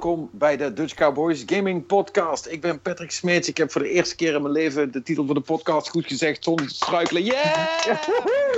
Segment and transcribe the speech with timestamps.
[0.00, 2.46] Welkom bij de Dutch Cowboys Gaming Podcast.
[2.46, 3.48] Ik ben Patrick Smeets.
[3.48, 6.06] Ik heb voor de eerste keer in mijn leven de titel van de podcast goed
[6.06, 7.22] gezegd zonder struikelen.
[7.24, 7.84] Yeah!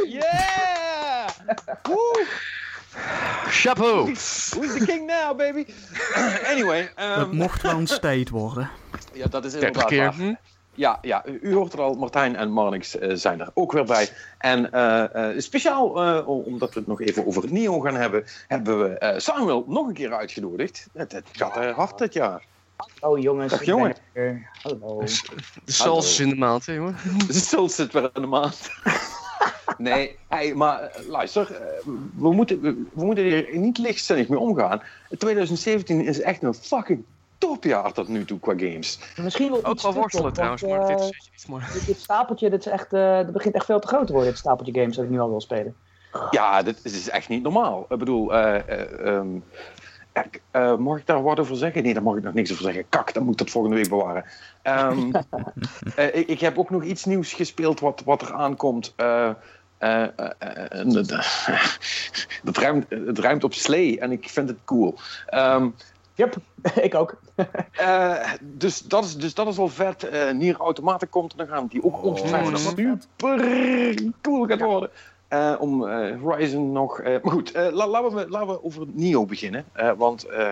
[0.09, 1.29] Yeah!
[1.83, 2.27] Woe!
[3.49, 4.05] Chapeau!
[4.05, 5.67] Who's the king now, baby?
[6.45, 6.91] anyway.
[6.97, 8.71] Dat Um, mocht wel een state worden.
[9.13, 10.25] ja, dat is 30 inderdaad keer.
[10.27, 10.41] waar.
[10.75, 14.09] Ja, ja, u hoort er al, Martijn en Marnix eh, zijn er ook weer bij.
[14.39, 18.79] En eh, eh, speciaal, eh, omdat we het nog even over Neo gaan hebben, hebben
[18.83, 20.89] we eh, Samuel nog een keer uitgenodigd.
[20.93, 22.45] Het, het gaat eh, hard dit jaar.
[23.01, 23.95] Oh jongens, Dag, ik jongen.
[24.13, 24.51] er.
[24.63, 25.01] Hallo.
[25.65, 26.97] De sals is in de maand, hè, jongen.
[27.27, 28.71] De stil zit weer in de maand.
[29.79, 31.63] Nee, hey, maar luister,
[32.17, 34.83] we moeten, we, we moeten hier niet lichtzinnig mee omgaan.
[35.19, 37.05] 2017 is echt een fucking
[37.47, 38.99] topjaar tot nu toe qua games.
[39.17, 41.65] Misschien wel Ook iets wel te worstelen trouwens, want, maar dit eh, is iets mooi.
[41.73, 44.31] dit, dit stapeltje, dit, is echt, eh, dat begint echt veel te groot te worden,
[44.31, 45.75] dit stapeltje games dat ik nu al wil spelen.
[46.31, 47.87] Ja, dit, dit is echt niet normaal.
[47.89, 49.29] Ik bedoel, eh, eh, ehm,
[50.51, 51.83] eh, mag ik daar wat over zeggen?
[51.83, 52.89] Nee, daar mag ik nog niks over zeggen.
[52.89, 54.25] Kak, dan moet ik dat volgende week bewaren.
[54.63, 55.13] Ehm,
[55.97, 58.93] eh, ik, ik heb ook nog iets nieuws gespeeld wat, wat er aankomt.
[58.97, 59.31] Eh,
[59.83, 61.07] eh, eh, eh, dat,
[62.43, 64.95] dat ruimt, het ruimt op slee en ik vind het cool.
[65.27, 65.69] Ehm,
[66.15, 66.37] Yep,
[66.87, 67.15] ik ook.
[67.73, 70.03] eh, dus, dat is, dus dat is wel vet.
[70.09, 72.57] Eh Nier Automaten komt er nog aan, die ook ongetwijfeld Mm.
[72.57, 74.91] super cool gaat worden.
[75.29, 77.01] Eh, om eh, Horizon nog.
[77.01, 79.65] eh, maar goed, eh, la- laten, we, laten we over Nio beginnen.
[79.73, 80.51] Eh, want eh,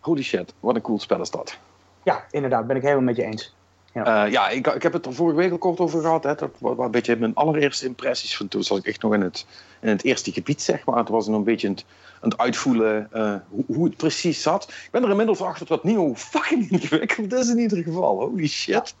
[0.00, 1.58] holy shit, wat een cool spel is dat.
[2.02, 3.54] Ja, inderdaad, ben ik helemaal met je eens.
[3.92, 6.24] Eh, ja, ik, ik heb het er vorige week al kort over gehad.
[6.24, 6.34] Hè.
[6.34, 8.36] Dat was een beetje mijn allereerste impressies.
[8.36, 9.46] Van toen zat ik echt nog in het,
[9.80, 10.96] in het eerste gebied, zeg maar.
[10.96, 11.84] Het was nog een beetje aan het,
[12.20, 14.68] aan het uitvoelen eh, hoe, hoe het precies zat.
[14.68, 18.20] Ik ben er inmiddels achter dat Nio fucking ingewikkeld is in ieder geval.
[18.20, 18.94] Holy shit.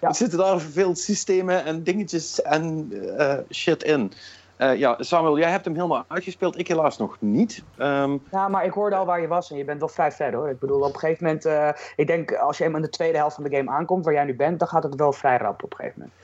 [0.00, 0.08] Ja.
[0.08, 4.12] Er zitten daar veel systemen en dingetjes en eh, shit in.
[4.56, 6.58] Eh, ja, Samuel, jij hebt hem helemaal uitgespeeld.
[6.58, 7.64] Ik helaas nog niet.
[7.76, 10.34] Ehm, Ja, maar ik hoorde al waar je was en je bent wel vrij ver
[10.34, 10.48] hoor.
[10.48, 13.18] Ik bedoel, op een gegeven moment, eh, ik denk als je eenmaal in de tweede
[13.18, 15.62] helft van de game aankomt, waar jij nu bent, dan gaat het wel vrij rap
[15.62, 16.16] op een gegeven moment.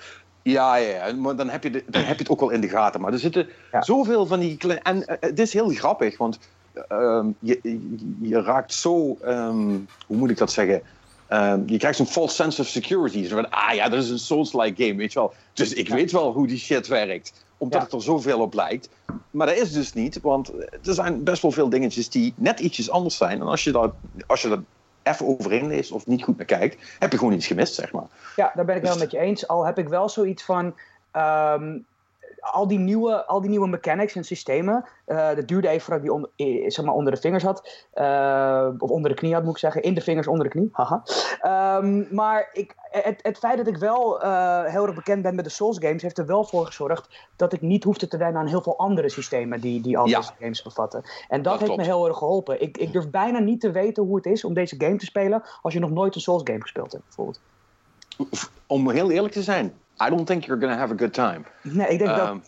[0.43, 2.61] Ja, ja, ja, maar dan heb, je de- dan heb je het ook wel in
[2.61, 3.01] de gaten.
[3.01, 3.83] Maar er zitten Ja.
[3.83, 4.83] zoveel van die kleine...
[4.83, 6.39] En eh, het is heel grappig, want
[6.89, 7.59] ehm, je,
[8.21, 9.17] je, raakt zo...
[9.21, 10.83] ehm, hoe moet ik dat zeggen?
[11.67, 13.25] Je krijgt zo'n false sense of security.
[13.25, 15.35] Zo van, ah ja, dat is een Souls-like game, weet je wel.
[15.53, 17.47] Dus ik weet wel hoe die shit werkt.
[17.63, 17.85] Omdat Ja.
[17.85, 18.89] het er zoveel op lijkt.
[19.31, 20.49] Maar dat is dus niet, want
[20.83, 23.41] er zijn best wel veel dingetjes die net ietsjes anders zijn.
[23.41, 23.95] En als je dat,
[24.27, 24.61] als je dat
[25.03, 28.07] even overheen leest of niet goed naar kijkt, heb je gewoon iets gemist, zeg maar.
[28.37, 29.49] Ja, daar ben ik Dus- wel met je eens.
[29.49, 30.75] Al heb ik wel zoiets van.
[31.11, 31.79] ehm,
[32.43, 34.85] al, die nieuwe, al die nieuwe mechanics en systemen.
[35.05, 37.87] eh dat duurde even voordat ik die onder, eh, zeg maar onder de vingers had.
[37.93, 39.83] eh, of onder de knie had, moet ik zeggen.
[39.83, 40.69] In de vingers, onder de knie.
[40.73, 41.03] Haha.
[41.41, 44.19] Ehm, maar ik, het, het feit dat ik wel
[44.67, 46.03] heel erg bekend ben met de Souls games.
[46.03, 49.09] heeft er wel voor gezorgd dat ik niet hoefde te wennen aan heel veel andere
[49.09, 49.61] systemen.
[49.61, 50.19] die, die al Ja.
[50.19, 51.03] deze games bevatten.
[51.29, 52.63] En dat, Dat heeft me heel erg geholpen.
[52.63, 55.43] Ik, ik durf bijna niet te weten hoe het is om deze game te spelen.
[55.63, 57.41] als je nog nooit een Souls game gespeeld hebt, bijvoorbeeld.
[58.67, 61.45] Om heel eerlijk te zijn, I don't think you're gonna have a good time.
[61.63, 62.39] Nee, ik denk Ehm,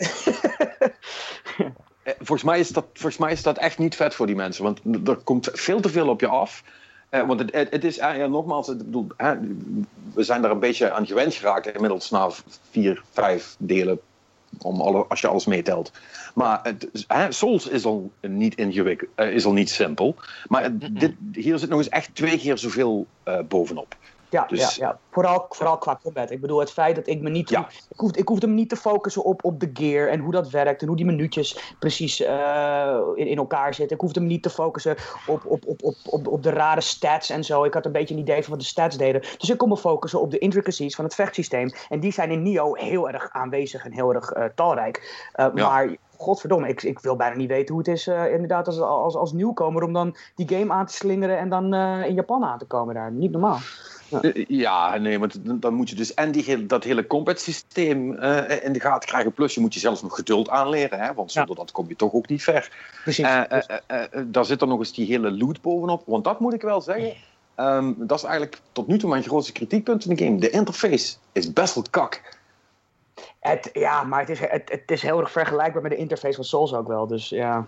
[2.03, 4.65] eh, volgens, mij is dat, volgens mij is dat echt niet vet voor die mensen.
[4.65, 6.63] Want er komt veel te veel op je af.
[7.09, 9.35] Eh, want het, het, het is, eh, ja, nogmaals, ik bedoel, hè,
[10.15, 11.67] we zijn daar een beetje aan gewend geraakt.
[11.67, 12.31] Inmiddels na
[12.71, 14.01] vier, vijf delen,
[14.59, 15.93] om alle, als je alles meetelt.
[16.35, 20.17] Maar het, hè, Souls is al niet ingewikkeld, is al niet simpel.
[20.47, 23.97] Maar dit, hier zit nog eens echt twee keer zoveel eh, bovenop.
[24.35, 24.99] Ja, Dus- ja, ja.
[25.11, 26.31] Vooral, vooral qua combat.
[26.31, 27.49] Ik bedoel, het feit dat ik me niet.
[27.49, 27.69] Ja.
[27.91, 30.51] Ik, hoefde, ik hoefde me niet te focussen op, op de gear en hoe dat
[30.51, 33.97] werkt en hoe die minuutjes precies eh, in, in elkaar zitten.
[33.97, 34.97] Ik hoefde me niet te focussen
[35.27, 37.65] op, op, op, op, op, op de rare stats en zo.
[37.65, 39.21] Ik had een beetje een idee van wat de stats deden.
[39.39, 41.73] Dus ik kon me focussen op de intricacies van het vechtsysteem.
[41.89, 45.29] En die zijn in Nio heel erg aanwezig en heel erg eh, talrijk.
[45.33, 45.69] Eh, Ja.
[45.69, 45.97] Maar.
[46.17, 49.83] Godverdomme, ik, ik wil bijna niet weten hoe het is inderdaad als, als, als nieuwkomer
[49.83, 53.13] om dan die game aan te slingeren en dan in Japan aan te komen daar.
[53.13, 53.59] Niet normaal.
[54.23, 58.65] Eh, Ja, nee, want dan moet je dus en die, dat hele combat systeem eh,
[58.65, 59.33] in de gaten krijgen.
[59.33, 62.13] Plus je moet je zelfs nog geduld aanleren, hè, want zonder dat kom je toch
[62.13, 62.71] ook niet ver.
[63.03, 63.25] Precies.
[63.25, 66.03] Eh, daar zit er nog eens die hele loot bovenop.
[66.07, 67.13] Want dat moet ik wel zeggen.
[67.55, 70.39] ehm, dat is eigenlijk tot nu toe mijn grootste kritiekpunt in de game.
[70.39, 72.23] De interface is best wel kak.
[73.41, 76.45] Het, ja, maar het is, het, het is heel erg vergelijkbaar met de interface van
[76.45, 77.07] Souls ook wel.
[77.07, 77.67] Dus ja.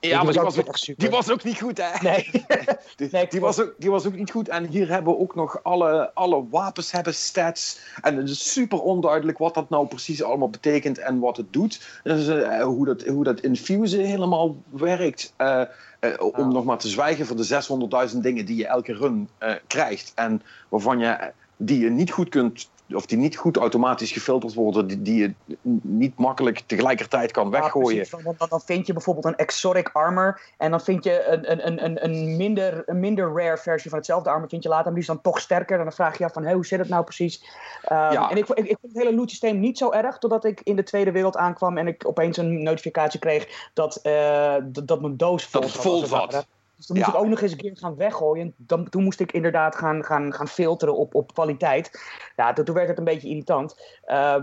[0.00, 1.90] Ja, die maar was die ook was, niet ook, die was ook niet goed, hè?
[2.00, 2.30] Nee.
[2.96, 4.48] Die, Nee, die, was ook, die was ook niet goed.
[4.48, 7.80] En hier hebben we ook nog alle, alle wapens hebben stats.
[8.00, 12.00] En het is super onduidelijk wat dat nou precies allemaal betekent en wat het doet.
[12.02, 15.32] Dus, eh, hoe, dat, hoe dat infusen helemaal werkt.
[15.36, 15.60] Eh,
[16.00, 16.48] eh, om Ah.
[16.48, 17.44] nog maar te zwijgen van de
[18.12, 19.28] 600.000 dingen die je elke run
[19.66, 20.12] krijgt.
[20.14, 24.86] En waarvan je, die je niet goed kunt of die niet goed automatisch gefilterd worden,
[24.86, 25.32] die, die je
[25.82, 28.06] niet makkelijk tegelijkertijd kan weggooien.
[28.10, 31.84] Ja, dan, dan vind je bijvoorbeeld een exotic armor en dan vind je een, een,
[31.84, 35.02] een, een, minder, een minder rare versie van hetzelfde armor, vind je later, maar die
[35.02, 35.78] is dan toch sterker.
[35.78, 37.42] En dan vraag je af van, hey, hoe zit het nou precies?
[37.92, 38.30] Um, ja.
[38.30, 40.76] En ik, ik, ik vond het hele loot systeem niet zo erg, totdat ik in
[40.76, 45.44] de Tweede Wereld aankwam en ik opeens een notificatie kreeg dat, uh, dat, mijn doos
[45.44, 46.46] vol dat vol zat.
[46.78, 48.54] Dus dan moest ik ook nog eens een keer gaan weggooien.
[48.56, 51.90] Dan, toen moest ik inderdaad gaan, gaan, gaan filteren op, op kwaliteit.
[52.36, 53.76] Ja, toen, werd het een beetje irritant.
[54.06, 54.34] Uh,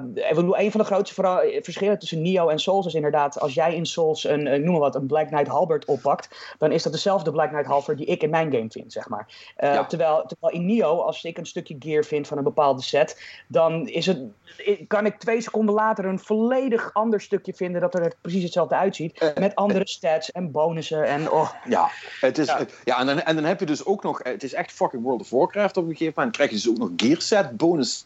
[0.52, 3.40] een van de grootste eh, verschillen tussen Nio en Souls is inderdaad...
[3.40, 6.56] als jij in Souls een, een, noem maar wat, een Black Knight Halberd oppakt...
[6.58, 9.54] dan is dat dezelfde Black Knight Halberd die ik in mijn game vind, zeg maar.
[9.60, 13.22] Uh, terwijl, terwijl in Nio, als ik een stukje gear vind van een bepaalde set...
[13.48, 14.20] dan is het,
[14.88, 17.82] kan ik twee seconden later een volledig ander stukje vinden...
[17.82, 19.22] dat er precies hetzelfde uitziet.
[19.22, 21.32] Uh, met andere stats en bonussen en...
[21.32, 21.50] Oh.
[21.70, 21.90] Ja,
[22.26, 23.00] het is, ja.
[23.00, 25.30] en, dan, en dan heb je dus ook nog, het is echt fucking World of
[25.30, 26.36] Warcraft op een gegeven moment.
[26.36, 28.06] krijg je dus ook nog gear set bonus.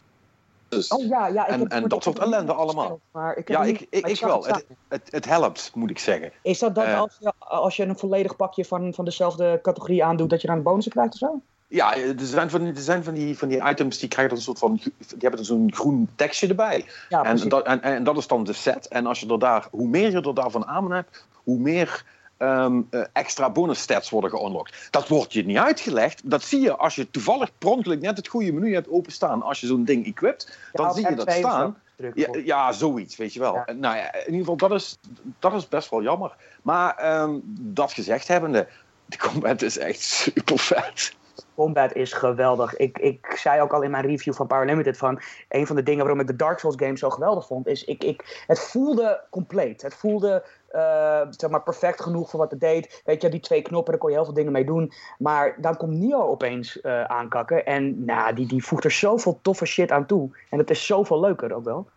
[0.88, 1.46] Oh ja, ja.
[1.46, 3.00] Ik en en dat soort ellende allemaal.
[3.10, 4.44] Maar ik ja, ik, ik, ik wel.
[4.46, 6.32] Het, het, het, helpt, moet ik zeggen.
[6.42, 10.04] Is dat dan uh, als, je, als je een volledig pakje van, van dezelfde categorie
[10.04, 11.40] aandoet, dat je dan bonussen krijgt of zo?
[11.68, 14.58] Ja, er zijn van, er zijn van, die, van die items die krijgen een soort
[14.58, 14.80] van.
[14.98, 16.84] Die hebben zo'n groen tekstje erbij.
[17.08, 18.88] Ja, en, dat, en, en dat is dan de set.
[18.88, 22.04] En als je er daar, hoe meer je er daarvan aan hebt, hoe meer
[22.42, 24.88] um, uh, extra bonus stats worden geunlocked.
[24.90, 26.30] Dat wordt je niet uitgelegd.
[26.30, 29.42] Dat zie je als je toevallig pronkelijk net het goede menu hebt openstaan.
[29.42, 31.76] Als je zo'n ding equipt, dan zie je dat staan.
[32.14, 33.54] Ja, ja, zoiets, weet je wel.
[33.54, 33.72] Ja.
[33.72, 34.98] Nou ja, in ieder geval, dat is,
[35.38, 36.36] dat is best wel jammer.
[36.62, 38.68] Maar um, dat gezegd hebbende,
[39.06, 41.18] de combat is echt super vet
[41.60, 42.76] combat is geweldig.
[42.76, 45.82] Ik, ik zei ook al in mijn review van Power Limited van een van de
[45.82, 49.20] dingen waarom ik de Dark Souls game zo geweldig vond, is ik, ik, het voelde
[49.30, 49.82] compleet.
[49.82, 53.02] Het voelde uh, zeg maar perfect genoeg voor wat het deed.
[53.04, 54.92] Weet je, die twee knoppen, daar kon je heel veel dingen mee doen.
[55.18, 57.66] Maar dan komt Nio opeens uh, aankakken.
[57.66, 60.30] En nou, die, die voegt er zoveel toffe shit aan toe.
[60.50, 61.88] En het is zoveel leuker ook wel.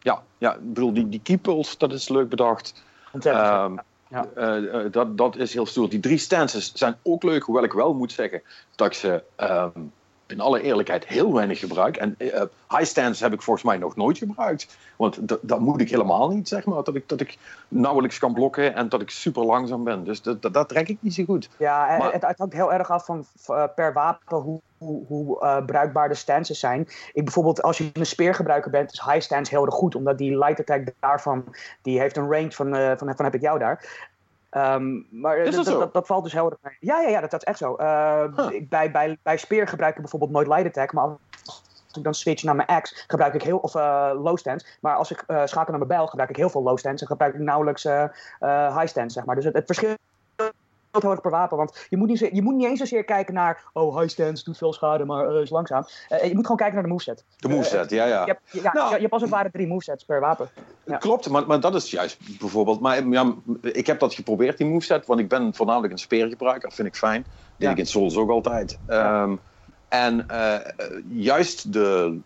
[0.00, 2.82] Ja, ja ik bedoel, die, die keepels, dat is leuk bedacht.
[3.12, 3.46] Ontzettend.
[3.46, 3.84] Um, ja.
[4.10, 5.88] Uh, dat, dat is heel stoer.
[5.88, 8.42] Die drie stances zijn ook leuk, hoewel ik wel moet zeggen
[8.74, 9.92] dat ik ze um,
[10.28, 11.96] in alle eerlijkheid heel weinig gebruik.
[11.96, 14.76] En uh, high stance heb ik volgens mij nog nooit gebruikt.
[14.96, 16.84] Want dat moet ik helemaal niet, zeg maar.
[16.84, 17.38] Dat ik, dat ik
[17.68, 20.04] nauwelijks kan blokken en dat ik super langzaam ben.
[20.04, 21.48] Dus dat, trek ik niet zo goed.
[21.56, 25.42] Ja, en het, het hangt heel erg af van uh, per wapen hoe, hoe, hoe
[25.42, 26.88] uh, bruikbaar de stances zijn.
[27.12, 29.94] Ik bijvoorbeeld, als je een speergebruiker bent, is high stance heel erg goed.
[29.94, 31.44] Omdat die light attack daarvan,
[31.82, 34.07] die heeft een range van, van, van heb ik jou daar.
[34.50, 36.76] Um, maar dat, dat, dat, valt dus heel erg mee.
[36.80, 37.76] Ja, ja, ja dat, dat is echt zo.
[37.80, 38.50] Uh, huh.
[38.50, 42.14] ik, bij, bij, bij speer gebruik ik bijvoorbeeld nooit light attack, maar als ik dan
[42.14, 44.66] switch naar mijn axe, gebruik ik heel, of uh, low stance.
[44.80, 47.10] Maar als ik uh, schakel naar mijn bijl, gebruik ik heel veel low stance en
[47.10, 49.34] gebruik ik nauwelijks high stance, zeg maar.
[49.34, 49.94] Dus het, het verschil
[50.90, 51.56] heel erg per wapen.
[51.56, 53.64] Want je moet, niet, je moet niet eens zozeer kijken naar.
[53.72, 55.86] Oh, high stance doet veel schade, maar uh, is langzaam.
[56.10, 57.24] Uh, je moet gewoon kijken naar de moveset.
[57.36, 58.20] De moveset, uh, ja, ja.
[58.20, 60.48] Je hebt, ja, nou, je als het ware drie movesets per wapen.
[60.84, 60.96] Ja.
[60.96, 62.80] Klopt, maar, maar dat is juist bijvoorbeeld.
[62.80, 65.06] Maar ja, ik heb dat geprobeerd, die moveset.
[65.06, 67.22] Want ik ben voornamelijk een speergebruiker, vind ik fijn.
[67.22, 67.70] Dat ja.
[67.70, 68.78] ik in Souls ook altijd.
[68.88, 69.40] Um,
[69.88, 70.26] en
[71.08, 72.18] juist de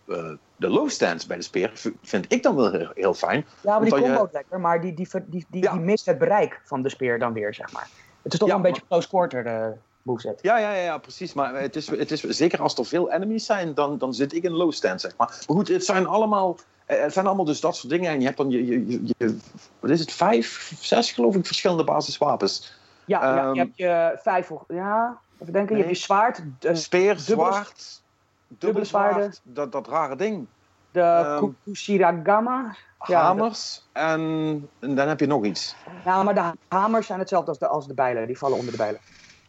[0.62, 3.47] de low stance bij de speer vind ik dan wel heel, heel fijn.
[3.61, 4.28] Ja, maar die combo je...
[4.33, 5.73] lekker, maar die, die, die, die, die, ja.
[5.73, 7.88] die mist het bereik van de speer dan weer, zeg maar.
[8.23, 9.67] Het is toch ja, wel een beetje close quarter uh,
[10.02, 10.38] moveset.
[10.43, 11.33] Ja, ja, ja, precies.
[11.33, 14.43] Maar het is, het is, zeker als er veel enemies zijn, dan, dan zit ik
[14.43, 15.29] in low stand, zeg maar.
[15.29, 18.11] Maar goed, het zijn allemaal, het zijn allemaal dus dat soort dingen.
[18.11, 19.37] En je hebt dan, je, je, je
[19.81, 22.81] wat is het, vijf, zes geloof ik, verschillende basiswapens.
[23.05, 25.83] Ja, um, je hebt je vijf, ja, even denken, nee.
[25.83, 26.43] je hebt je zwaard.
[26.61, 28.02] Uh, Speer, zwaard,
[28.49, 30.47] dubbele zwaard, dat, dat rare ding.
[30.92, 35.75] De um, Kushiragama hamers ja, en, en, dan heb je nog iets.
[36.04, 38.26] Ja, maar de hamers zijn hetzelfde als de, als de bijlen.
[38.26, 39.00] Die vallen onder de bijlen.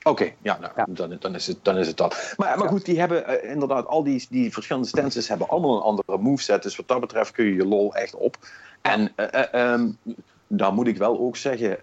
[0.03, 0.85] Oké, okay, ja, nou, ja.
[0.89, 2.33] Dan, dan, is het, dan is het dat.
[2.38, 5.81] Maar, maar goed, die hebben uh, inderdaad, al die, die verschillende stances hebben allemaal een
[5.81, 6.63] andere moveset.
[6.63, 8.38] Dus wat dat betreft kun je je lol echt op.
[8.81, 9.97] En uh, um,
[10.47, 11.77] dan moet ik wel ook zeggen,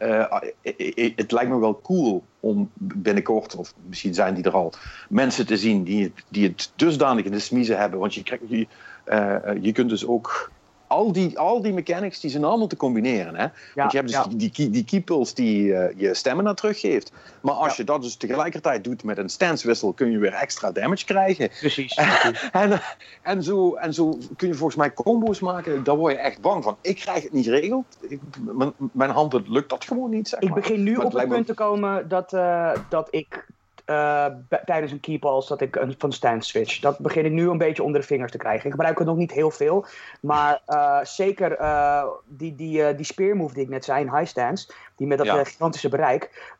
[1.17, 4.73] het lijkt me wel cool om binnenkort, of misschien zijn die er al,
[5.09, 7.99] mensen te zien die, die het dusdanig in de smiezen hebben.
[7.99, 8.45] Want je, krijgt,
[9.05, 10.51] je, je kunt dus ook
[10.91, 13.35] al die, al die mechanics die zijn allemaal te combineren.
[13.35, 13.43] Hè?
[13.43, 14.27] Ja, Want je hebt dus ja.
[14.29, 15.05] die, die, die
[15.35, 17.13] die uh, je stamina teruggeeft.
[17.41, 17.75] Maar als ja.
[17.77, 21.49] je dat dus tegelijkertijd doet met een stancewissel, kun je weer extra damage krijgen.
[21.61, 21.95] Precies.
[22.53, 22.81] en,
[23.23, 26.65] en, zo, en zo kun je volgens mij combo's maken, daar word je echt bang
[26.65, 26.77] van.
[26.81, 27.85] Ik krijg het niet geregeld.
[28.01, 30.29] Ik, mijn, mijn handen lukt dat gewoon niet.
[30.29, 33.47] Zeg ik begin nu op het punt te komen dat, uh, dat ik
[33.91, 34.27] uh,
[34.65, 36.81] tijdens een keepals dat ik een, van stand switch.
[36.81, 38.65] Dat begin ik nu een beetje onder de vingers te krijgen.
[38.65, 39.87] Ik gebruik het nog niet heel veel.
[40.21, 44.27] Maar uh, zeker uh, die, die, die spear move die ik net zei in high
[44.27, 44.73] stance.
[44.97, 45.45] Die met dat ja.
[45.45, 46.53] gigantische bereik.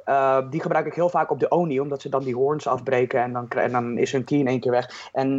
[0.51, 1.81] die gebruik ik heel vaak op de Oni.
[1.81, 3.23] Omdat ze dan die horns afbreken.
[3.23, 5.11] En dan, en dan is hun key in één keer weg.
[5.13, 5.37] En,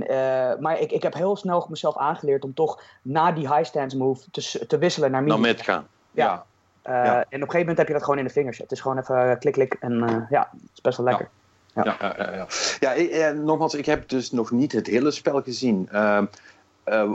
[0.60, 4.32] maar ik, ik heb heel snel mezelf aangeleerd om toch na die high stance move
[4.32, 5.32] te, te wisselen naar mid.
[5.32, 5.88] Naar mid gaan.
[6.12, 6.46] ja.
[6.88, 7.16] Uh, ja.
[7.16, 8.58] En op een gegeven moment heb je dat gewoon in de vingers.
[8.58, 11.26] Het is gewoon even klik, klik en uh, ja, het is best wel lekker.
[11.26, 11.41] Ja,
[11.76, 12.48] ja, ja.
[12.80, 12.96] ja, ja.
[12.96, 15.90] eh, nogmaals, ik heb dus nog niet het hele spel gezien.
[15.94, 16.24] Uh,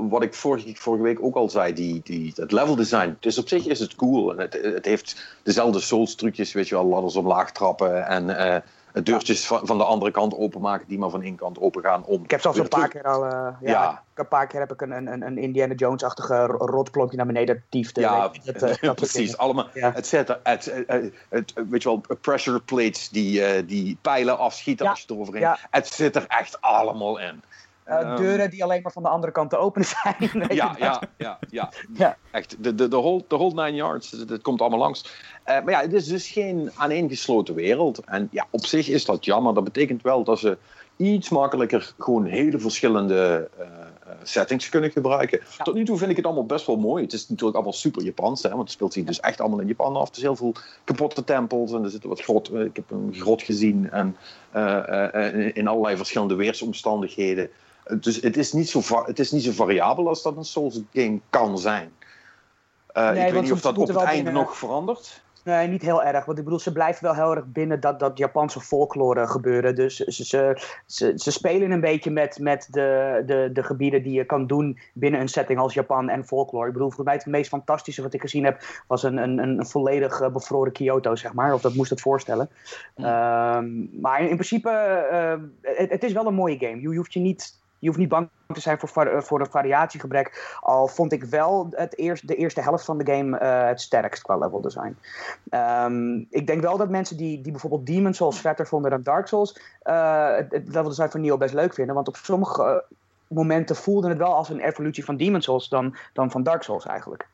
[0.08, 3.16] wat ik vorige, vorige, week ook al zei, die, die, het level design.
[3.20, 4.32] Dus op zich is het cool.
[4.32, 8.62] En het, het heeft dezelfde Souls trucjes, weet je wel, ladders omlaag trappen en
[9.02, 12.04] deurtjes van, van de andere kant openmaken die maar van één kant open gaan.
[12.04, 13.26] Om ik heb zelfs een paar keer al.
[13.26, 17.62] Uh, ja, Een paar keer heb ik een, een, een Indiana Jones-achtige rotklompje naar beneden
[17.68, 18.00] tiefde.
[18.00, 19.36] Ja, het, uh, dat precies.
[19.36, 19.68] Allemaal.
[19.74, 19.92] Ja.
[19.92, 20.84] Het, zet, het,
[21.28, 25.42] het, weet je wel, pressure plates die, uh, die pijlen afschieten als je eroverheen.
[25.42, 25.58] Ja.
[25.70, 27.42] Het zit er echt allemaal in.
[27.88, 30.16] Uh, deuren die alleen maar van de andere kant te openen zijn.
[30.48, 32.16] ja, ja, ja, ja, ja.
[32.30, 35.04] Echt, de, de, de, whole, de whole nine yards, het komt allemaal langs.
[35.46, 38.00] Uh, maar ja, het is dus geen aaneengesloten wereld.
[38.04, 39.54] En ja, op zich is dat jammer.
[39.54, 40.58] Dat betekent wel dat ze
[40.96, 43.66] iets makkelijker gewoon hele verschillende uh,
[44.22, 45.40] settings kunnen gebruiken.
[45.62, 47.02] Tot nu toe vind ik het allemaal best wel mooi.
[47.02, 49.66] Het is natuurlijk allemaal super Japans, hè, want het speelt zich dus echt allemaal in
[49.66, 50.08] Japan af.
[50.08, 52.54] Er zijn heel veel kapotte tempels en er zitten wat grot.
[52.54, 54.16] Ik heb een grot gezien en
[55.54, 57.50] in allerlei verschillende weersomstandigheden.
[58.00, 61.20] Dus het is, niet zo het is niet zo variabel als dat een Souls game
[61.30, 61.92] kan zijn.
[62.96, 65.24] Uh, nee, ik weet niet of dat op het einde nog verandert.
[65.46, 66.24] Nee, niet heel erg.
[66.24, 69.74] Want ik bedoel, ze blijven wel heel erg binnen dat, dat Japanse folklore gebeuren.
[69.74, 74.12] Dus ze, ze, ze, ze, spelen een beetje met, met de, de, de gebieden die
[74.12, 76.66] je kan doen binnen een setting als Japan en folklore.
[76.66, 79.66] Ik bedoel, voor mij het meest fantastische wat ik gezien heb, was een, een, een
[79.66, 81.54] volledig eh, bevroren Kyoto, zeg maar.
[81.54, 82.48] Of dat moest het voorstellen.
[82.96, 84.70] Um, maar in, in principe,
[85.12, 86.80] uh, het, het, is wel een mooie game.
[86.80, 89.50] Je, je hoeft je niet je hoeft niet bang te zijn voor, eh, voor een
[89.50, 90.58] variatiegebrek.
[90.60, 94.22] Al vond ik wel het eerst, de eerste helft van de game uh, het sterkst
[94.22, 94.96] qua level design.
[95.50, 99.26] Um, ik denk wel dat mensen die, die bijvoorbeeld Demon Souls vetter vonden dan Dark
[99.26, 101.94] Souls, uh, het, het, level design van Neo best leuk vinden.
[101.94, 102.84] Want op sommige
[103.26, 106.86] momenten voelde het wel als een evolutie van Demon Souls dan, dan van Dark Souls
[106.86, 107.28] eigenlijk.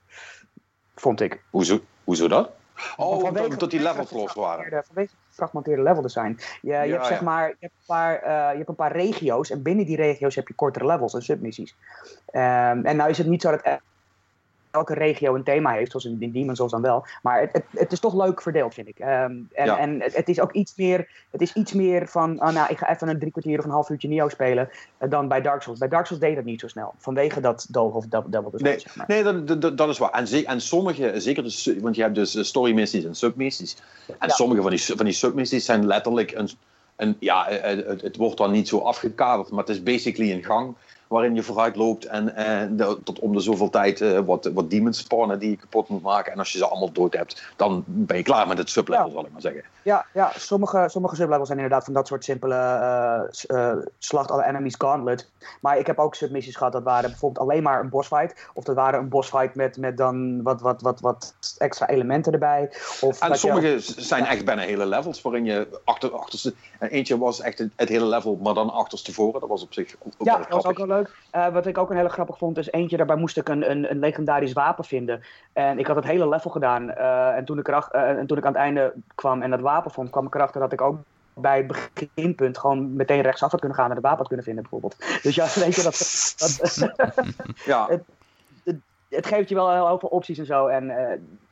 [0.94, 1.42] Vond ik.
[1.50, 2.50] Hoezo, hoezo dat?
[2.96, 4.84] Oh, omdat die levels los waren.
[4.84, 6.38] Vanwege gefragmenteerde level design.
[6.62, 9.50] Je, je hebt, zeg maar, je, hebt een paar, uh, je hebt een paar regio's
[9.50, 11.76] en binnen die regio's heb je kortere levels en submissies.
[12.32, 13.80] Um, en nou is het niet zo dat
[14.72, 17.06] elke regio een thema heeft, zoals in, Demon Souls dan wel.
[17.22, 18.98] Maar het, het, het, is toch leuk verdeeld, vind ik.
[18.98, 22.52] Um, en en het, het, is ook iets meer, het is iets meer van, oh,
[22.52, 25.28] nou, ik ga even een drie kwartier of een half uurtje Neo spelen, uh, dan
[25.28, 25.78] bij Dark Souls.
[25.78, 28.78] Bij Dark Souls deed dat niet zo snel, vanwege dat Dove of Devil dus Nee,
[28.78, 29.06] zeg maar.
[29.08, 30.10] nee dat, dat, dat, is waar.
[30.10, 33.76] En, en sommige, zeker, de, want je hebt dus eh, story missies en submissies.
[34.18, 36.50] En sommige van die, van die submissies zijn letterlijk een,
[36.96, 40.76] een ja, het, het, wordt dan niet zo afgekaderd, maar het is basically een gang
[41.12, 42.24] waarin je vooruit loopt en,
[42.76, 46.02] de, tot om de zoveel tijd uh, wat, wat demons spawnen die je kapot moet
[46.02, 46.32] maken.
[46.32, 49.12] En als je ze allemaal dood hebt, dan ben je klaar met het sublevel, ja.
[49.12, 49.62] zal ik maar zeggen.
[49.82, 54.44] Ja, ja sommige, sommige sublevels zijn inderdaad van dat soort simpele uh, uh, slacht alle
[54.44, 55.28] enemies gauntlet.
[55.60, 58.48] Maar ik heb ook submissies gehad dat waren bijvoorbeeld alleen maar een bossfight.
[58.54, 62.70] Of dat waren een bossfight met, met dan wat, wat, wat, wat extra elementen erbij.
[63.00, 66.54] Of en sommige zijn echt bijna hele levels waarin je achter, achterste...
[66.78, 69.40] Eentje was echt het, het hele level, maar dan achterstevoren.
[69.40, 71.10] Dat was op zich ook ja, dat was ook wel leuk.
[71.32, 73.90] Uh, wat ik ook een hele grappig vond, is eentje, daarbij moest ik een, een,
[73.90, 75.22] een legendarisch wapen vinden.
[75.52, 76.90] En ik had het hele level gedaan.
[76.90, 80.10] En, toen ik er, en toen ik aan het einde kwam en dat wapen vond,
[80.10, 80.96] kwam ik erachter dat ik ook
[81.34, 84.62] bij het beginpunt gewoon meteen rechtsaf had kunnen gaan en het wapen had kunnen vinden,
[84.62, 85.22] bijvoorbeeld.
[85.22, 86.90] Dus ja, weet je, dat, dat
[87.64, 87.86] ja.
[87.88, 88.02] het,
[88.64, 88.76] het,
[89.08, 90.66] het, geeft je wel heel veel opties en zo.
[90.66, 90.90] En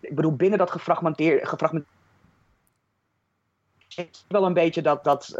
[0.01, 1.99] ik bedoel, binnen dat gefragmenteerd, gefragmenteerd
[4.29, 5.37] wel een beetje dat, dat uh,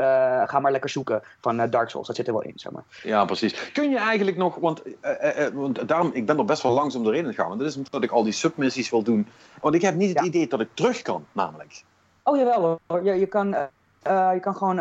[0.49, 2.07] ga maar lekker zoeken van uh, Dark Souls.
[2.07, 2.85] Dat zit er wel in, zeg maar.
[3.03, 3.73] Ja, precies.
[3.73, 7.25] Kun je eigenlijk nog, want, uh, want daarom, ik ben er best wel langzaam doorheen
[7.25, 7.49] gegaan.
[7.49, 9.29] Want dat is omdat ik al die submissies wil doen.
[9.61, 11.83] Want ik heb niet het idee dat ik terug kan, namelijk.
[12.31, 13.05] Oh jawel hoor.
[13.05, 13.57] Je, je, kan,
[14.05, 14.77] je kan gewoon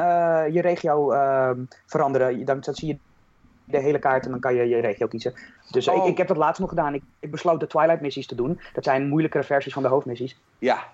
[0.54, 2.46] je regio ehm, veranderen.
[2.46, 2.98] Dan, dan zie je
[3.66, 5.34] de hele kaart en dan kan je je regio kiezen.
[5.72, 6.08] Dus ik, oh.
[6.08, 6.94] ik, heb dat laatst nog gedaan.
[6.94, 8.60] Ik, ik besloot de Twilight missies te doen.
[8.74, 10.40] Dat zijn moeilijkere versies van de hoofdmissies.
[10.60, 10.88] Ja,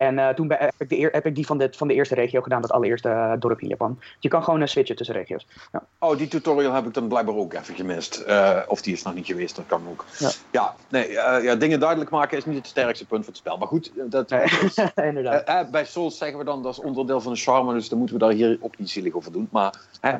[0.00, 2.40] en uh, toen heb ik, de, heb ik die van de, van de eerste regio
[2.40, 4.00] gedaan, dat allereerste uh, dorp in Japan.
[4.18, 5.46] Je kan gewoon uh, switchen tussen regio's.
[5.72, 5.82] Ja.
[5.98, 8.24] Oh, die tutorial heb ik dan blijkbaar ook even gemist.
[8.68, 10.04] of die is nog niet geweest, dat kan ook.
[10.18, 13.58] Ja, ja nee, ja, dingen duidelijk maken is niet het sterkste punt van het spel.
[13.58, 14.44] Maar goed, dat, nee.
[14.44, 15.70] is, inderdaad.
[15.70, 18.24] bij Souls zeggen we dan dat is onderdeel van de charme, dus dan moeten we
[18.24, 19.48] daar hier ook niet zielig over doen.
[19.50, 19.74] Maar,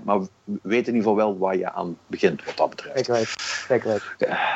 [0.04, 2.98] maar we weten in ieder geval wel waar je aan begint, wat dat betreft.
[2.98, 3.34] Ik weet,
[3.68, 4.02] ik weet.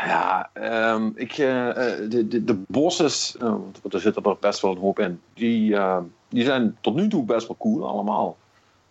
[0.06, 0.50] Ja,
[0.92, 5.13] um, ik, de, de, de bosses, want er zit er best wel een hoop in
[5.34, 8.36] die, uh, die zijn tot nu toe best wel cool allemaal.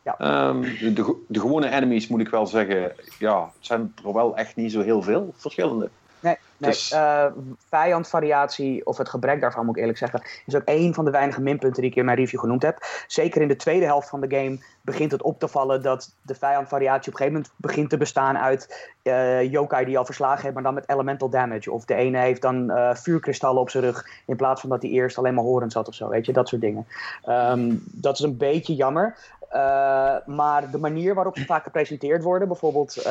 [0.03, 0.47] Ja.
[0.49, 4.55] Um, de, de, gewone enemies moet ik wel zeggen, ja, het zijn er wel echt
[4.55, 5.89] niet zo heel veel verschillende.
[6.23, 6.91] Nee, nee dus...
[6.91, 7.25] uh,
[7.69, 11.41] vijandvariatie, of het gebrek daarvan moet ik eerlijk zeggen, is ook een van de weinige
[11.41, 12.77] minpunten die ik in mijn review genoemd heb.
[13.07, 16.35] Zeker in de tweede helft van de game begint het op te vallen dat de
[16.35, 20.53] vijandvariatie op een gegeven moment begint te bestaan uit uh, yokai die al verslagen heeft,
[20.53, 21.71] maar dan met elemental damage.
[21.71, 24.91] Of de ene heeft dan uh, vuurkristallen op zijn rug, in plaats van dat hij
[24.91, 26.87] eerst alleen maar horens had of zo, weet je, dat soort dingen.
[27.29, 29.17] Um, dat is een beetje jammer.
[29.55, 33.09] Uh, maar de manier waarop ze vaak gepresenteerd worden, bijvoorbeeld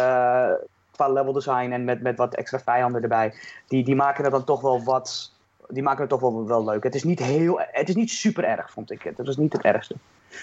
[0.93, 3.35] qua level design en met, met wat extra vijanden erbij,
[3.69, 5.31] die, die maken het dan toch wel wat.
[5.69, 6.83] Die maken het toch wel, wel leuk.
[6.83, 7.61] Het is niet heel.
[7.61, 9.03] Het is niet super erg, vond ik.
[9.03, 9.95] Het is niet het ergste.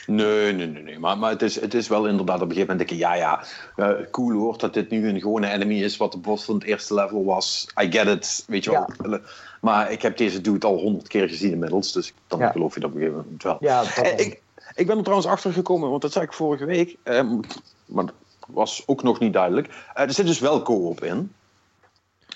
[0.08, 0.84] Nee, nee, nee.
[0.84, 1.00] nee.
[1.00, 3.14] Maar, maar het, is, het is wel inderdaad op een gegeven moment denk je, ja,
[3.16, 3.44] ja,
[3.78, 6.64] uh, cool hoort dat dit nu een gewone enemy is wat de boss van het
[6.64, 7.68] eerste level was.
[7.82, 9.20] I get it, weet je wel.
[9.62, 12.52] Maar ik heb deze dude al honderd keer gezien inmiddels, dus dan ja.
[12.52, 13.58] geloof je dat op een gegeven moment wel.
[13.60, 14.42] Ja, eh, ik,
[14.76, 16.98] ik ben er trouwens achter gekomen, want dat zei ik vorige week.
[17.04, 17.40] Um,
[17.86, 18.06] maar
[18.50, 19.68] was ook nog niet duidelijk.
[19.68, 21.34] Uh, er zit dus wel co-op in.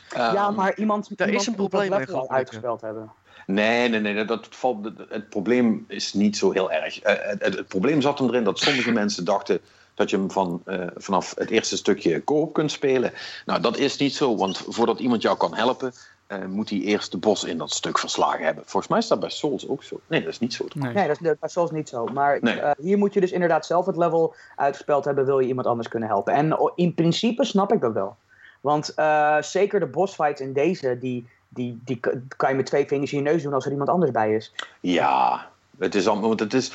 [0.10, 3.12] ja, ehm, maar iemand, daar iemand is een probleem mee uitgespeeld hebben.
[3.46, 4.25] Nee, nee, nee.
[4.25, 7.05] Dat valt, het probleem is niet zo heel erg.
[7.05, 9.60] Uh, het, het, probleem zat hem erin dat sommige mensen dachten
[9.93, 13.12] dat je hem van, uh, vanaf het eerste stukje co-op kunt spelen.
[13.46, 15.93] Nou, dat is niet zo, want voordat iemand jou kan helpen,
[16.39, 18.63] uh, moet hij eerst de bos in dat stuk verslagen hebben.
[18.65, 19.99] Volgens mij is dat bij Souls ook zo.
[20.07, 20.65] Nee, dat is niet zo.
[20.73, 22.05] Nee, nee dat is bij Souls niet zo.
[22.05, 22.55] Maar nee.
[22.55, 25.87] uh, hier moet je dus inderdaad zelf het level uitgespeeld hebben, wil je iemand anders
[25.87, 26.33] kunnen helpen.
[26.33, 28.15] En in principe snap ik dat wel.
[28.61, 31.99] Want uh, zeker de bossfights in deze, die, die, die
[32.37, 34.53] kan je met twee vingers in je neus doen als er iemand anders bij is.
[34.79, 35.47] Ja,
[35.77, 36.71] het is, want het is,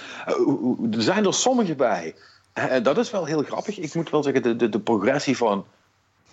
[0.92, 2.14] er zijn er sommige bij.
[2.82, 3.78] dat is wel heel grappig.
[3.78, 5.64] Ik moet wel zeggen, de, de, de progressie van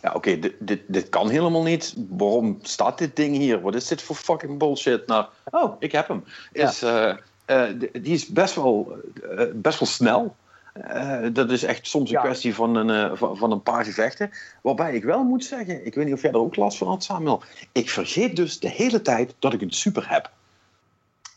[0.06, 1.96] ja, oké, dit, dit, dit, kan helemaal niet.
[2.10, 3.62] Waarom staat dit ding hier?
[3.62, 5.08] Wat is dit voor fucking bullshit?
[5.08, 6.24] Nou, oh, ik heb hem.
[6.52, 7.20] Is, ja.
[7.48, 8.98] uh, uh, die is best wel,
[9.32, 10.36] uh, best wel snel.
[11.34, 12.22] dat is echt soms een ja.
[12.22, 14.30] kwestie van een, van, van, een paar gevechten.
[14.62, 17.04] Waarbij ik wel moet zeggen, ik weet niet of jij er ook last van had,
[17.04, 17.44] Samuel.
[17.72, 20.32] Ik vergeet dus de hele tijd dat ik een super heb.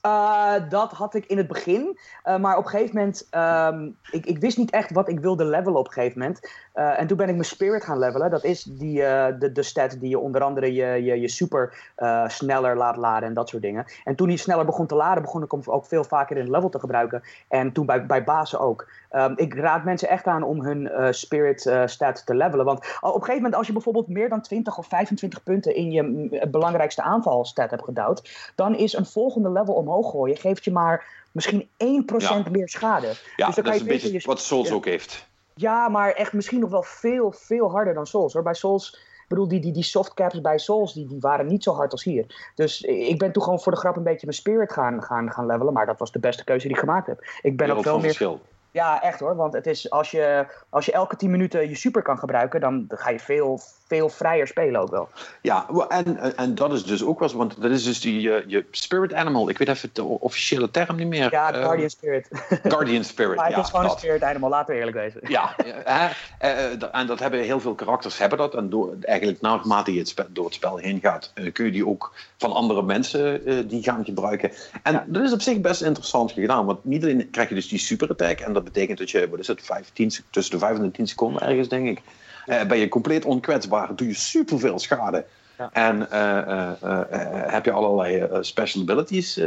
[0.06, 1.98] Uh, dat had ik in het begin.
[2.24, 3.28] Uh, maar op een gegeven moment,
[3.74, 6.50] um, ik, ik, wist niet echt wat ik wilde levelen op een gegeven moment.
[6.74, 8.30] Uh, en toen ben ik mijn spirit gaan levelen.
[8.30, 8.96] Dat is die,
[9.38, 11.92] de, de stat die je onder andere je, je, je super
[12.26, 13.84] sneller laat laden en dat soort dingen.
[14.04, 16.50] En toen die sneller begon te laden, begon ik hem ook veel vaker in het
[16.50, 17.22] level te gebruiken.
[17.48, 18.88] En toen bij, bij bazen ook.
[19.12, 22.64] Um, ik raad mensen echt aan om hun spirit stat te levelen.
[22.64, 25.90] Want op een gegeven moment, als je bijvoorbeeld meer dan 20 of 25 punten in
[25.90, 31.04] je belangrijkste aanvalstat hebt gedouwd, dan is een volgende level omhoog gooien, geeft je maar
[31.32, 31.68] misschien 1%
[32.16, 32.42] ja.
[32.50, 33.06] meer schade.
[33.36, 34.22] Ja, dus dan dat is een beetje je...
[34.24, 35.26] wat Souls ook heeft.
[35.54, 38.32] Ja, maar echt misschien nog wel veel, veel harder dan Souls.
[38.32, 38.42] Hoor.
[38.42, 38.92] Bij Souls,
[39.22, 42.04] ik bedoel, die, die, die softcaps bij Souls, die, die waren niet zo hard als
[42.04, 42.50] hier.
[42.54, 45.46] Dus ik ben toen gewoon voor de grap een beetje mijn spirit gaan, gaan, gaan
[45.46, 45.72] levelen.
[45.72, 47.24] Maar dat was de beste keuze die ik gemaakt heb.
[47.42, 48.04] Ik ben ook veel meer...
[48.04, 48.40] Verschil.
[48.70, 49.36] Ja, echt hoor.
[49.36, 52.84] Want het is, als, je, als je elke 10 minuten je super kan gebruiken, dan
[52.88, 55.08] ga je veel, veel vrijer spelen ook wel.
[55.42, 58.64] Ja, en, en dat is dus ook wel want dat is dus die, je, je
[58.70, 59.48] spirit animal.
[59.48, 61.30] Ik weet even de officiële term niet meer.
[61.30, 62.28] Ja, uh, Guardian Spirit.
[62.72, 65.20] Guardian Spirit, maar het is gewoon een spirit animal, laten we eerlijk wezen.
[65.28, 66.10] Ja, uh,
[66.42, 68.54] uh, en dat hebben heel veel karakters hebben dat.
[68.54, 71.86] En door, eigenlijk naarmate je het spel, door het spel heen gaat, kun je die
[71.86, 74.50] ook van andere mensen die gaan gebruiken.
[74.82, 75.04] En ja.
[75.06, 78.10] dat is op zich best interessant gedaan, want niet alleen krijg je dus die super
[78.10, 80.90] attack, en dat betekent dat je, wat is het, 15, tussen de 5 en de
[80.90, 82.02] 10 seconden ergens, denk ik
[82.48, 85.24] ben je compleet onkwetsbaar, doe je superveel schade.
[85.58, 85.70] Ja.
[85.72, 89.40] En uh, heb je allerlei special abilities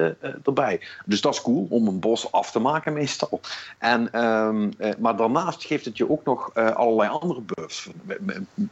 [0.44, 0.82] erbij.
[1.06, 3.40] Dus dat is cool om een bos af te maken meestal.
[3.78, 7.90] En, ehm, maar daarnaast geeft het je ook nog allerlei andere buffs.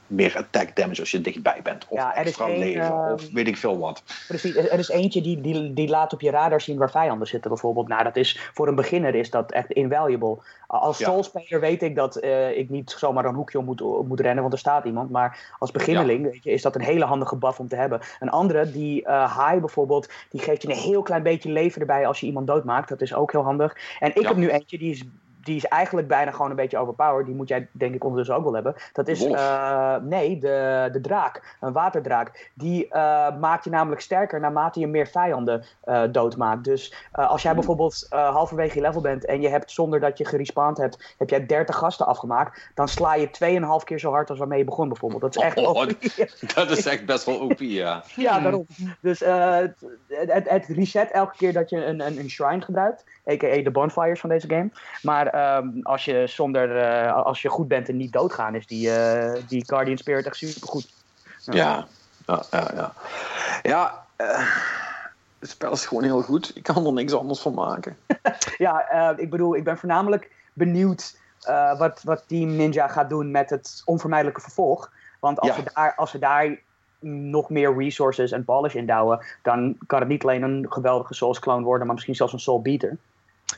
[0.07, 1.85] Meer attack damage als je dichtbij bent.
[1.87, 4.03] Of ja, extra leven, of weet ik veel wat.
[4.27, 7.49] Precies, er is eentje die, die, die laat op je radar zien waar vijanden zitten
[7.49, 7.87] bijvoorbeeld.
[7.87, 10.37] Nou, dat is, voor een beginner is dat echt invaluable.
[10.67, 11.05] Als ja.
[11.05, 12.23] Soul-speler weet ik dat
[12.55, 15.09] ik niet zomaar een hoekje om moet, moet rennen, want er staat iemand.
[15.09, 17.99] Maar als beginneling weet je, is dat een hele handige buff om te hebben.
[18.19, 22.07] Een andere, die uh, High bijvoorbeeld, die geeft je een heel klein beetje leven erbij
[22.07, 22.89] als je iemand doodmaakt.
[22.89, 23.77] Dat is ook heel handig.
[23.99, 25.03] En ik heb nu eentje, die is
[25.43, 27.25] die is eigenlijk bijna gewoon een beetje overpowered.
[27.25, 28.75] Die moet jij denk ik ondertussen ook wel hebben.
[28.93, 31.55] Dat is, uh, nee, de, de draak.
[31.59, 32.51] Een waterdraak.
[32.53, 36.63] Die uh, maakt je namelijk sterker naarmate je meer vijanden uh, doodmaakt.
[36.63, 37.59] Dus als jij hmm.
[37.59, 41.45] bijvoorbeeld halverwege je level bent en je hebt zonder dat je gerespawned hebt, heb jij
[41.45, 43.27] 30 gasten afgemaakt, dan sla je
[43.81, 45.21] 2,5 keer zo hard als waarmee je begon bijvoorbeeld.
[45.21, 45.87] Dat is echt oh,
[46.55, 48.03] Dat is echt best wel OP, ja.
[48.15, 48.65] ja, daarom.
[49.01, 53.61] Dus het, het, reset elke keer dat je een, een, een shrine gebruikt, a.k.a.
[53.63, 54.69] de bonfires van deze game.
[55.01, 58.87] Maar um, als je zonder, uh, als je goed bent en niet doodgaan, is die,
[58.87, 60.93] uh, die Guardian Spirit echt supergoed.
[61.39, 61.87] Ja,
[62.25, 62.71] ja, ja.
[62.73, 62.93] Ja,
[63.61, 64.47] ja uh,
[65.39, 66.51] het spel is gewoon heel goed.
[66.55, 67.97] Ik kan er niks anders van maken.
[68.57, 73.49] ja, ik bedoel, ik ben voornamelijk benieuwd eh, wat, wat Team Ninja gaat doen met
[73.49, 74.91] het onvermijdelijke vervolg.
[75.19, 75.63] Want als, Ja.
[75.63, 76.59] we daar, als we daar
[76.99, 81.39] nog meer resources en polish in douwen, dan kan het niet alleen een geweldige Souls
[81.39, 82.97] clone worden, maar misschien zelfs een Soul Beater.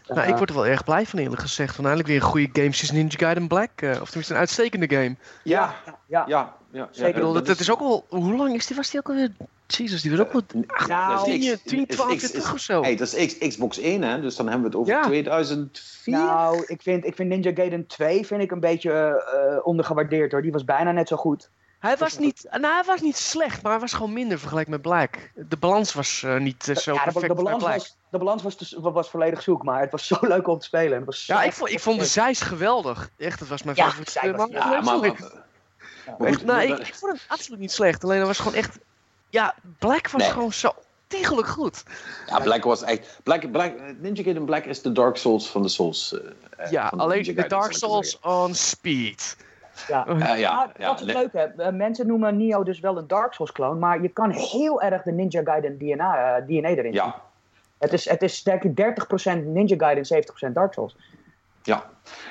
[0.08, 1.76] Nou, Eh, ik word er wel erg blij van eerlijk gezegd.
[1.76, 3.70] Van eindelijk weer een goede game sinds Ninja Gaiden Black.
[3.76, 5.16] eh, of tenminste een uitstekende game.
[5.44, 5.74] Ja,
[6.08, 6.88] ja, ja, ja.
[6.92, 8.06] Zeker, Ik bedoel, dat, dat is ook al...
[8.10, 8.76] Hoe lang is die?
[8.76, 9.32] Was die ook alweer...
[9.68, 10.32] Jezus, die was ook.
[10.88, 12.82] Nou, dat is 10, X- 10 is 12 X- jaar terug is- of zo.
[12.82, 14.22] Hey, dat is X- Xbox 1, hè?
[14.22, 15.04] Dus dan hebben we het over Ja.
[15.04, 16.14] 2004.
[16.18, 20.42] Nou, ik vind, ik vind Ninja Gaiden 2 vind ik een beetje eh, ondergewaardeerd hoor.
[20.42, 21.50] Die was bijna net zo goed.
[21.82, 22.48] Hij was niet...
[22.52, 25.32] Nou, hij was niet slecht, maar hij was gewoon minder vergeleken met Black.
[25.36, 27.74] De balans was eh, niet eh, zo ja, perfect de balans, Black.
[27.78, 30.66] was, de balans was, dus- was volledig zoek, maar het was zo leuk om te
[30.66, 30.98] spelen.
[30.98, 33.10] Het was Ja, ik vond, ik vond de Zeis geweldig.
[33.18, 34.82] Echt, dat was mijn Ja, favoriete was- Maar- Ja,
[36.18, 38.04] maar, Echt, nou, ik, ik vond het absoluut niet slecht.
[38.04, 38.80] Alleen dat was gewoon echt...
[39.30, 40.32] Ja, Black was Nee.
[40.32, 40.74] gewoon zo
[41.08, 41.84] degelijk goed.
[42.28, 43.20] Ja, Black was echt.
[43.24, 46.14] Black, Black, Ninja Gaiden Black is de Dark Souls van de Souls.
[46.14, 46.30] eh,
[46.66, 49.38] eh, Ja, alleen de Dark Souls on speed.
[49.88, 50.06] Ja.
[50.08, 51.54] Eh, ja, ja, dat is leuke.
[51.58, 51.72] hè.
[51.72, 55.12] mensen noemen Nio dus wel een Dark Souls clone, maar je kan heel erg de
[55.12, 56.94] Ninja Gaiden DNA, eh, DNA erin zien.
[56.94, 57.22] ja,
[57.78, 60.96] Het is, het is denk ik 30% Ninja Gaiden, 70% Dark Souls.
[61.64, 61.84] ja.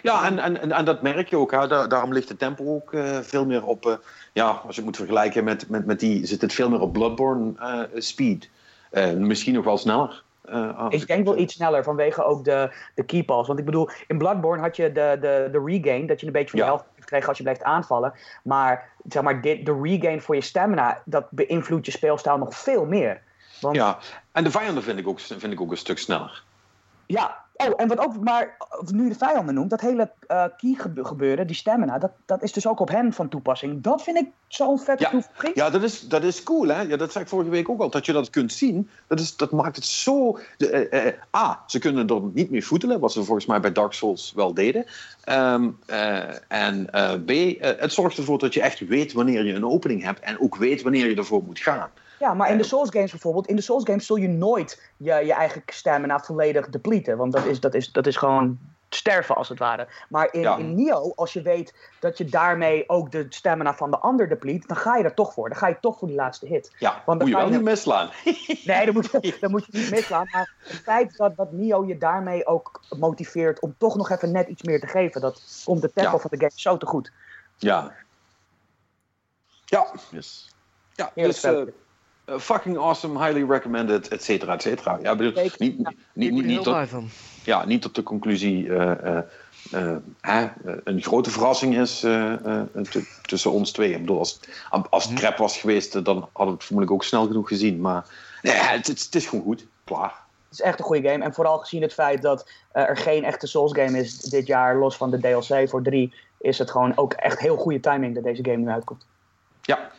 [0.03, 1.50] ja en, en, en, en dat merk je ook.
[1.50, 1.66] Hè.
[1.68, 3.87] Da- daarom ligt de tempo ook eh, veel meer op.
[3.87, 3.92] eh,
[4.33, 6.92] ja, als je het moet vergelijken met, met, met die, zit het veel meer op
[6.92, 8.50] Bloodborne eh, speed.
[8.90, 10.22] Eh, misschien nog wel sneller.
[10.44, 13.46] eh, Ik denk wel iets sneller vanwege ook de, de key pulse.
[13.46, 16.50] Want ik bedoel, in Bloodborne had je de, de, de regain, dat je een beetje
[16.50, 16.64] van Ja.
[16.66, 18.12] helft kreeg als je bleef aanvallen.
[18.42, 22.87] Maar zeg maar, dit, de regain voor je stamina, dat beïnvloedt je speelstijl nog veel
[22.87, 23.23] meer.
[23.61, 23.99] Want Ja,
[24.33, 26.42] en de vijanden vind ik ook, vind ik ook een stuk sneller.
[27.07, 28.57] Ja, oh, en wat ook, maar
[28.92, 32.53] nu de vijanden noemt, dat hele eh key gebe- gebeuren, die stamina, dat, dat is
[32.53, 33.83] dus ook op hen van toepassing.
[33.83, 35.55] Dat vind ik zo'n vette Ja, toevoeging.
[35.55, 36.81] Ja, dat is, dat is cool, hè?
[36.81, 37.90] Ja, dat zei ik vorige week ook al.
[37.90, 40.38] Dat je dat kunt zien, dat, is, dat maakt het zo...
[40.57, 43.73] De, eh, eh, A, ze kunnen er niet meer voetelen, wat ze volgens mij bij
[43.73, 44.85] Dark Souls wel deden.
[45.25, 46.88] Ehm, eh, en
[47.25, 50.57] B, het zorgt ervoor dat je echt weet wanneer je een opening hebt en ook
[50.57, 51.90] weet wanneer je ervoor moet gaan.
[52.20, 55.12] Ja, maar in de Souls games bijvoorbeeld, in de Souls games zul je nooit je,
[55.14, 57.16] je eigen stamina volledig depleten.
[57.16, 59.88] Want dat is, dat, is, dat is gewoon sterven als het ware.
[60.09, 60.56] Maar in, Ja.
[60.56, 64.66] in Nioh, als je weet dat je daarmee ook de stamina van de ander deplete,
[64.66, 65.48] dan ga je er toch voor.
[65.48, 66.72] Dan ga je toch voor die laatste hit.
[66.78, 68.11] Ja, Want moet je dan wel je- niet misslaan.
[68.64, 70.28] Nee, dat moet, je, dat moet je niet mislaan.
[70.33, 74.48] Maar het feit dat, dat Nio je daarmee ook motiveert om toch nog even net
[74.48, 76.18] iets meer te geven, dat komt de tempo Ja.
[76.18, 77.12] van de game zo te goed.
[77.56, 77.92] Ja.
[79.64, 79.87] Ja.
[80.11, 80.54] Yes.
[80.92, 81.74] Ja, Heerlijk dus
[82.31, 84.99] eh, fucking awesome, highly recommended, et cetera, et cetera.
[85.03, 85.57] Ja, bedoel, Zeker.
[85.59, 85.93] niet, Ja.
[86.12, 87.09] niet, Ik niet, niet, tot, blij van.
[87.45, 89.23] ja, niet tot de conclusie eh, eh,
[89.71, 92.62] eh, hè, eh, een grote verrassing is eh, eh,
[93.23, 93.90] tussen ons twee.
[93.93, 94.40] Ik bedoel, als,
[94.90, 97.81] als het crap was geweest, dan hadden we het vermoedelijk ook snel genoeg gezien.
[97.81, 98.05] Maar
[98.43, 99.66] nee, het, het, het is gewoon goed.
[99.85, 100.14] Klaar.
[100.49, 101.25] Het is echt een goede game.
[101.25, 104.97] En vooral gezien het feit dat er geen echte Souls game is dit jaar, los
[104.97, 108.45] van de DLC voor 3, is het gewoon ook echt heel goede timing dat deze
[108.45, 109.07] game nu uitkomt.
[109.62, 109.90] Ja.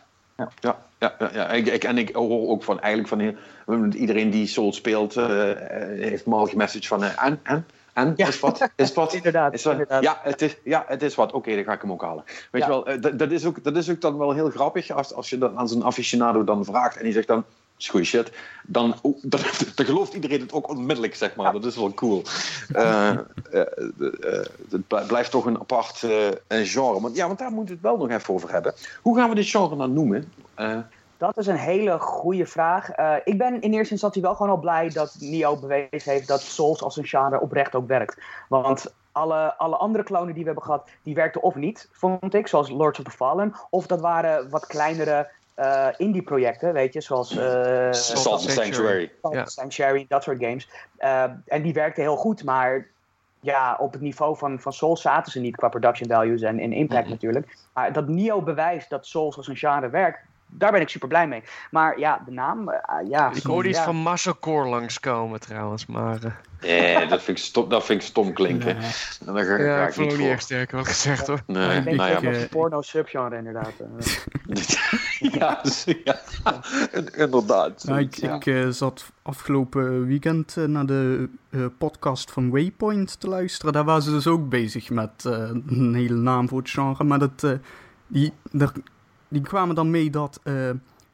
[0.60, 0.78] Ja.
[0.98, 1.48] Ja, ja.
[1.48, 5.98] Ik, ik, en ik hoor ook van eigenlijk van iedereen die Soul speelt, eh, eh,
[6.00, 8.26] heeft me al gemessaged van eh, en, en, en, Ja.
[8.26, 8.68] is wat?
[8.76, 9.14] Is wat?
[9.22, 9.72] Inderdaad, Is wat?
[9.72, 10.02] inderdaad.
[10.02, 11.32] Ja, het is, ja, het is wat.
[11.32, 12.24] Oké, dan ga ik hem ook halen.
[12.50, 12.68] Weet Ja.
[12.68, 15.30] je wel, dat, dat, is ook, dat is ook dan wel heel grappig als, als
[15.30, 17.44] je dan aan zo'n aficionado dan vraagt en die zegt dan,
[17.90, 18.16] is
[18.66, 18.94] dan,
[19.74, 21.52] gelooft iedereen het ook onmiddellijk, zeg maar.
[21.52, 22.22] Dat is wel cool.
[22.72, 23.18] Eh, eh,
[23.50, 25.98] eh, het bl- blijft toch een apart
[26.48, 27.00] genre.
[27.00, 28.74] Want, ja, want daar moeten we het wel nog even over hebben.
[29.02, 30.32] Hoe gaan we dit genre dan noemen?
[30.54, 30.78] Eh,
[31.16, 32.88] Dat is een hele goede vraag.
[33.24, 36.82] Ik ben in eerste instantie wel gewoon al blij dat Nio bewezen heeft dat Souls
[36.82, 38.20] als een genre oprecht ook werkt.
[38.48, 42.46] Want alle, alle andere klonen die we hebben gehad, die werkten of niet, vond ik,
[42.46, 43.54] zoals Lords of the Fallen.
[43.70, 49.12] Of dat waren wat kleinere eh, indie-projecten, weet je, zoals eh Salt and Sanctuary.
[49.30, 49.44] Ja.
[49.44, 50.68] Sanctuary, dat soort games.
[50.96, 52.86] Eh, en die werkten heel goed, maar
[53.40, 56.72] ja, op het niveau van, van Souls zaten ze niet qua production values en, en
[56.72, 57.10] impact Mhm.
[57.10, 57.56] natuurlijk.
[57.74, 60.18] Maar dat Nio bewijst dat Souls als een genre werkt,
[60.54, 61.42] daar ben ik super blij mee.
[61.70, 63.32] Maar ja, de naam, eh, ja.
[63.34, 63.84] Ik hoorde iets ja.
[63.84, 66.22] van Massacre langskomen trouwens, maar...
[66.24, 68.76] eh, Nee, dat vind ik stom, dat vind ik stom klinken.
[68.76, 71.42] En daar ga, ja, ik vond niet echt sterk wat gezegd hoor.
[71.46, 73.72] Nee, nou ja, een porno subgenre inderdaad.
[75.18, 75.60] ja,
[76.04, 76.20] ja,
[77.16, 77.82] inderdaad.
[77.86, 78.34] Ja, ik Ja.
[78.34, 83.72] ik eh, zat afgelopen weekend naar de eh, podcast van Waypoint te luisteren.
[83.72, 85.32] Daar waren ze dus ook bezig met eh,
[85.66, 87.04] een hele naam voor het genre.
[87.04, 87.52] Maar dat, eh,
[88.06, 88.72] die, daar,
[89.32, 90.54] die kwamen dan mee dat eh,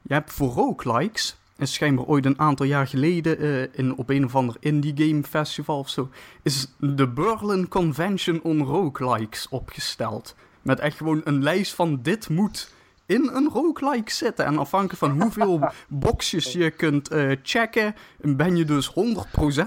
[0.02, 1.36] je hebt voor roguelikes...
[1.56, 5.22] is schijnbaar ooit een aantal jaar geleden eh, in, op een of ander indie game
[5.22, 6.10] festival of zo...
[6.42, 10.34] is de Berlin Convention on Roguelikes opgesteld.
[10.62, 12.72] Met echt gewoon een lijst van dit moet
[13.08, 14.44] in een roguelike zitten.
[14.44, 18.92] En afhankelijk van hoeveel boxjes je kunt eh, checken, ben je dus 100%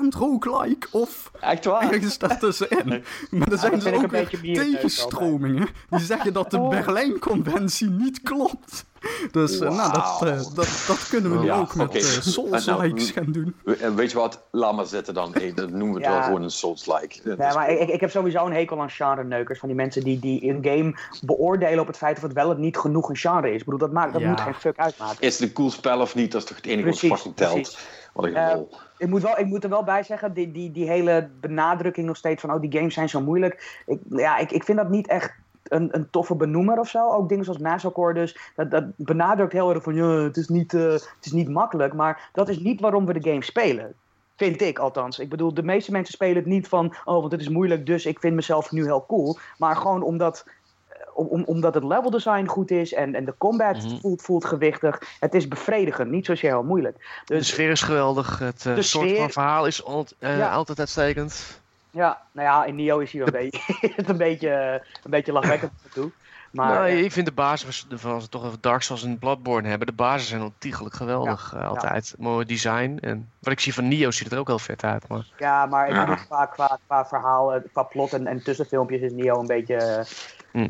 [0.10, 1.92] roguelike of Echt waar?
[1.92, 3.04] ergens daartussenin.
[3.32, 4.10] Maar er zijn dus ook een
[4.42, 6.70] weer tegenstromingen die zeggen dat de Oh.
[6.70, 8.86] Berlijnconventie niet klopt.
[9.32, 11.98] Dus eh, nou, dat, eh, dat, dat kunnen we nu Ja, ook met oké.
[11.98, 13.56] eh, Souls-likes nou, gaan doen.
[13.64, 14.42] We- En weet je wat?
[14.52, 15.34] Laat maar zitten dan.
[15.34, 16.14] Hey, dat noemen we het Ja.
[16.14, 17.20] wel gewoon een Souls-like.
[17.24, 17.70] Nee, maar cool.
[17.70, 19.60] ik, ik, ik heb sowieso een hekel aan genre-neukers.
[19.60, 22.58] Van die mensen die, die een game beoordelen op het feit of het wel of
[22.58, 23.60] niet genoeg een genre is.
[23.60, 24.30] Ik bedoel, dat, maakt, dat Ja.
[24.30, 25.18] moet geen fuck uitmaken.
[25.20, 26.32] Is het een cool spel of niet?
[26.32, 27.54] Dat is toch het enige Precies, wat fucking telt.
[27.54, 27.88] precies.
[28.14, 28.70] Wat een Eh, gelul.
[28.98, 32.18] Ik moet, wel, ik moet er wel bij zeggen, die, die, die hele benadrukking nog
[32.18, 32.54] steeds van...
[32.54, 33.82] oh, die games zijn zo moeilijk.
[33.86, 35.32] Ik, ja, ik, ik vind dat niet echt
[35.72, 37.12] een, een toffe benoemer of zo.
[37.12, 38.38] Ook dingen zoals Massacre dus.
[38.56, 41.94] Dat, dat benadrukt heel erg van, ja, het is, niet, eh, het is niet makkelijk.
[41.94, 43.94] Maar dat is niet waarom we de game spelen.
[44.36, 45.20] Vind ik althans.
[45.20, 46.86] Ik bedoel, de meeste mensen spelen het niet van...
[47.06, 49.38] oh, want het is moeilijk, dus ik vind mezelf nu heel cool.
[49.58, 50.46] Maar gewoon omdat...
[50.90, 53.98] eh, Om, om- omdat het level design goed is en, en de combat Mhm.
[53.98, 55.02] voelt, voelt gewichtig.
[55.20, 57.22] Het is bevredigend, niet zozeer heel moeilijk.
[57.26, 58.40] De sfeer is geweldig.
[58.40, 59.84] Het eh, soort sfeer- van verhaal is
[60.20, 60.52] Ja.
[60.52, 61.62] altijd uitstekend.
[61.92, 65.72] Ja, nou ja, in Nio is hij wel een beetje, een beetje, een beetje lachwekkend
[65.82, 66.12] naartoe.
[66.52, 69.20] Maar nou, eh, ik vind de basis, van als we toch even Dark Souls en
[69.20, 71.54] Bloodborne hebben, de basis zijn ontiegelijk geweldig.
[71.56, 72.16] eh, altijd.
[72.18, 72.98] Mooi design.
[73.02, 75.08] En wat ik zie van Nio ziet het er ook heel vet uit.
[75.08, 79.02] Maar ja, maar ik bedoel, qua, qua, qua verhaal, eh, qua plot en, en tussenfilmpjes
[79.02, 80.06] is Nio een beetje...
[80.52, 80.64] eh.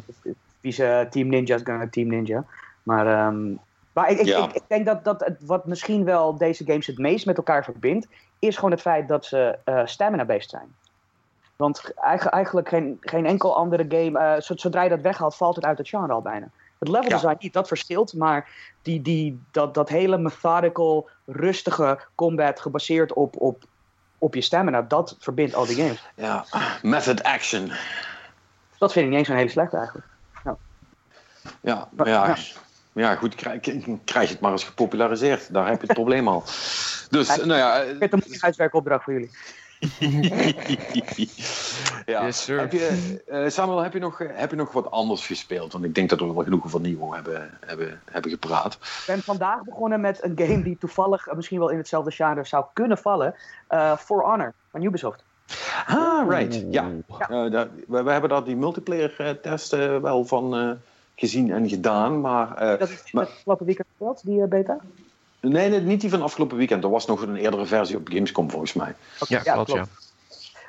[0.61, 2.45] Wie ze Team Ninja's gonna Team Ninja.
[2.83, 3.53] Maar, ehm,
[3.93, 4.37] maar ik, ik, Ja.
[4.43, 7.63] ik, ik denk dat, dat het, wat misschien wel deze games het meest met elkaar
[7.63, 8.07] verbindt,
[8.39, 10.75] is gewoon het feit dat ze eh, stamina-based zijn.
[11.61, 15.55] Want eigen- eigenlijk geen, geen enkel andere game, eh, zo- zodra je dat weghaalt, valt
[15.55, 16.49] het uit het genre al bijna.
[16.79, 17.15] Het level Ja.
[17.15, 18.49] design niet, dat verschilt, maar
[18.81, 23.63] die, die, dat, dat hele methodical, rustige combat gebaseerd op, op,
[24.17, 26.03] op je stamina, dat verbindt al die games.
[26.15, 26.45] Ja,
[26.81, 27.71] method action.
[28.77, 30.07] Dat vind ik niet eens zo'n hele slechte eigenlijk.
[31.61, 32.35] Ja, maar ja,
[32.93, 33.59] ja goed, krijg,
[34.03, 35.53] krijg je het maar eens gepopulariseerd.
[35.53, 36.43] Daar heb je het probleem al.
[37.09, 37.81] Dus, nou ja.
[37.81, 39.31] Ik het een huiswerkopdracht voor jullie.
[42.05, 42.25] Ja.
[42.25, 42.59] Yes, sir.
[42.59, 45.71] Heb je, eh, Samuel, heb je, nog, heb je nog wat anders gespeeld?
[45.73, 48.73] Want ik denk dat we wel genoeg over Niveau hebben, hebben, hebben gepraat.
[48.73, 52.45] Ik ben vandaag begonnen met een game die toevallig eh, misschien wel in hetzelfde genre
[52.45, 53.35] zou kunnen vallen.
[53.67, 55.23] eh For Honor van Ubisoft.
[55.87, 56.63] Ah, right.
[56.69, 56.89] Ja.
[57.19, 57.27] Eh,
[57.87, 60.69] we, we hebben daar die multiplayer eh, test eh, wel van eh,
[61.15, 62.21] gezien en gedaan.
[62.21, 64.77] Maar eh, Dat is Maar- het afgelopen weekend gespeeld, die eh, beta?
[65.41, 66.83] Nee, nee, niet die van afgelopen weekend.
[66.83, 68.95] Er was nog een eerdere versie op Gamescom volgens mij.
[69.27, 69.85] ja, klopt, ja.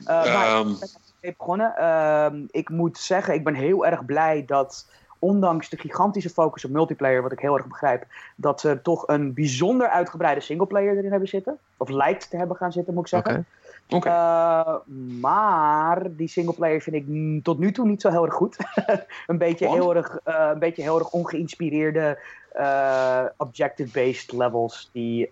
[0.05, 0.89] Eh, maar Ehm, ik ben
[1.21, 2.49] ermee begonnen.
[2.51, 4.87] Ik moet zeggen, ik ben heel erg blij dat,
[5.23, 8.07] ondanks de gigantische focus op multiplayer, wat ik heel erg begrijp,
[8.37, 11.59] dat ze toch een bijzonder uitgebreide singleplayer erin hebben zitten.
[11.77, 13.47] Of lijkt te hebben gaan zitten, moet ik zeggen.
[13.89, 14.09] Oké.
[14.09, 14.75] Eh,
[15.21, 18.57] maar die singleplayer vind ik tot nu toe niet zo heel erg goed.
[19.27, 19.79] een, beetje Want?
[19.79, 22.19] heel erg, eh, een beetje heel erg ongeïnspireerde
[22.53, 25.29] eh, objective-based levels die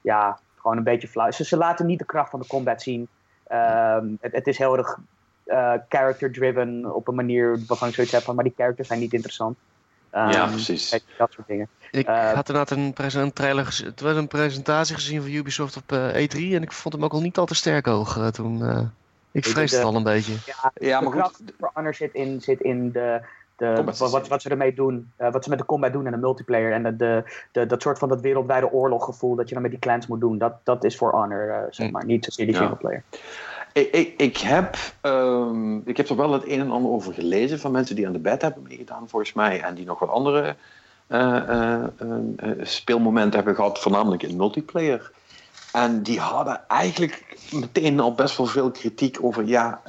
[0.00, 1.30] ja, gewoon een beetje flauw.
[1.30, 3.08] Ze, ze laten niet de kracht van de combat zien.
[3.46, 4.98] Ehm, het, het is heel erg
[5.88, 9.58] character-driven op een manier waarvan ik zoiets heb van, maar die characters zijn niet interessant.
[10.16, 11.04] Ehm, ja, precies.
[11.18, 11.68] Dat soort dingen.
[11.90, 12.70] Ik Eh, had inderdaad
[13.14, 13.80] een, trailer.
[13.84, 17.12] Het was een presentatie gezien van Ubisoft op eh, E3 en ik vond hem ook
[17.12, 18.64] al niet al te sterk hoog eh, toen.
[18.64, 18.80] eh,
[19.32, 20.32] ik vreesde het al een beetje.
[20.46, 21.52] Ja, Ja, de maar kracht goed.
[21.58, 23.20] voor Honor zit in, zit in de,
[23.56, 25.12] de, wat, wat, ze ermee doen.
[25.16, 26.72] eh, wat ze met de combat doen en de multiplayer.
[26.72, 29.80] En de, de, de, dat soort van dat wereldwijde oorloggevoel dat je dan met die
[29.80, 30.38] clans moet doen.
[30.38, 31.92] Dat, dat is voor Honor, zeg Mm.
[31.92, 32.04] maar.
[32.04, 32.60] Niet zozeer die Ja.
[32.60, 33.02] singleplayer.
[33.76, 37.70] Ik, ik, heb, ehm, ik heb er wel het een en ander over gelezen van
[37.70, 39.60] mensen die aan de bed hebben meegedaan, volgens mij.
[39.60, 40.56] En die nog wat andere
[41.06, 41.84] eh,
[42.62, 45.10] speelmomenten hebben gehad, voornamelijk in multiplayer.
[45.72, 49.80] En die hadden eigenlijk meteen al best wel veel kritiek over, ja,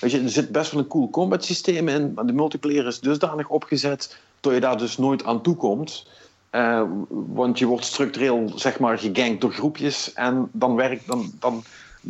[0.00, 3.00] weet je, er zit best wel een cool combat systeem in, maar de multiplayer is
[3.00, 6.06] dusdanig opgezet dat je daar dus nooit aan toekomt.
[6.50, 11.64] Eh, want je wordt structureel, zeg maar, gegankt door groepjes en dan werkt, dan, dan,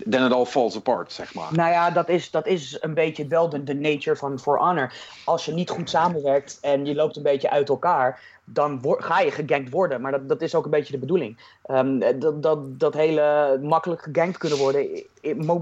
[0.07, 1.49] then it all falls apart, zeg maar.
[1.53, 4.93] Nou ja, dat is, dat is een beetje wel de, de nature van For Honor.
[5.25, 9.31] Als je niet goed samenwerkt en je loopt een beetje uit elkaar, dan ga je
[9.31, 10.01] gegankt worden.
[10.01, 11.39] Maar dat, dat is ook een beetje de bedoeling.
[11.63, 14.89] Ehm, dat, dat, dat hele makkelijk gegankt kunnen worden,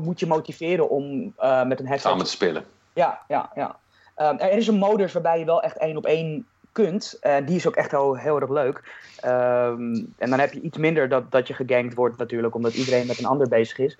[0.02, 2.64] moet je motiveren om eh, met een headset Samen te spelen.
[2.92, 3.76] Ja, ja, ja.
[4.14, 7.16] Ehm, er is een modus waarbij je wel echt één op één kunt.
[7.20, 8.82] Eh, die is ook echt heel, heel erg leuk.
[9.20, 13.06] Ehm, en dan heb je iets minder dat, dat je gegankt wordt natuurlijk, omdat iedereen
[13.06, 13.98] met een ander bezig is.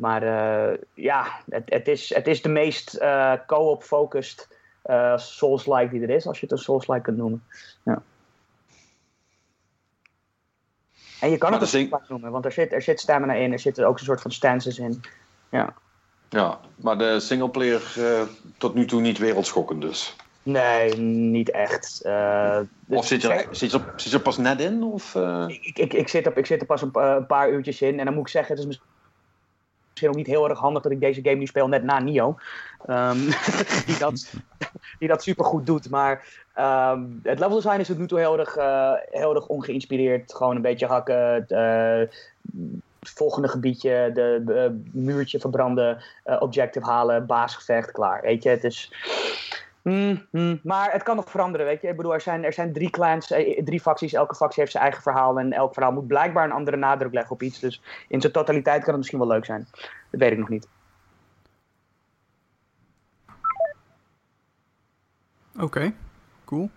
[0.00, 4.48] Maar eh, ja, het, het, is, het is de meest eh, co-op focused
[4.82, 7.44] eh, Souls-like die er is, als je het een Souls-like kunt noemen.
[7.82, 8.02] Ja.
[11.20, 13.52] En je kan Maar het zing- Souls-like noemen, want er zit, er zit stamina in,
[13.52, 15.00] er zitten ook een soort van stances in.
[16.28, 17.82] Ja, maar de singleplayer
[18.58, 20.16] tot nu toe niet wereldschokkend dus.
[20.42, 22.02] Nee, niet echt.
[22.06, 24.82] Uh, of zit je, zit, je er, zit je pas net in?
[24.82, 25.44] Of, uh...
[25.48, 27.98] ik, ik, ik, zit er, ik zit er pas een, een, paar uurtjes in.
[27.98, 28.80] En dan moet ik zeggen, het is
[30.00, 32.36] misschien ook niet heel erg handig dat ik deze game nu speel net na Nio.
[32.86, 33.18] Um,
[33.86, 34.32] die, dat,
[34.98, 35.90] die dat super goed doet.
[35.90, 36.26] Maar
[36.58, 40.34] um, het level design is tot nu toe heel erg, uh, heel erg ongeïnspireerd.
[40.34, 41.44] Gewoon een beetje hakken.
[42.98, 48.22] het volgende gebiedje, de, de muurtje verbranden, objective halen, baasgevecht, klaar.
[48.22, 48.92] Weet je, het is
[49.82, 50.60] Mm, mm.
[50.62, 51.88] Maar het kan nog veranderen, weet je.
[51.88, 54.12] Ik bedoel, er zijn, er zijn drie clans, eh, drie facties.
[54.12, 55.38] Elke factie heeft zijn eigen verhaal.
[55.38, 57.58] En elk verhaal moet blijkbaar een andere nadruk leggen op iets.
[57.58, 59.68] Dus in zijn totaliteit kan het misschien wel leuk zijn.
[60.10, 60.68] Dat weet ik nog niet.
[65.58, 65.92] Oké,
[66.44, 66.70] cool.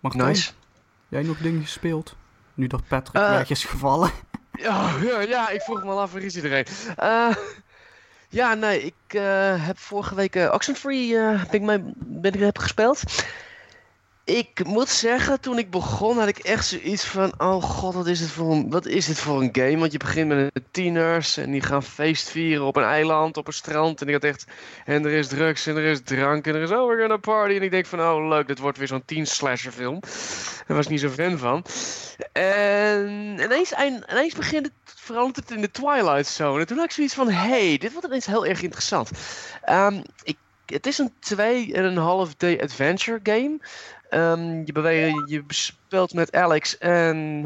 [0.00, 0.52] Mag nice.
[1.08, 2.16] jij nog dingen gespeeld?
[2.54, 4.10] Nu dat Patrick uh, weg is gevallen.
[4.52, 6.66] Ja, ja, ja, ik vroeg me al af, waar is iedereen?
[7.02, 7.34] Uh,
[8.34, 12.58] ja, nee, ik uh, heb vorige week uh, Oxenfree uh, ben ik, mijn, ben heb
[12.58, 13.02] gespeeld.
[14.24, 17.32] Ik moet zeggen, toen ik begon had ik echt zoiets van...
[17.38, 19.78] Oh god, wat is dit voor een, wat is dit voor een game?
[19.78, 23.52] Want je begint met tieners en die gaan feest vieren op een eiland, op een
[23.52, 24.00] strand.
[24.00, 24.44] En ik had echt...
[24.84, 26.70] En er is drugs en er is drank en er is...
[26.70, 27.54] Oh, we're gonna party.
[27.54, 30.00] En ik denk van, oh leuk, dit wordt weer zo'n teen slasher film.
[30.66, 31.64] Daar was ik niet zo fan van.
[32.32, 33.72] En ineens,
[34.08, 36.60] ineens begint het, verandert het in de Twilight Zone.
[36.60, 39.10] En toen had ik zoiets van, hey, dit wordt ineens heel erg interessant.
[39.70, 41.12] Um, ik het is een
[42.30, 43.58] 2,5 day adventure game.
[44.14, 47.42] Um, je, beweegt, je speelt met Alex en.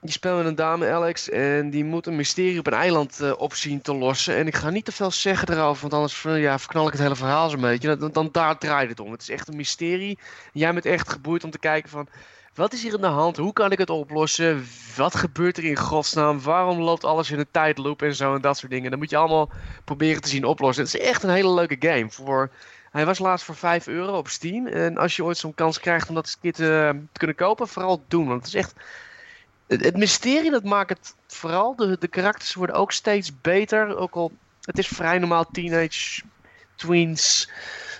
[0.00, 3.32] je speelt met een dame, Alex, en die moet een mysterie op een eiland uh,
[3.38, 4.36] opzien te lossen.
[4.36, 7.16] En ik ga niet te veel zeggen erover, want anders ja, verknal ik het hele
[7.16, 7.96] verhaal zo'n beetje.
[7.96, 9.12] Dan, dan daar draait het om.
[9.12, 10.18] Het is echt een mysterie.
[10.52, 12.08] Jij bent echt geboeid om te kijken van...
[12.54, 13.36] Wat is hier aan de hand?
[13.36, 14.66] Hoe kan ik het oplossen?
[14.96, 16.40] Wat gebeurt er in godsnaam?
[16.40, 18.90] Waarom loopt alles in een tijdloop en zo en dat soort dingen?
[18.90, 19.50] Dan moet je allemaal
[19.84, 20.84] proberen te zien oplossen.
[20.84, 22.50] Het is echt een hele leuke game voor
[22.92, 24.66] hij was laatst voor 5 euro op Steam.
[24.66, 27.68] En als je ooit zo'n kans krijgt om dat eens keer te, te, kunnen kopen,
[27.68, 28.26] vooral doen.
[28.26, 28.74] Want het is echt.
[29.66, 31.76] Het, mysterie dat maakt het vooral.
[31.76, 33.96] De, de karakters worden ook steeds beter.
[33.96, 34.32] Ook al.
[34.60, 36.22] Het is vrij normaal teenage
[36.74, 37.50] tweens.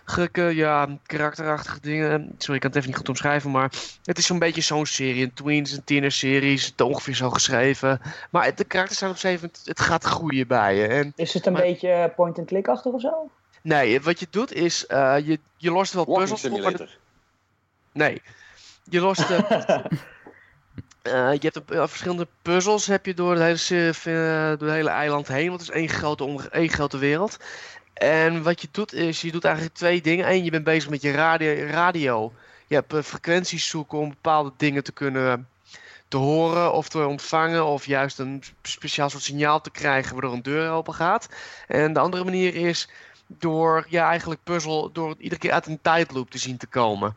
[0.05, 2.35] Gekke, ja, karakterachtige dingen.
[2.39, 3.73] Sorry, ik kan het even niet goed omschrijven, maar
[4.05, 5.23] het is zo'n beetje zo'n serie.
[5.23, 8.01] Een tweens, een tiener series, het ongeveer zo geschreven.
[8.31, 10.87] Maar de karakters zijn op zeven, het gaat groeien bij je.
[10.87, 13.31] En, is het een beetje point-and-click-achtig of zo?
[13.63, 16.89] Nee, wat je doet is, uh, je, je lost wel puzzels op.
[17.93, 18.23] Nee,
[18.85, 19.31] je lost...
[19.31, 19.39] Uh,
[21.03, 25.49] uh, je hebt verschillende puzzels heb je door, het hele, door het hele eiland heen.
[25.49, 27.37] Want het is één grote, één grote wereld.
[27.95, 30.31] En wat je doet is, je doet eigenlijk twee dingen.
[30.31, 31.67] Eén, je bent bezig met je radio.
[31.67, 32.33] radio.
[32.67, 35.47] Je hebt frequenties zoeken om bepaalde dingen te kunnen
[36.09, 37.67] te horen of te ontvangen.
[37.67, 41.29] Of juist een speciaal soort signaal te krijgen waardoor een deur open gaat.
[41.69, 42.89] En de andere manier is
[43.39, 47.17] door ja, eigenlijk puzzel, door iedere keer uit een tijdloop te zien te komen.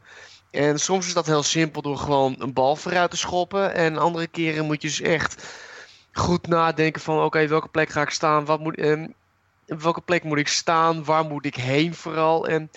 [0.52, 3.74] En soms is dat heel simpel door gewoon een bal vooruit te schoppen.
[3.74, 5.46] En andere keren moet je dus echt
[6.12, 8.46] goed nadenken van oké, welke plek ga ik staan?
[8.46, 9.04] Wat moet, eh,
[9.66, 11.04] welke plek moet ik staan?
[11.04, 12.48] Waar moet ik heen vooral?
[12.48, 12.72] En,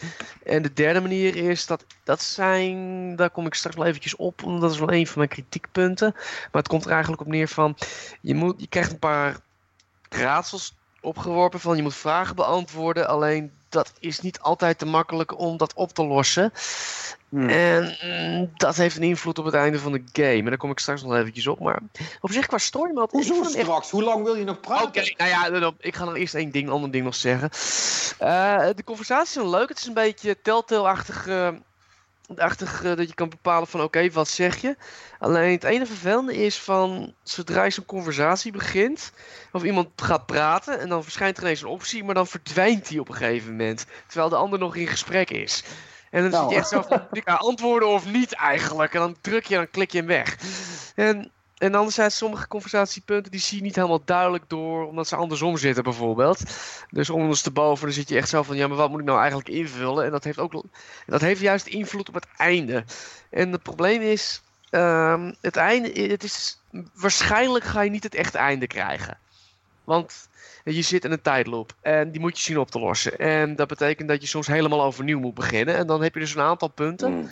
[0.45, 4.45] en de derde manier is dat, dat zijn, daar kom ik straks wel eventjes op,
[4.45, 6.13] omdat dat is wel een van mijn kritiekpunten.
[6.15, 7.77] Maar het komt er eigenlijk op neer van,
[8.21, 9.37] je, moet, je krijgt een paar
[10.09, 13.09] raadsels opgeworpen van je moet vragen beantwoorden.
[13.09, 16.53] Alleen dat is niet altijd te makkelijk om dat op te lossen.
[17.29, 17.49] Hmm.
[17.49, 20.39] En mm, dat heeft een invloed op het einde van de game.
[20.39, 21.61] En daar kom ik straks nog eventjes op.
[21.61, 21.81] Maar
[22.21, 22.93] op zich qua story...
[22.93, 23.91] Maar Hoezo straks?
[23.91, 24.87] Hoe lang wil je nog praten?
[24.87, 27.51] Oké, nou ja, ik ga nog eerst één ding, ander ding nog zeggen.
[28.23, 29.69] Uh, de conversatie is wel leuk.
[29.69, 31.27] Het is een beetje telltale-achtig...
[32.37, 34.77] Achtig, uh, dat je kan bepalen van oké, wat zeg je?
[35.19, 39.13] Alleen het ene vervelende is van zodra je zo'n conversatie begint,
[39.53, 42.99] of iemand gaat praten en dan verschijnt er ineens een optie, maar dan verdwijnt hij
[42.99, 45.65] op een gegeven moment, terwijl de ander nog in gesprek is.
[46.11, 46.43] En dan nou.
[46.43, 48.95] zit je echt zo van, ik antwoorden of niet eigenlijk.
[48.95, 50.37] En dan druk je, dan klik je hem weg.
[50.95, 55.57] En, en anderzijds, sommige conversatiepunten, die zie je niet helemaal duidelijk door, omdat ze andersom
[55.57, 56.43] zitten bijvoorbeeld.
[56.91, 59.49] Dus ondersteboven, dan zit je echt zo van, ja, maar wat moet ik nou eigenlijk
[59.49, 60.05] invullen?
[60.05, 60.63] En dat heeft ook,
[61.07, 62.85] dat heeft juist invloed op het einde.
[63.31, 66.61] En het probleem is, um, het einde, het is,
[66.95, 69.19] waarschijnlijk ga je niet het echte einde krijgen.
[69.85, 70.29] Want
[70.65, 73.19] je zit in een tijdloop en die moet je zien op te lossen.
[73.19, 75.77] En dat betekent dat je soms helemaal overnieuw moet beginnen.
[75.77, 77.31] En dan heb je dus een aantal punten hmm.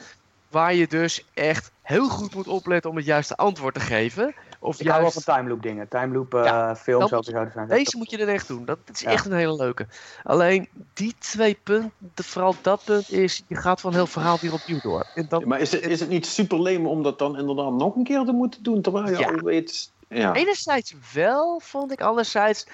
[0.50, 4.34] Waar je dus echt heel goed moet opletten om het juiste antwoord te geven.
[4.58, 4.90] Of ik juist...
[4.90, 5.88] hou wel van time loop dingen.
[5.88, 7.68] Time loop uh, ja, films zouden zijn.
[7.68, 8.64] Deze moet je er echt doen.
[8.64, 9.86] Dat, is echt een hele leuke.
[10.22, 14.80] Alleen die twee punten, vooral dat punt is, je gaat van heel verhaal weer opnieuw
[14.80, 15.06] door.
[15.14, 15.48] En dan...
[15.48, 18.24] maar is het, is het niet super leem om dat dan inderdaad nog een keer
[18.24, 18.82] te moeten doen?
[18.82, 19.92] Terwijl je al weet...
[20.08, 20.34] Ja.
[20.34, 22.00] Enerzijds wel, vond ik.
[22.00, 22.66] Anderzijds,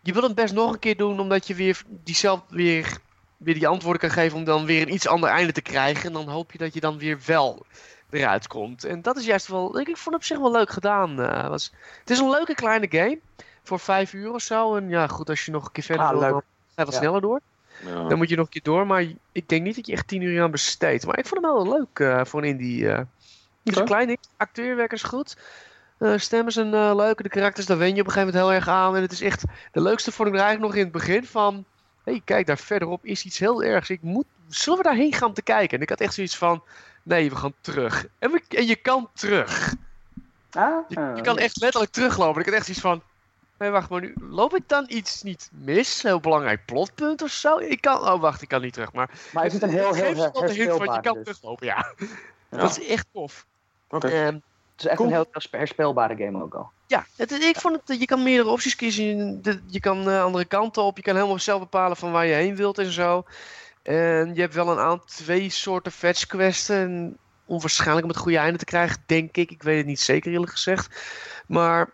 [0.00, 2.98] je wil het best nog een keer doen, omdat je weer diezelfde weer
[3.38, 6.04] weer die antwoorden kan geven om dan weer een iets ander einde te krijgen.
[6.06, 7.66] En dan hoop je dat je dan weer wel
[8.10, 8.84] eruit komt.
[8.84, 11.20] En dat is juist wel, ik vond het op zich wel leuk gedaan.
[11.20, 13.18] Uh, was, het is een leuke kleine game
[13.62, 14.76] voor vijf uur of zo.
[14.76, 16.30] En ja, goed, als je nog een keer verder Ah, wil, leuk.
[16.30, 16.42] dan
[16.74, 17.40] ga je wat sneller door.
[17.86, 18.08] Ja.
[18.08, 20.22] Dan moet je nog een keer door, maar ik denk niet dat je echt tien
[20.22, 21.06] uur aan besteedt.
[21.06, 22.90] Maar ik vond hem wel leuk eh, voor een indie.
[22.90, 23.00] eh
[23.62, 23.88] niet zo Oké.
[23.92, 25.36] klein, acteurwerk is goed.
[25.98, 28.54] Eh stemmen zijn eh, leuke, de karakters, daar wen je op een gegeven moment heel
[28.60, 28.96] erg aan.
[28.96, 31.64] En het is echt, de leukste vond ik er eigenlijk nog in het begin van...
[32.08, 33.90] Hé, hey, kijk, daar verderop is iets heel ergs.
[33.90, 35.76] Ik moet, zullen we daarheen gaan te kijken?
[35.76, 36.62] En ik had echt zoiets van,
[37.02, 38.06] nee, we gaan terug.
[38.18, 39.74] En, we, en je kan terug.
[40.50, 42.40] Ah, Je, je kan echt letterlijk teruglopen.
[42.40, 43.02] Ik had echt zoiets van.
[43.58, 44.14] Nee, wacht maar nu.
[44.20, 46.02] Loop ik dan iets niet mis?
[46.02, 47.58] Heel belangrijk plotpunt of zo?
[47.58, 48.00] Ik kan.
[48.00, 48.92] Oh, wacht, ik kan niet terug.
[48.92, 49.10] Maar.
[49.32, 51.22] Maar is het een heel, heel hint van je herspeelbaar kan dus.
[51.22, 51.94] teruglopen, ja.
[52.50, 52.56] Ja.
[52.56, 53.46] Dat is echt tof.
[53.88, 54.08] Oké.
[54.08, 54.38] Ehm,
[54.78, 55.08] is echt Cool.
[55.08, 56.70] een heel herspe- herspeelbare game ook al.
[56.86, 58.00] ja, het, ik vond het.
[58.00, 59.40] Je kan meerdere opties kiezen.
[59.66, 60.96] Je, kan eh, andere kanten op.
[60.96, 63.24] Je kan helemaal zelf bepalen van waar je heen wilt en zo.
[63.82, 66.68] En je hebt wel een aantal twee soorten fetch quests.
[66.68, 69.50] En onwaarschijnlijk om het goede einde te krijgen, denk ik.
[69.50, 71.00] Ik weet het niet zeker eerlijk gezegd.
[71.46, 71.90] Maar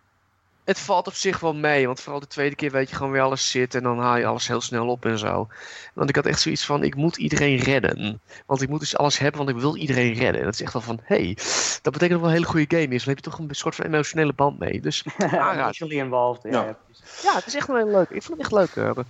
[0.64, 1.86] het valt op zich wel mee.
[1.86, 3.74] Want vooral de tweede keer weet je gewoon weer alles zit.
[3.74, 5.48] En dan haal je alles heel snel op en zo.
[5.94, 8.20] Want ik had echt zoiets van, ik moet iedereen redden.
[8.46, 10.38] Want ik moet dus alles hebben, want ik wil iedereen redden.
[10.40, 11.34] En dat is echt wel van, hé, hey,
[11.82, 13.04] dat betekent dat het wel een hele goede game is.
[13.04, 14.80] Dan heb je toch een soort van emotionele band mee.
[14.80, 15.04] Dus.
[15.52, 16.42] Emotionally involved.
[16.52, 16.76] Ja,
[17.22, 17.34] Ja.
[17.34, 18.10] het is echt wel heel leuk.
[18.10, 18.84] Ik vond het echt leuk.
[18.96, 19.04] eh.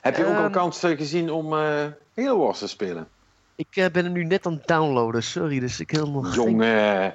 [0.00, 1.84] Heb je ook al Ehm, kans eh, gezien om eh
[2.16, 3.08] Halo Wars te spelen?
[3.56, 5.60] Ik ben er nu net aan het downloaden, sorry.
[5.60, 7.14] Dus ik geen- Jongen.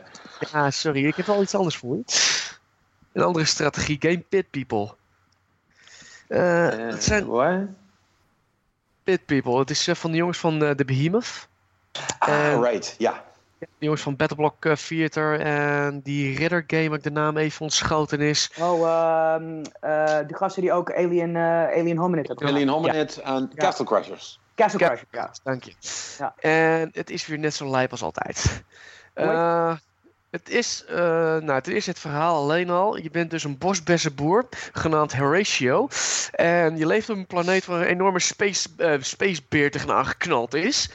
[0.51, 1.05] Ja, sorry.
[1.05, 2.03] Ik heb wel iets anders voor je.
[3.13, 3.97] Een andere strategie.
[3.99, 4.95] Game Pit People.
[6.27, 7.59] Eh, Eh, het zijn wat?
[9.03, 9.59] Pit People.
[9.59, 11.47] Het is eh, van de jongens van eh, The Behemoth.
[12.19, 12.95] Ah, right.
[12.97, 13.25] Ja.
[13.59, 15.39] De jongens van Battleblock Theater.
[15.39, 18.51] En die Ridder game, waar ik de naam even ontschoten is.
[18.59, 22.67] Oh, ehm eh die gasten die ook Alien, eh, Alien Hominid hebben Alien.
[22.67, 23.63] Hominid en Ja.
[23.63, 24.39] Castle Crashers.
[24.55, 24.87] Castle Ja.
[24.87, 25.33] Crasher, ja.
[25.43, 25.73] Dank je.
[26.17, 26.33] Ja.
[26.39, 28.63] En het is weer net zo lijp als altijd.
[29.15, 29.27] Mooi.
[30.37, 30.97] Het is, eh,
[31.37, 32.97] nou, ten eerste het verhaal alleen al.
[32.97, 35.87] Je bent dus een bosbessenboer, genaamd Horatio.
[36.31, 40.89] En je leeft op een planeet waar een enorme space, eh spacebeer tegenaan geknald is.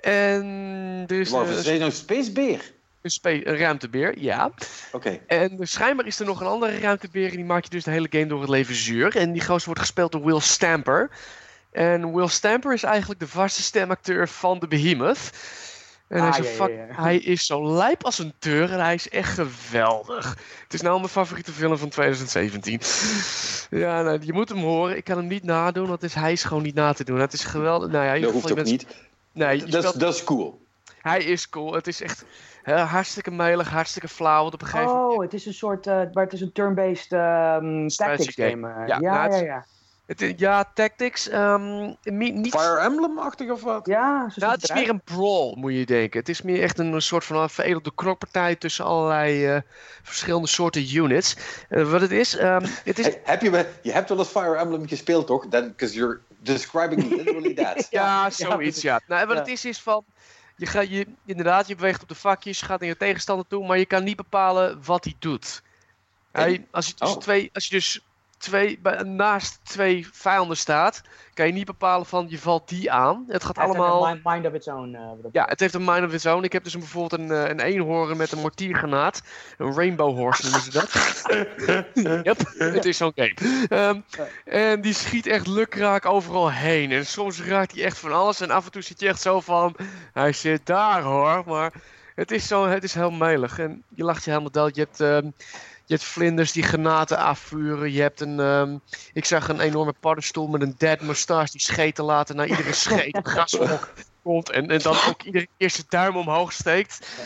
[0.00, 2.60] En is Wat is dit nou Space Bear?
[3.02, 4.50] een, een ruimtebeer, ja.
[4.92, 5.20] Oké.
[5.26, 7.90] En dus schijnbaar is er nog een andere ruimtebeer en die maakt je dus de
[7.90, 9.16] hele game door het leven zuur.
[9.16, 11.10] En die gozer wordt gespeeld door Will Stamper.
[11.72, 15.30] En Will Stamper is eigenlijk de vaste stemacteur van de Behemoth.
[16.10, 16.94] En hij, Ah, is ja, ja, ja.
[17.04, 20.28] hij is zo lijp als een teur en hij is echt geweldig.
[20.64, 22.80] Het is nou mijn favoriete film van 2017.
[23.70, 24.96] Ja, nou, je moet hem horen.
[24.96, 27.18] Ik kan hem niet nadoen, want het is, hij is gewoon niet na te doen.
[27.20, 27.90] Het is geweldig.
[27.90, 28.86] Nou ja, Dat hoeft ook niet.
[29.32, 30.60] Nee, Dat is, speelt- dat is cool.
[31.02, 31.72] hij is cool.
[31.72, 32.24] Het is echt
[32.64, 34.42] hartstikke melig, hartstikke flauw.
[34.42, 36.52] Want op een gegeven moment Oh, het is een soort, eh, maar het is een
[36.52, 38.50] turn-based ehm, tactics game.
[38.50, 38.68] game.
[38.82, 38.88] eh.
[38.88, 39.64] Ja, ja, nou, ja.
[40.10, 41.28] Het, is- ja, tactics.
[41.28, 43.86] ehm, niet, Fire Emblem-achtig of wat?
[43.86, 46.18] Ja, zo nou, het is meer een brawl, moet je denken.
[46.20, 49.60] Het is meer echt een, soort van een veredelde knokpartij tussen allerlei eh,
[50.02, 51.36] verschillende soorten units.
[51.68, 54.28] Eh, wat het is, ehm, het is Hey, heb je, wel- je hebt wel eens
[54.28, 55.48] Fire Emblem gespeeld, toch?
[55.48, 57.86] Because you're describing literally that.
[57.90, 59.00] ja, zoiets, ja.
[59.06, 59.40] Nou, wat Ja.
[59.42, 60.04] het is, is van...
[60.56, 63.78] Je gaat, je, inderdaad, je beweegt op de vakjes, gaat naar je tegenstander toe, maar
[63.78, 65.62] je kan niet bepalen wat hij doet.
[66.32, 67.22] Hij, als, je tussen Oh.
[67.22, 68.04] twee, als je dus
[68.40, 71.02] twee, bij, naast twee vijanden staat,
[71.34, 73.24] kan je niet bepalen van je valt die aan.
[73.28, 74.08] Het gaat heeft allemaal...
[74.08, 74.94] een mind, of its own.
[74.94, 76.44] eh, Ja, het heeft een mind of its own.
[76.44, 79.22] Ik heb dus een, bijvoorbeeld een, eh, een eenhoorn met een mortiergranaat.
[79.58, 80.92] Een rainbow horse noemen ze dat.
[82.24, 83.66] yep, het is zo'n game.
[83.68, 84.00] Ehm,
[84.44, 86.92] en die schiet echt lukraak overal heen.
[86.92, 88.40] En soms raakt hij echt van alles.
[88.40, 89.76] En af en toe zit je echt zo van...
[90.12, 91.42] Hij zit daar hoor.
[91.46, 91.72] Maar
[92.14, 93.58] het is, zo, het is heel melig.
[93.58, 94.74] En je lacht je helemaal dood.
[94.74, 95.00] Je hebt...
[95.00, 95.30] ehm,
[95.90, 97.92] je hebt vlinders die granaten afvuren.
[97.92, 98.40] Je hebt een.
[98.40, 98.78] ehm,
[99.12, 103.16] ik zag een enorme paddenstoel met een dead mustache die scheten laten na iedere scheet
[103.16, 104.50] een grasvlok komt.
[104.50, 107.16] En, en dan ook iedere keer zijn duim omhoog steekt.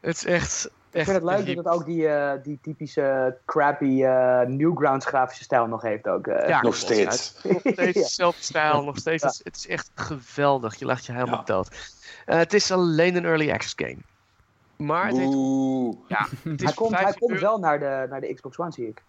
[0.00, 0.64] Het is echt.
[0.90, 5.06] Ik echt vind het leuk dat het ook die, eh, die typische crappy eh, Newgrounds
[5.06, 6.26] grafische stijl nog heeft ook.
[6.26, 6.48] eh.
[6.48, 7.34] Ja, Nog steeds.
[7.42, 8.02] Nog steeds Ja.
[8.02, 8.84] dezelfde stijl.
[8.84, 9.22] Nog steeds.
[9.22, 9.28] Ja.
[9.28, 10.78] Het, is, het is echt geweldig.
[10.78, 11.42] Je lacht je helemaal Ja.
[11.44, 11.68] dood.
[12.24, 13.98] Eh, het is alleen een early access game.
[14.76, 15.96] Maar het, heeft, Oeh.
[16.08, 18.72] ja, het is hij komt, hij 15 komt wel naar de, naar de Xbox One,
[18.72, 19.02] zie ik.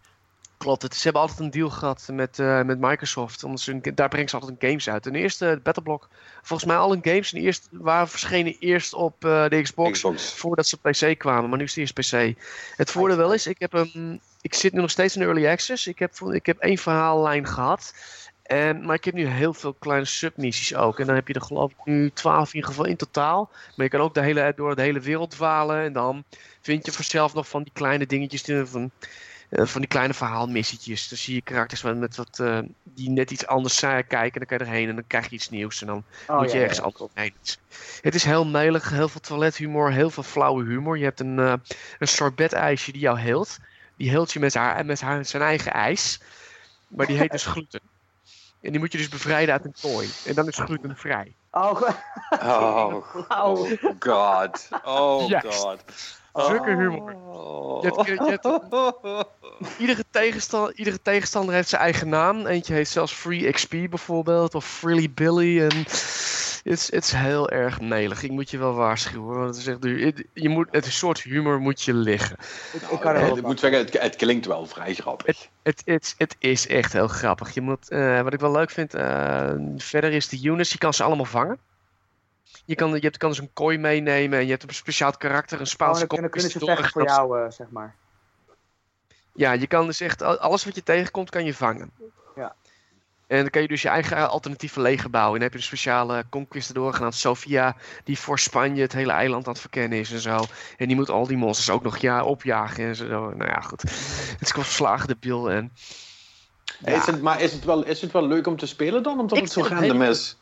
[0.58, 3.44] Klopt, het, ze hebben altijd een deal gehad met, eh, met Microsoft.
[3.44, 5.06] Omdat ze een- daar brengen ze altijd een games uit.
[5.06, 6.08] En de eerste Battleblock,
[6.42, 10.34] volgens mij al een games, en eerst, waren verschenen eerst op eh, de Xbox, Xbox.
[10.34, 11.50] voordat ze op PC kwamen.
[11.50, 12.42] Maar nu is het eerst PC.
[12.76, 15.88] Het voordeel wel is, ik, heb een, ik zit nu nog steeds in Early Access.
[15.88, 17.94] Ik heb, ik heb één verhaallijn gehad.
[18.48, 21.00] En, maar ik heb nu heel veel kleine submissies ook.
[21.00, 23.50] En dan heb je er geloof ik nu 12 in ieder geval in totaal.
[23.76, 25.84] Maar je kan ook de hele, door de hele wereld dwalen.
[25.84, 26.24] En dan
[26.62, 28.44] vind je vanzelf nog van die kleine dingetjes.
[28.44, 28.92] die Van,
[29.50, 31.08] eh, van die kleine verhaalmissietjes.
[31.08, 34.40] Dan zie je karakters met, met wat, eh, die net iets anders uh, kijken.
[34.40, 35.82] Dan kan je erheen en dan krijg je iets nieuws.
[35.82, 37.34] En dan Oh, moet je ja, ergens ja, anders heen.
[38.02, 40.98] Het is- heel melig, heel veel toilethumor, heel veel flauwe humor.
[40.98, 41.54] Je hebt een, eh
[42.00, 43.58] een sorbet-ijsje die jou heelt.
[43.96, 46.22] Die heelt je met, haar, met haar, zijn eigen ijs.
[46.88, 47.80] Maar die heet dus gluten.
[48.62, 50.10] En die moet je dus bevrijden uit een kooi.
[50.26, 51.36] En dan is glutenvrij.
[51.52, 51.82] Oh,
[52.44, 52.94] Oh,
[53.44, 54.70] oh god.
[54.84, 55.84] Oh god.
[56.34, 57.14] Zulke humor.
[57.14, 57.84] Oh.
[57.84, 59.26] Je hebt- je
[59.78, 62.46] Iedere tegenstander, iedere tegenstander heeft zijn eigen naam.
[62.46, 64.56] Eentje heet zelfs Free XP bijvoorbeeld.
[64.56, 65.62] Of Frilly Billy.
[65.62, 65.86] En
[66.70, 68.24] het is, het is heel erg melig.
[68.24, 69.36] Ik moet je wel waarschuwen.
[69.38, 70.06] Want het is echt duur.
[70.06, 72.38] Het- Je moet, het soort humor moet je liggen.
[72.74, 75.48] ik, ik kan er Eh, ik moet zeggen, het, het klinkt wel vrij grappig.
[75.64, 77.54] Het, het, het is echt heel grappig.
[77.54, 80.94] Je moet, eh, wat ik wel leuk vind, eh, verder is de units, je kan
[80.94, 81.60] ze allemaal vangen.
[82.66, 85.58] Je kan, je hebt, kan dus een kooi meenemen en je hebt een speciaal karakter,
[85.60, 87.96] een Oh, Spaanse dan kunnen, ze vechten voor en jou, eh, zeg maar.
[89.34, 91.92] Ja, je kan dus echt, al- alles wat je tegenkomt, kan je vangen.
[93.28, 95.34] En dan kan je dus je eigen alternatieve leger bouwen.
[95.34, 99.46] En dan heb je een speciale conquistador genaamd Sofia, die voor Spanje het hele eiland
[99.46, 100.46] aan het verkennen is en zo.
[100.78, 103.06] En die moet al die monsters ook nog ja, opjagen en zo.
[103.30, 103.82] Nou ja, goed.
[104.40, 105.72] Het is verslagen de bil en...
[106.86, 109.20] Is het, maar is het, wel, is het wel leuk om te spelen dan?
[109.20, 110.38] Omdat Ik het zo random heel- is.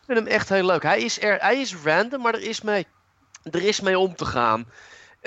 [0.00, 0.82] Ik vind hem echt heel leuk.
[0.82, 2.86] Hij is, er, hij is random, maar er is mee,
[3.42, 4.66] er is mee om te gaan.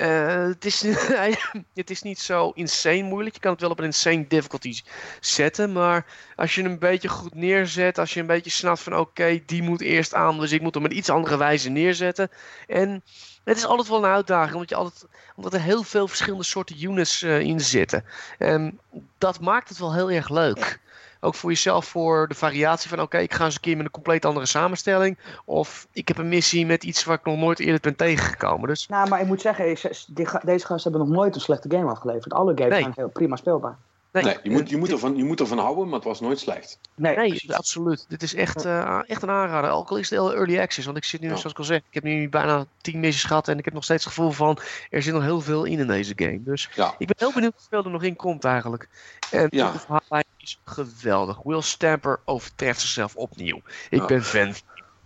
[0.02, 0.82] Eh, het, is,
[1.74, 3.34] het is niet zo insane moeilijk.
[3.34, 4.80] Je kan het wel op een insane difficulty
[5.20, 5.72] zetten.
[5.72, 7.98] Maar als je hem een beetje goed neerzet.
[7.98, 10.40] Als je een beetje snapt van oké, die moet eerst aan.
[10.40, 12.30] Dus ik moet hem op een iets andere wijze neerzetten.
[12.66, 13.02] En
[13.44, 14.54] het is altijd wel een uitdaging.
[14.54, 18.04] Omdat, je altijd, omdat er heel veel verschillende soorten units eh, in zitten.
[18.38, 18.78] En
[19.18, 20.80] dat maakt het wel heel erg leuk.
[21.24, 23.90] Ook voor jezelf, voor de variatie van oké, ik ga eens een keer met een
[23.90, 25.18] compleet andere samenstelling.
[25.44, 28.68] Of ik heb een missie met iets waar ik nog nooit eerder ben tegengekomen.
[28.68, 31.90] Dus Nou, maar ik moet zeggen, ga- deze gasten hebben nog nooit een slechte game
[31.90, 32.32] afgeleverd.
[32.32, 32.80] Alle games Nee.
[32.80, 33.76] zijn heel prima speelbaar.
[34.12, 36.38] nee, Nee, je, moet, je, moet ervan, je moet ervan houden, maar het was nooit
[36.38, 36.78] slecht.
[36.94, 38.04] Nee, Nee, absoluut.
[38.08, 39.70] Dit is echt, eh, echt een aanrader.
[39.70, 40.86] Ook al is het heel early access.
[40.86, 41.34] Want ik zit nu, Ja.
[41.36, 43.48] zoals ik al zeg, ik heb nu bijna 10 missies gehad.
[43.48, 44.58] En ik heb nog steeds het gevoel van,
[44.90, 46.42] er zit nog heel veel in in deze game.
[46.42, 46.94] Dus Ja.
[46.98, 48.88] ik ben heel benieuwd hoeveel er nog in komt eigenlijk.
[49.30, 49.72] En Ja.
[49.72, 50.24] de verhaallijn
[50.64, 51.38] is geweldig.
[51.42, 53.60] Will Stamper overtreft zichzelf opnieuw.
[53.90, 54.06] Ik Ja.
[54.06, 54.54] ben fan.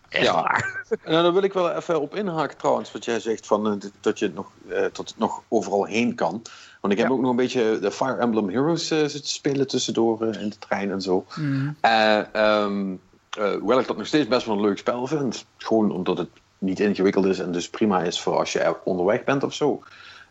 [0.09, 0.33] Echt Ja.
[0.33, 0.85] waar.
[1.03, 4.19] En dan wil ik wel even op inhaken trouwens, wat jij zegt van, eh, dat,
[4.19, 6.43] je het nog, eh, dat het nog overal heen kan.
[6.81, 7.15] Want ik heb Ja.
[7.15, 10.59] ook nog een beetje de Fire Emblem Heroes eh, zitten spelen tussendoor eh, in de
[10.59, 11.27] trein en zo.
[11.35, 11.77] Mm.
[11.81, 12.95] Eh, ehm,
[13.39, 15.47] eh, hoewel ik dat nog steeds best wel een leuk spel vind.
[15.57, 16.29] Gewoon omdat het
[16.59, 19.83] niet ingewikkeld is en dus prima is voor als je er onderweg bent of zo.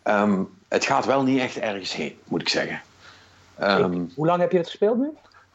[0.04, 2.82] Ehm, het gaat wel niet echt ergens heen, moet ik zeggen.
[3.60, 5.10] Ehm, Hoe lang heb je het gespeeld nu?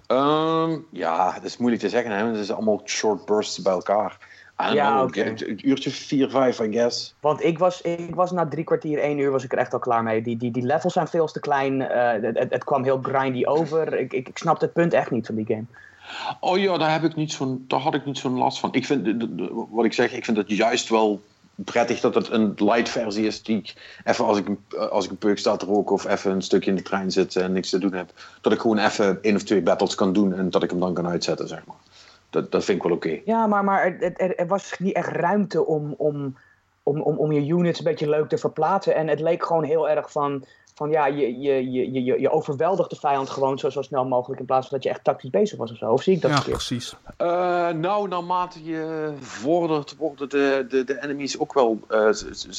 [0.07, 2.12] Ehm, ja, dat is moeilijk te zeggen.
[2.12, 2.24] Hè?
[2.26, 4.18] Het is allemaal short bursts bij elkaar.
[4.72, 7.14] Ja, een- uurtje 4, 5, I guess.
[7.20, 9.78] Want ik was, ik was na drie kwartier, één uur was ik er echt al
[9.78, 10.22] klaar mee.
[10.22, 11.82] Die, die, die levels zijn veel te klein.
[11.82, 13.98] eh, het, het, kwam heel grindy over.
[13.98, 15.64] Ik, ik, ik snapte het punt echt niet van die game.
[16.40, 18.72] Oh ja, daar, heb ik niet zo'n, daar had ik niet zo'n last van.
[18.72, 21.22] Ik vind, de- de- de- wat ik zeg, ik vind het juist wel
[21.65, 23.43] prettig dat het een light versie is.
[23.43, 24.49] Die ik even als ik,
[24.91, 27.37] als ik een peuk sta te roken of even een stukje in de trein zit
[27.37, 28.13] en niks te doen heb.
[28.41, 30.95] Dat ik gewoon even één of twee battles kan doen en dat ik hem dan
[30.95, 31.77] kan uitzetten, zeg maar.
[32.31, 33.21] Dat, dat vind ik wel oké.
[33.25, 36.37] Ja, maar, maar er, er, er was niet echt ruimte om, om,
[36.83, 38.95] om, om, om je units een beetje leuk te verplaatsen.
[38.95, 40.45] En het leek gewoon heel erg van,
[40.81, 44.41] van ja, je, je, je, je, je overweldigt de vijand gewoon zo, zo snel mogelijk
[44.41, 45.93] in plaats van dat je echt tactisch bezig was of zo.
[45.93, 46.95] Of zie ik dat Ja, precies.
[47.16, 52.09] Eh, nou, naarmate je vordert, worden de, de, de enemies ook wel eh,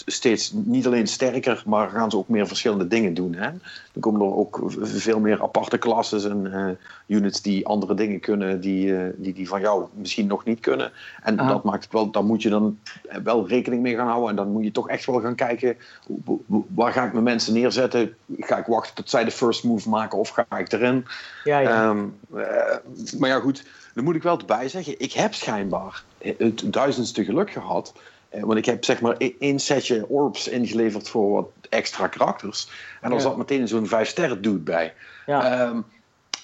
[0.05, 3.33] steeds niet alleen sterker, maar gaan ze ook meer verschillende dingen doen.
[3.33, 3.49] Hè?
[3.93, 6.75] Dan komen er ook veel meer aparte klasses en eh,
[7.11, 10.91] units die andere dingen kunnen, die, eh, die, die van jou misschien nog niet kunnen.
[11.23, 11.47] En Ah.
[11.47, 12.79] dat maakt het wel, daar moet je dan
[13.23, 14.29] wel rekening mee gaan houden.
[14.29, 15.77] En dan moet je toch echt wel gaan kijken,
[16.67, 18.15] waar ga ik mijn mensen neerzetten?
[18.39, 21.05] Ga ik wachten tot zij de first move maken of ga ik erin?
[21.43, 21.89] Ja, ja.
[21.89, 22.05] Ehm,
[22.39, 22.77] eh,
[23.19, 24.95] maar ja, goed, dan moet ik wel erbij zeggen.
[24.99, 27.93] Ik heb schijnbaar het duizendste geluk gehad.
[28.29, 32.69] Eh, want ik heb zeg maar e- één setje orbs ingeleverd voor wat extra karakters.
[33.01, 33.19] En Ja.
[33.19, 34.93] zat meteen zo'n vijf sterren dude bij.
[35.25, 35.59] ja.
[35.59, 35.79] Ehm,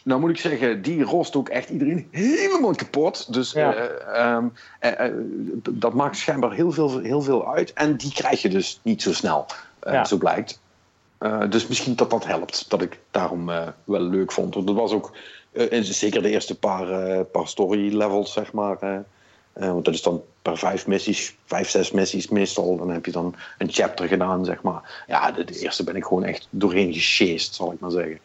[0.08, 3.34] nou moet ik zeggen, die rost ook echt iedereen helemaal kapot.
[3.34, 3.74] Dus Ja.
[3.74, 4.48] eh, ehm,
[4.80, 5.14] eh, eh,
[5.72, 7.74] dat maakt schijnbaar heel veel, heel veel uit.
[7.74, 9.46] En die krijg je dus niet zo snel,
[9.82, 10.06] Ja.
[10.06, 10.60] zo blijkt.
[11.50, 12.70] Dus misschien dat dat helpt.
[12.70, 13.46] Dat ik daarom
[13.84, 14.54] wel leuk vond.
[14.54, 15.16] Want dat was ook
[15.82, 19.04] zeker de eerste paar, paar story levels, zeg maar.
[19.54, 22.78] want dat is dan per vijf missies, vijf, zes missies meestal.
[22.78, 25.04] Dan heb je dan een chapter gedaan, zeg maar.
[25.08, 28.20] Ja, de, de eerste ben ik gewoon echt doorheen gesjeest, zal ik maar zeggen.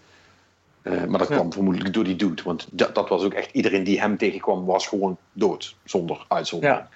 [0.83, 1.35] Eh, maar dat Ja.
[1.35, 2.43] kwam vermoedelijk door die dude.
[2.43, 3.53] Want dat, dat was ook echt...
[3.53, 5.74] Iedereen die hem tegenkwam was gewoon dood.
[5.85, 6.78] Zonder uitzondering.
[6.80, 6.89] Ja.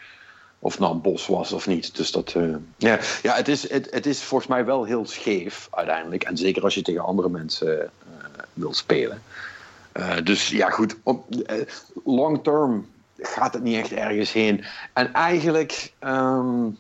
[0.59, 1.97] Of het nou een bos was of niet.
[1.97, 2.33] Dus dat...
[2.33, 6.23] eh, ja, ja het, is, het, het is volgens mij wel heel scheef uiteindelijk.
[6.23, 7.83] En zeker als je tegen andere mensen...
[7.83, 7.89] eh,
[8.53, 9.23] wil spelen.
[9.93, 11.15] Uh, dus ja, goed, uh,
[12.05, 12.87] long term
[13.19, 14.65] gaat het niet echt ergens heen.
[14.93, 16.79] En eigenlijk, um,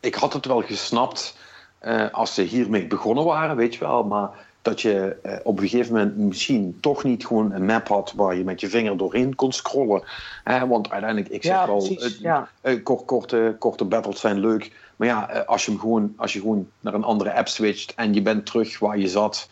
[0.00, 1.36] ik had het wel gesnapt
[1.82, 4.30] uh, als ze hiermee begonnen waren, weet je wel, maar
[4.68, 8.36] dat je uh, op een gegeven moment misschien toch niet gewoon een map had waar
[8.36, 10.02] je met je vinger doorheen kon scrollen.
[10.44, 10.66] Hè?
[10.66, 12.48] Want uiteindelijk, ik zeg ja, wel, precies, ja.
[12.82, 14.72] kort, korte, korte battles zijn leuk.
[14.96, 18.14] Maar ja, als je, hem gewoon, als je gewoon naar een andere app switcht en
[18.14, 19.48] je bent terug waar je zat,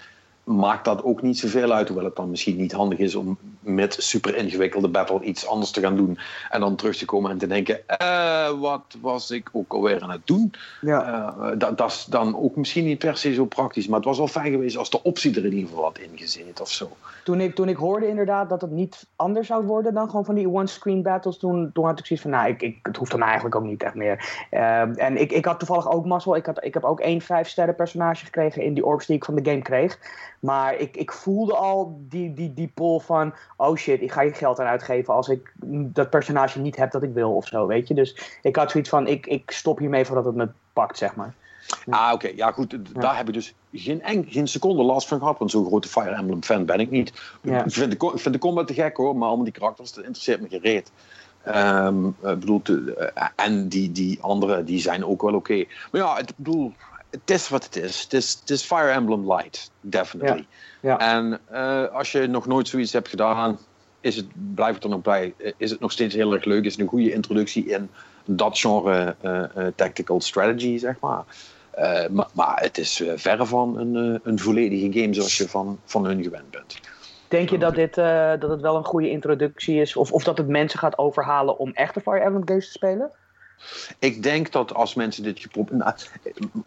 [0.47, 1.89] maakt dat ook niet zoveel uit.
[1.89, 5.81] Hoewel het dan misschien niet handig is om met super ingewikkelde battle iets anders te
[5.81, 6.19] gaan doen.
[6.51, 10.11] En dan terug te komen en te denken: uh, wat was ik ook alweer aan
[10.11, 10.53] het doen?
[10.81, 11.35] Ja.
[11.39, 13.87] Uh, dat, dat is dan ook misschien niet per se zo praktisch.
[13.87, 16.65] Maar het was wel fijn geweest als de optie er in ieder geval had ingezeten
[16.65, 16.91] of zo.
[17.25, 20.35] Toen ik, toen ik hoorde inderdaad dat het niet anders zou worden dan gewoon van
[20.35, 23.23] die one-screen battles, toen, toen had ik zoiets van: nou, ik, ik, het hoeft dan
[23.23, 24.47] eigenlijk ook niet echt meer.
[24.51, 26.37] Uh, en ik, ik had toevallig ook mazzel.
[26.37, 29.25] Ik, had, ik heb ook één vijf sterren personage gekregen in die orbs die ik
[29.25, 29.99] van de game kreeg.
[30.41, 33.35] Maar ik, ik voelde al die, die, die pull van...
[33.57, 37.03] oh shit, ik ga je geld aan uitgeven als ik dat personage niet heb dat
[37.03, 37.95] ik wil of zo, weet je.
[37.95, 41.35] Dus ik had zoiets van, ik, ik stop hiermee voordat het me pakt, zeg maar.
[41.89, 42.29] Ah, oké.
[42.35, 42.71] Ja, goed.
[42.71, 43.01] Ja.
[43.01, 45.39] Daar heb ik dus geen, en, geen seconde last van gehad.
[45.39, 47.13] Want zo'n grote Fire Emblem fan ben ik niet.
[47.43, 47.65] Ja.
[47.65, 49.17] Ik, vind de, ik vind de combat te gek hoor.
[49.17, 50.93] Maar allemaal die karakters, dat interesseert me gereed.
[51.49, 53.07] Um, bedoel, uh,
[53.37, 55.53] en die, die andere, die zijn ook wel oké.
[55.53, 55.69] Okay.
[55.93, 56.73] Maar ja, ik bedoel,
[57.21, 58.03] het is wat het is.
[58.03, 60.47] Het is, het is Fire Emblem Light, definitely.
[60.81, 60.91] Ja.
[60.99, 60.99] Ja.
[60.99, 63.59] En uh, als je nog nooit zoiets hebt gedaan,
[64.01, 66.65] is het, blijf ik er nog bij, is het nog steeds heel erg leuk.
[66.65, 67.91] Is het een goede introductie in
[68.25, 71.25] dat genre uh, uh, tactical strategy, zeg maar.
[72.11, 72.29] maar.
[72.33, 72.61] maar.
[72.61, 76.81] het is verre van een, een volledige game zoals je van, van hun gewend bent.
[77.29, 77.95] Denk je dat, dit,
[78.41, 79.97] dat het wel een goede introductie is?
[79.97, 83.11] Of, of dat het mensen gaat overhalen om echte Fire Emblem games te spelen?
[83.99, 85.79] Ik denk dat als mensen dit geprobeerd...
[85.79, 85.95] Nou,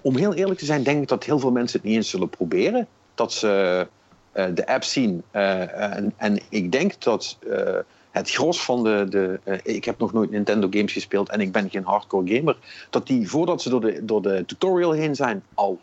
[0.01, 2.29] om heel eerlijk te zijn, denk ik dat heel veel mensen het niet eens zullen
[2.29, 2.87] proberen.
[3.15, 3.87] Dat ze
[4.33, 5.23] uh, de app zien.
[5.31, 7.77] Uh, en, en, ik denk dat uh,
[8.11, 9.05] het gros van de...
[9.09, 12.57] de ik heb nog nooit Nintendo games gespeeld en ik ben geen hardcore gamer.
[12.89, 15.79] Dat die, voordat ze door de, door de tutorial heen zijn, al,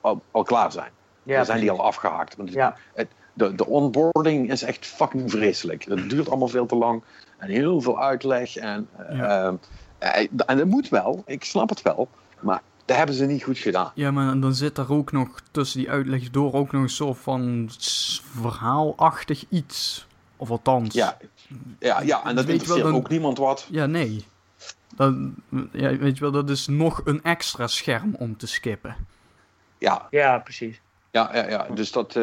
[0.00, 0.90] al, al klaar zijn.
[1.22, 2.36] Ja, Dan zijn die al afgehaakt.
[2.36, 2.76] Want ja.
[2.94, 5.84] het, de, de onboarding is echt fucking vreselijk.
[5.84, 7.02] Het duurt allemaal veel te lang.
[7.38, 8.56] En heel veel uitleg.
[8.56, 8.88] En...
[9.12, 9.54] Ja.
[10.00, 12.08] En dat moet wel, ik snap het wel,
[12.40, 13.90] maar dat hebben ze niet goed gedaan.
[13.94, 17.18] Ja, maar dan zit er ook nog tussen die uitleg door ook nog een soort
[17.18, 17.68] van
[18.40, 20.06] verhaalachtig iets.
[20.36, 20.94] Of althans.
[20.94, 21.16] Ja,
[21.78, 23.66] ja, ja en dat Weet je wel, interesseert dan- ook niemand wat.
[23.70, 24.24] Ja, nee.
[24.96, 25.14] Dat,
[25.72, 28.96] ja, weet je wel, dat is nog een extra scherm om te skippen.
[29.78, 30.80] Ja, Ja, precies.
[31.10, 31.66] ja, ja, ja.
[31.74, 32.22] dus dat eh,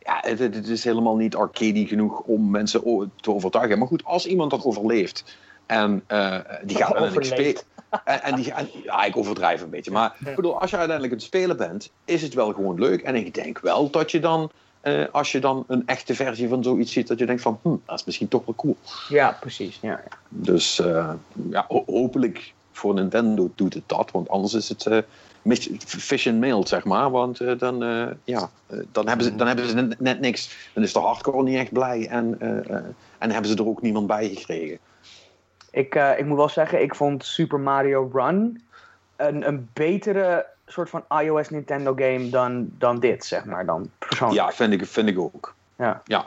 [0.00, 3.78] ja, het, het is helemaal niet arcade genoeg om mensen te overtuigen.
[3.78, 5.36] Maar goed, als iemand dat overleeft
[5.66, 7.62] en eh, die gaat uiteindelijk spelen.
[8.04, 9.90] En, en die, en- ja, ik overdrijf een beetje.
[9.90, 13.02] Maar ik bedoel, als je uiteindelijk het spelen bent, is het wel gewoon leuk.
[13.02, 14.50] En ik denk wel dat je dan,
[14.80, 17.68] eh, als je dan een echte versie van zoiets ziet, dat je denkt van, hm,
[17.86, 18.76] dat is misschien toch wel cool.
[19.08, 19.78] Ja, precies.
[19.82, 20.16] Ja, ja.
[20.28, 21.12] Dus eh,
[21.50, 25.04] ja, ho- hopelijk voor Nintendo doet het dat, want anders is het
[25.42, 27.10] mis- fish and mail, zeg maar.
[27.10, 27.78] Want dan,
[28.24, 28.50] ja,
[28.92, 30.70] dan, hebben ze, dan hebben ze net, net niks.
[30.74, 32.40] Dan is de hardcore niet echt blij en,
[33.18, 34.78] en hebben ze er ook niemand bij gekregen.
[35.72, 38.62] Ik, eh, ik moet wel zeggen, ik vond Super Mario Run
[39.16, 43.66] een, een betere soort van iOS Nintendo game dan, dan dit, zeg maar.
[43.66, 44.40] Dan persoonlijk.
[44.40, 45.54] Ja, vind ik, vind ik ook.
[45.76, 46.02] Ja.
[46.04, 46.24] ja.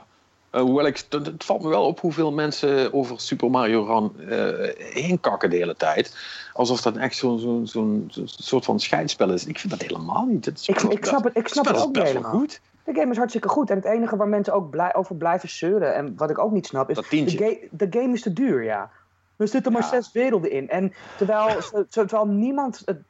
[0.50, 4.94] Eh, hoewel ik, het valt me wel op hoeveel mensen over Super Mario Run eh
[4.94, 6.16] heen kakken de hele tijd.
[6.54, 9.46] Alsof dat echt zo'n zo'n zo'n soort van scheidspel is.
[9.46, 10.46] Ik vind dat helemaal niet.
[10.46, 12.32] Het Ik, spel is ik snap het, ik snap het ook niet wel helemaal.
[12.32, 12.62] goed.
[12.84, 13.70] De game is hartstikke goed.
[13.70, 16.66] En het enige waar mensen ook blij, over blijven zeuren, en wat ik ook niet
[16.66, 16.96] snap, is...
[16.96, 18.90] Dat De, ga- de game is te duur, ja.
[19.38, 19.88] Er zitten maar Ja.
[19.88, 20.70] zes werelden in.
[20.70, 23.02] En terwijl, terwijl niemand het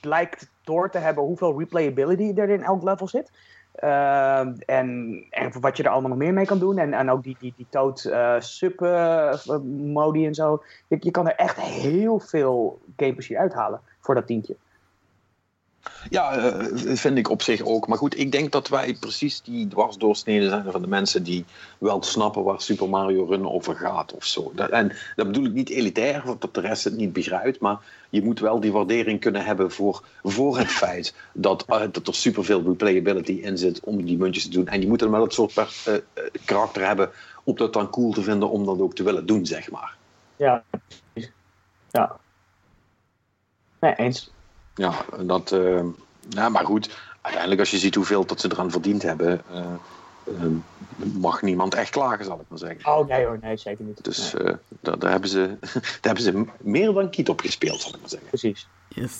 [0.00, 3.30] lijkt door te hebben hoeveel replayability er in elk level zit.
[3.72, 6.78] Ehm, en, en wat je er allemaal nog meer mee kan doen.
[6.78, 10.62] En, en ook die, die, die Toad eh, sub eh, modi en zo.
[10.88, 14.56] Je, je kan er echt heel veel gameplezier uithalen voor dat tientje.
[16.10, 16.66] Ja, eh,
[16.96, 17.86] vind ik op zich ook.
[17.86, 21.44] Maar goed, ik denk dat wij precies die dwarsdoorsneden zijn van de mensen die
[21.78, 24.52] wel snappen waar Super Mario Run over gaat of zo.
[24.54, 27.60] Dat, en dat bedoel ik niet elitair, want dat de rest het niet begrijpt.
[27.60, 27.78] Maar
[28.10, 32.14] je moet wel die waardering kunnen hebben voor, voor het feit dat, eh, dat er
[32.14, 34.68] superveel replayability in zit om die muntjes te doen.
[34.68, 37.10] En je moet dan wel het soort per- eh, karakter hebben
[37.44, 39.96] om dat dan cool te vinden om dat ook te willen doen, zeg maar.
[40.36, 40.64] Ja,
[41.12, 41.32] precies.
[41.90, 42.16] Ja.
[43.80, 44.30] Nee, eens.
[44.74, 45.52] Ja, dat.
[45.52, 45.84] eh,
[46.28, 49.60] ja, maar goed, uiteindelijk als je ziet hoeveel dat ze eraan verdiend hebben, eh,
[50.26, 50.46] eh,
[51.14, 52.92] mag niemand echt klagen, zal ik maar zeggen.
[52.92, 54.04] Oh nee hoor, nee, zeker niet.
[54.04, 55.56] Dus Nee, eh, daar, daar, hebben ze,
[56.00, 58.28] daar hebben ze meer dan kiet op gespeeld, zal ik maar zeggen.
[58.28, 58.68] precies.
[58.88, 59.16] Yes.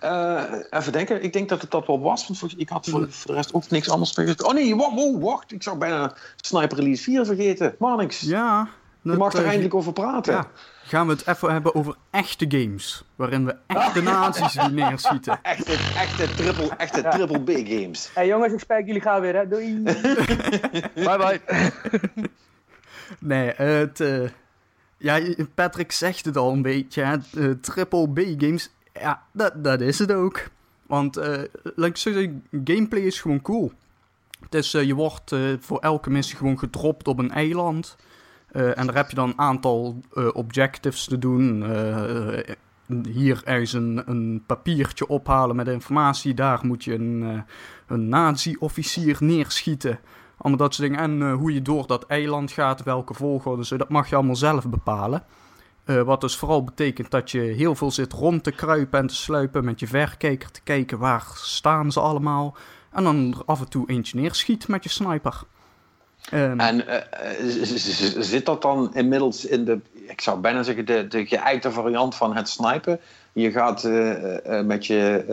[0.00, 2.28] Eh, even denken, ik denk dat het dat wel was.
[2.28, 4.44] Want ik had voor, voor de rest ook niks anders meer.
[4.44, 5.52] Oh nee, wacht, wow, wacht.
[5.52, 7.74] Ik zou bijna Sniper Elite 4 vergeten.
[7.78, 8.20] Maar niks.
[8.20, 8.68] Ja.
[9.02, 10.34] Je mag er eindelijk over praten.
[10.34, 10.46] ja.
[10.88, 13.04] Gaan we het even hebben over echte games.
[13.16, 15.38] Waarin we echte nazi's neerschieten.
[15.42, 17.10] Echte, echte, triple, echte Ja.
[17.10, 18.10] triple B games.
[18.14, 19.48] Hey jongens, ik spreek jullie gauw weer, hè.
[19.48, 19.82] Doei.
[20.94, 21.40] Bye bye.
[23.18, 24.00] Nee, het...
[24.00, 24.28] eh,
[24.96, 25.20] ja,
[25.54, 27.02] Patrick zegt het al een beetje.
[27.02, 27.16] Hè?
[27.56, 28.70] triple B games.
[28.92, 30.48] Ja, dat, dat is het ook.
[30.86, 31.42] Want, eh
[31.74, 33.72] laat ik zo zeggen, gameplay is gewoon cool.
[34.40, 37.96] Het is, eh, je wordt eh, voor elke missie gewoon gedropt op een eiland.
[38.52, 41.62] Eh, en daar heb je dan een aantal eh, objectives te doen.
[41.62, 42.54] Eh,
[43.02, 46.34] hier ergens een, een papiertje ophalen met informatie.
[46.34, 47.44] Daar moet je een,
[47.86, 49.98] een nazi-officier neerschieten.
[50.38, 51.20] Allemaal dat soort dingen.
[51.22, 54.68] En hoe je door dat eiland gaat, welke volgorde, zo, dat mag je allemaal zelf
[54.68, 55.22] bepalen.
[56.04, 59.64] Wat dus vooral betekent dat je heel veel zit rond te kruipen en te sluipen
[59.64, 62.56] met je verrekijker te kijken waar staan ze allemaal.
[62.90, 65.42] En dan af en toe eentje neerschiet met je sniper.
[66.30, 71.06] Ehm, En eh, eh, zit dat dan inmiddels in de, ik zou bijna zeggen, de,
[71.08, 73.00] de geëikte variant van het snipen?
[73.32, 75.24] Je gaat eh, met, je,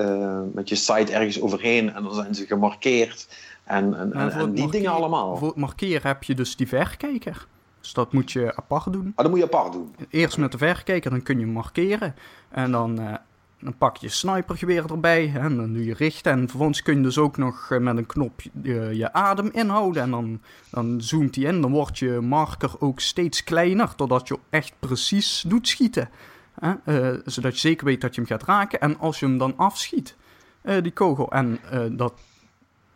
[0.54, 3.28] met je site ergens overheen en dan zijn ze gemarkeerd.
[3.64, 5.38] En, en, en, die dingen allemaal.
[5.38, 7.48] Voor het markeren heb je dus die verrekijker.
[7.82, 9.12] Dus dat moet je apart doen.
[9.16, 9.96] Ah, dat moet je apart doen.
[10.10, 12.16] Eerst met de verrekijker, dan kun je markeren.
[12.50, 13.20] En dan,
[13.66, 15.34] dan pak je snipergeweer erbij.
[15.36, 16.32] En dan doe je richten.
[16.32, 20.02] En vervolgens kun je dus ook nog eh, met een knop je, je adem inhouden.
[20.02, 21.62] En dan, dan zoomt hij in.
[21.62, 23.96] Dan wordt je marker ook steeds kleiner.
[23.96, 26.10] Totdat je echt precies doet schieten.
[26.86, 28.80] Eh, zodat je zeker weet dat je hem gaat raken.
[28.80, 30.16] En als je hem dan afschiet,
[30.62, 31.32] eh, die kogel.
[31.32, 32.14] En eh, dat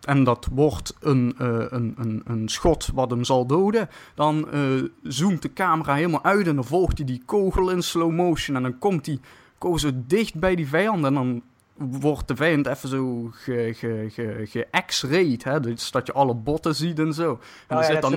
[0.10, 4.62] en dat wordt een, eh, een, een, een schot wat hem zal doden, dan eh,
[5.04, 8.62] zoomt de camera helemaal uit en dan volgt hij die kogel in slow motion en
[8.64, 9.20] dan komt die
[9.60, 11.42] kogel zo dicht bij die vijand en dan
[11.76, 15.60] wordt de vijand even zo ge, ge, ge, ge-x-rayed, hè?
[15.60, 17.40] dus dat je alle botten ziet en zo.
[17.68, 18.12] En er zit dan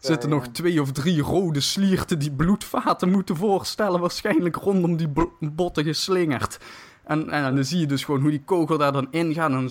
[0.00, 0.50] zitten nog ja.
[0.50, 6.58] twee of drie rode slierten die bloedvaten moeten voorstellen, waarschijnlijk rondom die bo- botten geslingerd.
[7.04, 9.70] En, en dan zie je dus gewoon hoe die kogel daar dan ingaat en dan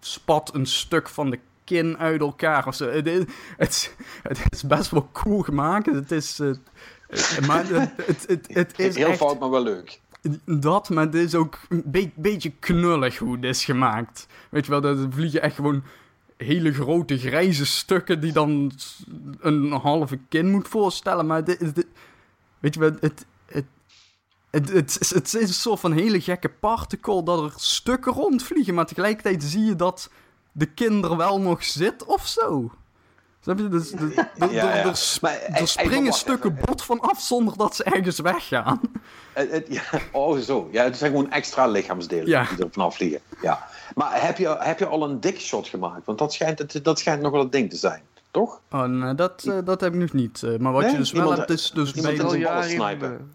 [0.00, 2.88] spat een stuk van de kin uit elkaar of zo.
[2.90, 3.24] Het is,
[3.56, 3.90] het, is-
[4.22, 5.86] het is best wel cool gemaakt.
[5.86, 6.40] Het is...
[7.46, 10.00] maar het, het, het, het is Heel echt fout, maar wel leuk.
[10.44, 14.26] Dat, maar het is ook een be- beetje knullig hoe het is gemaakt.
[14.50, 15.82] Weet je wel, dat vliegen echt gewoon
[16.36, 18.72] hele grote grijze stukken die dan
[19.40, 21.26] een halve kin moet voorstellen.
[21.26, 21.86] Maar dit,
[22.58, 23.64] weet je wel, het, het,
[24.50, 28.74] het, het, is, het is een soort van hele gekke particle dat er stukken rondvliegen.
[28.74, 30.10] Maar tegelijkertijd zie je dat
[30.52, 32.70] de kin er wel nog zit of zo.
[33.44, 33.68] Snap je?
[33.68, 34.84] Dus, de- de- Ja, er- ja.
[34.84, 38.80] er Maar, er springen stukken bot van af zonder dat ze ergens weggaan.
[39.32, 39.82] Het- het- ja,
[40.12, 40.68] oh, zo.
[40.72, 42.44] Ja, het zijn gewoon extra lichaamsdelen Ja.
[42.54, 43.20] die er vanaf vliegen.
[43.42, 43.66] Ja.
[43.94, 46.04] Maar heb je, heb je al een dickshot gemaakt?
[46.06, 48.60] Want dat schijnt, het- dat schijnt nog wel het ding te zijn, toch?
[48.70, 50.42] Oh, nee, dat, eh, dat heb ik nog niet.
[50.42, 50.90] eh, maar wat Nee?
[50.90, 53.34] je dus wel hebt, is dus iemand bij in zijn ballen snipen.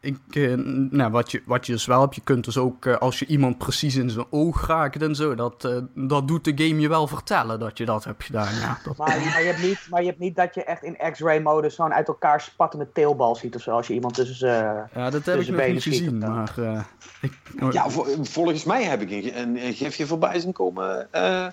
[0.00, 0.56] Eh, ik,
[0.90, 3.26] nou, wat, je, wat je dus wel hebt, je kunt dus ook, eh, als je
[3.26, 6.88] iemand precies in zijn oog raakt en zo, dat, eh, dat doet de game je
[6.88, 8.54] wel vertellen dat je dat hebt gedaan.
[8.54, 10.96] Ja, dat, Maar, maar, je hebt niet, maar je hebt niet dat je echt in
[11.12, 13.70] X-ray modus zo'n uit elkaar spattende teelbal ziet of zo.
[13.70, 14.82] Als je iemand tussen ze.
[14.94, 16.52] ja, dat heb ik nog benen niet gezien, maar...
[16.58, 16.80] eh,
[17.20, 17.32] ik,
[17.62, 21.46] oh, Ja, vol- volgens mij heb ik een, een, een gifje voorbij zien komen eh,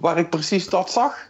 [0.00, 1.28] waar ik precies dat zag.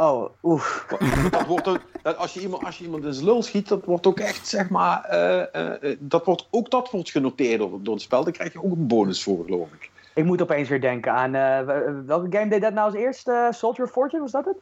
[0.00, 0.86] Oh, oef.
[1.30, 3.84] Dat wordt ook, dat als, je iemand, als je iemand in zijn lul schiet, dat
[3.84, 7.82] wordt ook echt, zeg maar, eh, eh, eh, dat wordt, ook dat wordt genoteerd door,
[7.82, 8.24] door het spel.
[8.24, 9.90] Daar krijg je ook een bonus voor, geloof ik.
[10.14, 11.34] Ik moet opeens weer denken aan.
[11.34, 11.60] eh,
[12.06, 13.48] welke game deed dat nou als eerste?
[13.50, 14.56] Soldier of Fortune, was dat het?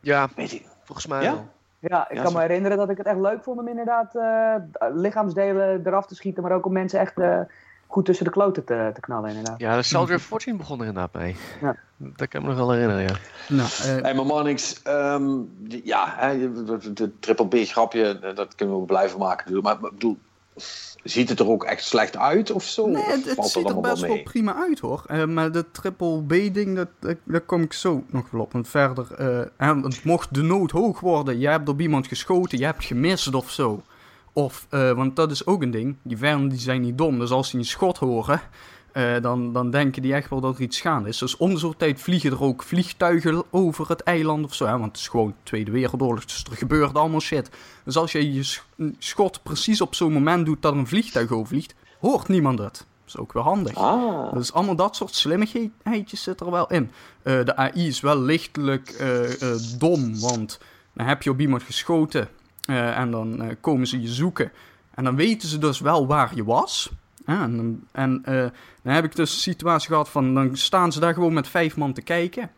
[0.00, 1.32] Ja, Weet je, volgens mij Ja?
[1.32, 1.46] wel.
[1.78, 4.14] Ja, ik Ja, kan zo- me herinneren dat ik het echt leuk vond om inderdaad
[4.14, 4.54] eh,
[4.94, 7.40] lichaamsdelen eraf te schieten, maar ook om mensen echt eh,
[7.86, 9.60] goed tussen de kloten te, te knallen, inderdaad.
[9.60, 11.36] Ja, de Soldier of Fortune begon er inderdaad mee.
[11.62, 11.76] Ja.
[11.96, 13.16] Dat kan ik me nog wel herinneren, ja.
[13.48, 15.30] nou, eh, Hey, maar Marnix, ehm,
[15.84, 16.52] ja, hè,
[16.92, 19.62] de, triple B grapje, eh, dat kunnen we blijven maken.
[19.62, 20.18] Maar ik bedoel,
[21.02, 22.86] ziet het er ook echt slecht uit of zo?
[22.86, 25.04] nee, het, dat ziet er best wel prima uit hoor.
[25.06, 28.52] Eh, maar de triple B-ding, dat, dat- daar kom ik zo nog wel op.
[28.52, 29.14] Want verder,
[29.56, 33.34] eh, want mocht de nood hoog worden, je hebt op iemand geschoten, je hebt gemist
[33.34, 33.82] of zo.
[34.36, 37.18] Of, eh, want dat is ook een ding, die vijanden die zijn niet dom.
[37.18, 38.40] Dus als die een schot horen,
[38.92, 41.18] eh, dan, dan denken die echt wel dat er iets gaande is.
[41.18, 44.64] Dus om de tijd vliegen er ook vliegtuigen over het eiland of zo.
[44.66, 44.72] Hè?
[44.72, 47.50] Want het is gewoon Tweede Wereldoorlog, dus er gebeurt allemaal shit.
[47.84, 48.60] Dus als je je sch-
[48.98, 52.74] schot precies op zo'n moment doet dat er een vliegtuig overvliegt, hoort niemand het.
[52.76, 53.74] Dat is ook wel handig.
[53.76, 56.90] Ah, Dus allemaal dat soort slimmigheidjes zit er wel in.
[57.22, 59.04] Eh, de AI is wel lichtelijk
[59.78, 60.58] dom, want
[60.92, 62.28] dan heb je op iemand geschoten
[62.66, 64.52] eh, en dan eh, komen ze je zoeken.
[64.94, 66.90] En dan weten ze dus wel waar je was.
[67.26, 68.46] Ja, en dan- en eh,
[68.82, 71.76] dan heb ik dus een situatie gehad van, dan staan ze daar gewoon met vijf
[71.76, 72.50] man te kijken.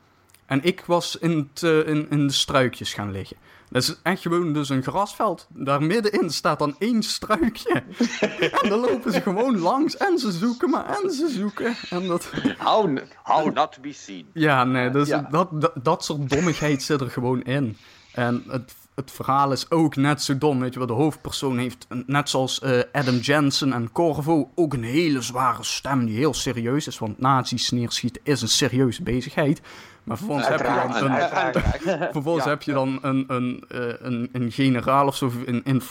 [0.47, 3.37] En ik was in, in, in de struikjes gaan liggen.
[3.71, 5.47] Dat is echt gewoon dus een grasveld.
[5.51, 7.83] Daar middenin staat dan één struikje.
[8.63, 11.75] en dan lopen ze gewoon langs en ze zoeken maar en ze zoeken.
[11.91, 14.27] En dat, How, how not to be seen.
[14.33, 15.29] ja, nee, dus Ja.
[15.31, 17.77] Dat, dat, dat soort dommigheid zit er gewoon in.
[18.13, 20.61] En het, het verhaal is ook net zo dom.
[20.61, 24.73] Weet je wel, de hoofdpersoon heeft, een- net zoals eh, Adam Jensen en Corvo, ook
[24.75, 26.99] een hele zware stem die heel serieus is.
[26.99, 29.61] Want nazi's neerschieten is een serieuze bezigheid.
[30.05, 32.09] Maar vervolgens heb je dan een.
[32.13, 32.51] Vervolgens Ja.
[32.51, 35.83] heb je dan een, een, eh, een, een generaal of zo, een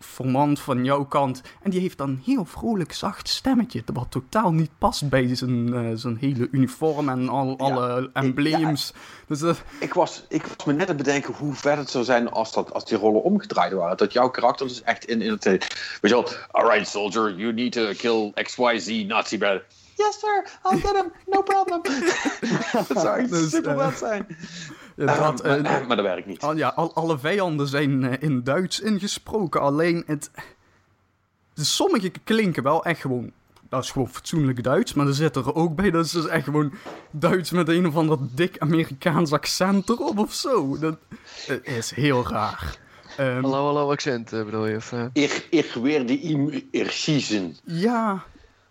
[0.00, 1.42] informant van jouw kant.
[1.62, 3.82] En die heeft dan een heel vrolijk, zacht stemmetje.
[3.92, 8.92] Wat totaal niet past bij zijn, eh, zijn hele uniform en al, alle embleems.
[9.26, 12.04] Dus dat, Ik was, ik was me net aan het bedenken hoe vet het zou
[12.04, 13.96] zijn als, dat, als die rollen omgedraaid waren.
[13.96, 15.44] Dat jouw karakter dus echt in, in het...
[15.44, 15.66] Weet
[16.00, 19.62] je wel, alright soldier, you need to kill XYZ Nazi bad.
[19.96, 21.80] Yes sir, I'll get him, no problem.
[22.88, 24.26] dat zou echt Dus, super eh, vet zijn.
[24.96, 26.42] Dat, maar, eh, maar dat werkt niet.
[26.42, 29.60] al, ja, al, alle vijanden zijn eh, in Duits ingesproken.
[29.60, 30.30] Alleen het.
[31.54, 33.32] dus sommige klinken wel echt gewoon.
[33.68, 34.94] Dat is gewoon fatsoenlijk Duits.
[34.94, 35.90] Maar er zit er ook bij.
[35.90, 36.72] Dat is dus echt gewoon
[37.10, 40.78] Duits met een of ander dik Amerikaans accent erop of zo.
[40.78, 40.96] Dat
[41.62, 42.78] is heel raar.
[43.16, 44.76] Ehm, Hallo, hallo, accent eh, bedoel je?
[44.76, 45.04] Of, eh?
[45.12, 46.62] Ik, ik weer die im.
[47.64, 48.24] Ja.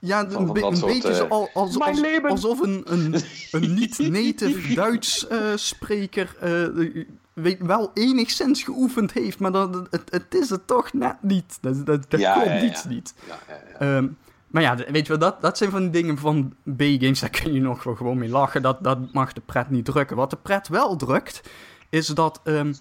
[0.06, 1.78] Ja, Van- een, van be- dat een soort, beetje zo als, als-
[2.24, 3.16] alsof een, een,
[3.52, 7.04] een niet-native Duits eh, spreker eh,
[7.34, 11.58] weet, wel enigszins geoefend heeft, maar dat, het, het is het toch net niet.
[11.62, 12.64] Dat, dat, dat Ja, klopt ja, ja.
[12.64, 13.14] iets niet.
[13.28, 13.98] Ja, ja, ja.
[13.98, 14.08] Ehm,
[14.48, 17.54] maar ja, weet je wel, dat, dat zijn van die dingen van B-games, daar kun
[17.54, 18.62] je nog wel gewoon mee lachen.
[18.62, 20.16] Dat, dat mag de pret niet drukken.
[20.16, 21.42] Wat de pret wel drukt,
[21.90, 22.74] is dat ehm,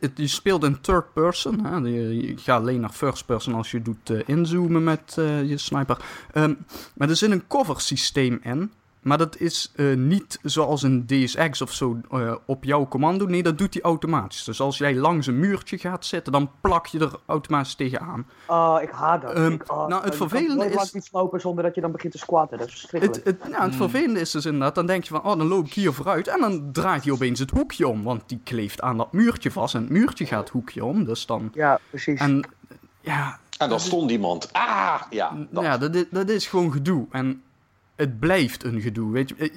[0.00, 1.64] het, je speelt in third person.
[1.64, 1.76] Hè?
[1.76, 5.58] Je, je gaat alleen naar first person als je doet eh, inzoomen met eh, je
[5.58, 5.96] sniper.
[6.32, 6.54] Ehm,
[6.94, 8.72] maar er zit een cover systeem in.
[9.02, 13.26] Maar dat is eh, niet zoals een DSX of zo eh, op jouw commando.
[13.26, 14.44] Nee, dat doet hij automatisch.
[14.44, 18.26] Dus als jij langs een muurtje gaat zitten, dan plak je er automatisch tegenaan.
[18.46, 19.32] Oh, ik haat dat.
[19.32, 21.80] Ehm, ik, oh, nou, het je kan vervelende is- langs iets lopen zonder dat je
[21.80, 22.58] dan begint te squatten.
[22.58, 23.24] Dat is verschrikkelijk.
[23.24, 25.66] Het, het, nou, het vervelende is dus inderdaad, dan denk je van, oh, dan loop
[25.66, 26.28] ik hier vooruit.
[26.28, 29.74] En dan draait hij opeens het hoekje om, want die kleeft aan dat muurtje vast.
[29.74, 31.50] En het muurtje gaat het hoekje om, dus dan...
[31.54, 32.20] Ja, precies.
[32.20, 32.44] En
[33.00, 34.52] ja, En daar stond iemand.
[34.52, 35.32] Ah, ja.
[35.50, 35.62] Dat.
[35.64, 37.06] ja dat, is, dat is gewoon gedoe.
[37.10, 37.42] En
[37.96, 39.50] het blijft een gedoe, weet je.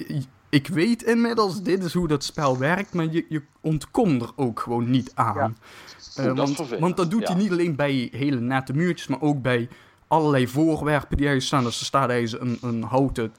[0.49, 4.59] Ik- weet inmiddels, dit is hoe dat spel werkt, maar je, je ontkomt er ook
[4.59, 5.35] gewoon niet aan.
[5.35, 6.23] Ja.
[6.23, 9.21] Eh, Oeh, dat want, want dat doet hij niet alleen bij hele nette muurtjes, maar
[9.21, 9.69] ook bij
[10.07, 11.63] allerlei voorwerpen die ergens staan.
[11.63, 13.33] Dus er staat ergens een, een houten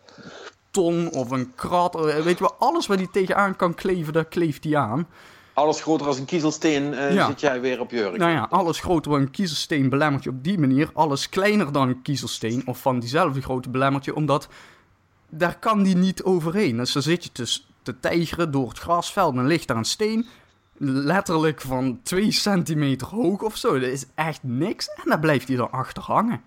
[0.71, 1.95] ton of een krat.
[1.95, 5.07] eh, Weet je wel, alles waar hij tegenaan kan kleven, daar kleeft hij aan.
[5.55, 7.27] Alles groter als een kiezelsteen eh, Ja.
[7.27, 8.17] zit jij weer op jurk.
[8.17, 10.91] Nou ja, alles groter dan een kiezelsteen belemmert je op die manier.
[10.93, 14.49] Alles kleiner dan een kiezelsteen of van diezelfde grootte belemmert je, omdat
[15.29, 16.77] daar kan die niet overheen.
[16.77, 20.27] Dus dan zit je dus te tijgeren door het grasveld en ligt daar een steen,
[20.79, 23.73] letterlijk van 2 centimeter hoog of zo.
[23.79, 26.43] Dat is echt niks en dan blijft hij dan achter hangen.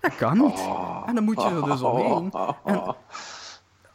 [0.00, 0.60] Dat kan niet.
[1.06, 2.32] En dan moet je er dus omheen.
[2.64, 2.96] En,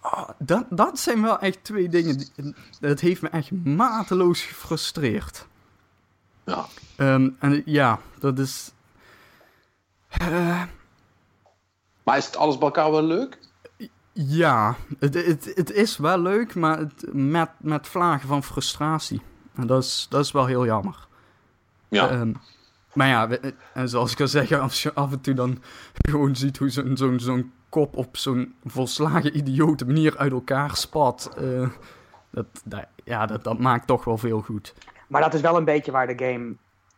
[0.01, 2.18] ah, dat, dat zijn wel echt twee dingen.
[2.18, 5.47] Die, dat heeft me echt mateloos gefrustreerd.
[6.43, 6.66] Ja.
[6.95, 8.72] Ehm, en ja, dat is.
[10.10, 10.64] eh,
[12.03, 13.38] Maar is het alles bij elkaar wel leuk?
[14.26, 19.22] Ja, het, het, het is wel leuk, maar het, met, met vlagen van frustratie.
[19.55, 21.07] En dat is, dat is wel heel jammer.
[21.89, 22.09] Ja.
[22.09, 22.34] Ehm,
[22.93, 25.61] maar ja, we- en zoals ik al zeg, als je af en toe dan
[25.95, 31.32] gewoon ziet hoe zo'n zo'n zo'n kop op zo'n volslagen idiote manier uit elkaar spat.
[31.38, 31.68] eh,
[32.32, 34.74] dat, dat, ja, dat, dat maakt toch wel veel goed.
[35.07, 36.55] Maar dat is wel een beetje waar de game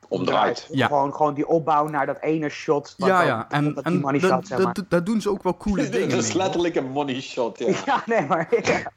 [0.09, 0.67] Omdraait.
[0.71, 0.87] Ja.
[0.87, 2.95] Gewoon, gewoon die opbouw naar dat ene shot.
[2.97, 4.73] wat ja, dan- ja, en, dat en money dat, shot, zeg maar.
[4.73, 7.59] dat, dat doen ze ook wel coole dingen Dat is mee, letterlijk een money shot,
[7.59, 7.67] ja.
[7.85, 8.47] Ja, nee, maar...
[8.61, 8.91] ja.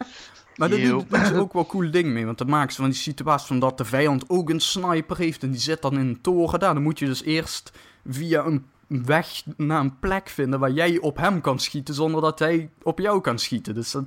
[0.57, 2.27] Maar daar doen, doen ze ook wel coole dingen mee.
[2.27, 5.43] Want dan maken ze van die situatie van dat de vijand ook een sniper heeft.
[5.43, 6.75] En die zit dan in een toren daar.
[6.75, 7.73] Dan moet je dus eerst
[8.07, 11.95] via een weg naar een plek vinden waar jij op hem kan schieten.
[11.95, 13.75] Zonder dat hij op jou kan schieten.
[13.75, 14.05] Dus dat...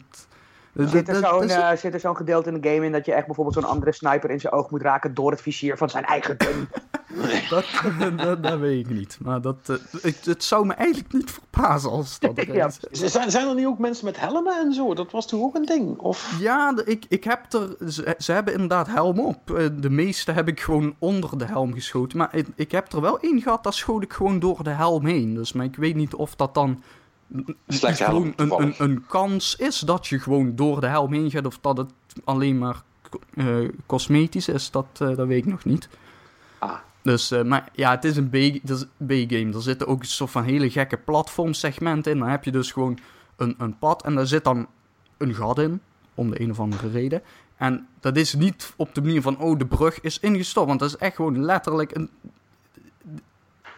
[0.76, 3.14] Zit er zo'n is- eh, zit er zo'n gedeelte in de game in dat je
[3.14, 6.06] echt bijvoorbeeld zo'n andere sniper in zijn oog moet raken door het vizier van zijn
[6.06, 6.68] eigen gun?
[8.20, 9.18] dat, dat, weet ik niet.
[9.22, 12.70] Maar dat, eh, ik, het zou me eigenlijk niet verbazen als dat Ja.
[12.92, 14.94] Zijn, zijn er niet ook mensen met helmen en zo?
[14.94, 15.98] Dat was toch ook een ding?
[15.98, 16.36] Of...
[16.40, 17.92] Ja, de- ik, ik heb er.
[17.92, 19.52] Ze, ze hebben inderdaad helm op.
[19.52, 22.18] Eh, De meeste heb ik gewoon onder de helm geschoten.
[22.18, 25.06] Maar ik, ik heb er wel één gehad, daar schoot ik gewoon door de helm
[25.06, 25.34] heen.
[25.34, 26.84] Dus, maar ik weet niet of dat dan.
[27.68, 31.32] Slechte gewoon helm, een, een, een kans is dat je gewoon door de helm heen
[31.32, 31.46] gaat.
[31.46, 31.92] Of dat het
[32.24, 32.84] alleen maar
[33.34, 35.90] eh, cosmetisch is, dat, eh, dat weet ik nog niet.
[36.60, 36.78] Ah.
[37.02, 39.54] Dus, eh, maar ja, het is een B-game.
[39.54, 42.20] Er zitten ook een soort van hele gekke platformsegmenten in.
[42.20, 43.00] Dan heb je dus gewoon
[43.36, 44.68] een, een pad en daar zit dan
[45.18, 45.82] een gat in,
[46.16, 47.22] om de een of andere reden.
[47.58, 50.68] En dat is niet op de manier van, oh, de brug is ingestort.
[50.68, 52.10] Want dat is echt gewoon letterlijk een...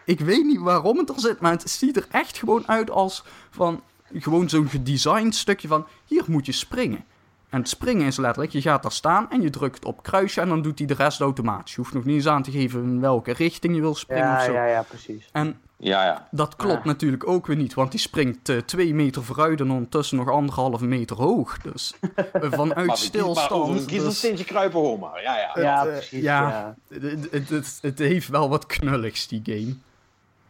[0.08, 3.24] Ik weet niet waarom het er zit, maar het ziet er echt gewoon uit als
[3.50, 3.82] van...
[4.18, 7.04] Gewoon zo'n gedesigned stukje van, hier moet je springen.
[7.50, 10.48] En het springen is letterlijk, je gaat daar staan en je drukt op kruisje en
[10.48, 11.74] dan doet hij de rest automatisch.
[11.74, 14.38] Je hoeft nog niet eens aan te geven in welke richting je wil springen of
[14.38, 14.52] Ja, zo.
[14.52, 15.28] ja, ja, precies.
[15.32, 16.28] En Ja, ja.
[16.30, 20.16] dat klopt natuurlijk ook weer niet, want die springt eh, twee meter vooruit en ondertussen
[20.16, 21.58] nog anderhalve meter hoog.
[21.58, 23.68] Dus eh, vanuit Maar, maar over stilstand.
[23.68, 25.22] een dus- kiezelsteentje kruipen hoor maar.
[25.22, 25.60] Ja, ja.
[25.62, 26.22] Ja, eh, precies.
[26.22, 26.48] ja.
[26.48, 26.74] Ja.
[27.00, 29.74] Het, het, het, het heeft wel wat knulligs, die game.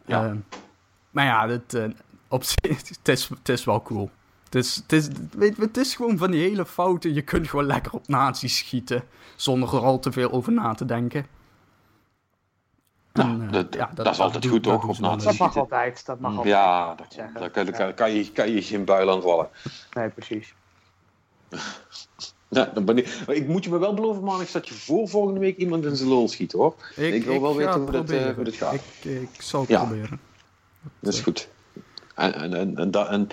[0.09, 0.25] Ja.
[0.25, 0.31] Eh,
[1.11, 1.83] maar ja, het, eh,
[2.27, 4.09] op zich, het, is, het is wel cool.
[4.45, 7.13] Het is, het, is, weet je, het is gewoon van die hele fouten.
[7.13, 9.03] Je kunt gewoon lekker op nazi's schieten.
[9.35, 11.25] Zonder er al te veel over na te denken.
[13.13, 15.23] Nou, En, eh, dat- ja, dat is altijd goed, dat toch, op nazi's.
[15.23, 16.05] Dat mag altijd.
[16.05, 16.47] Dat mag altijd.
[16.53, 16.95] Ja,
[17.33, 19.49] daar kan, daar kan, je, kan je geen buil aan vallen.
[19.93, 20.53] Nee, precies.
[22.49, 25.39] Ja, dan ben ik, ik moet je me wel beloven, Manix, dat je voor volgende
[25.39, 26.75] week iemand in zijn lul schiet, hoor.
[26.95, 28.73] Ik wil wel weten hoe dat, eh, hoe dat gaat.
[28.73, 29.79] Ik, ik zal het Ja.
[29.85, 30.19] proberen.
[30.99, 31.47] Dat is goed.
[32.15, 33.27] En, en, en, en, dat, en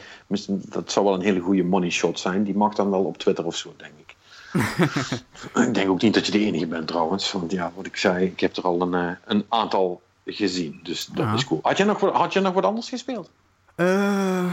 [0.69, 2.45] dat zou wel een hele goede money shot zijn.
[2.45, 4.15] Die mag dan wel op Twitter of zo, denk ik.
[5.67, 7.33] ik denk ook niet dat je de enige bent trouwens.
[7.33, 10.81] Want ja, wat ik zei, ik heb er al een, eh, een aantal gezien.
[10.83, 11.35] Dus dat Ja.
[11.35, 11.61] is cool.
[11.63, 13.31] Had je, nog, wat- had je nog wat anders gespeeld?
[13.75, 14.51] Eh,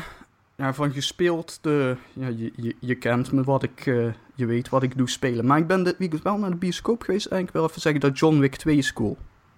[0.56, 4.70] ja, van gespeeld, de, ja, je, je, je kent me wat ik, eh, je weet
[4.70, 5.46] wat ik doe spelen.
[5.46, 8.02] Maar ik ben dit weekend wel naar de bioscoop geweest en ik wil even zeggen
[8.02, 9.18] dat John Wick 2 is cool.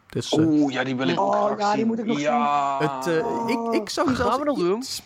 [0.10, 1.88] Dus, eh, Oeh, ja, die wil ik ook Oh, graag ja, die zien.
[1.88, 2.78] moet ik nog ja.
[2.80, 4.78] het, eh, ik, ik zou hem zelfs Gaan we nog doen?
[4.78, 5.02] iets-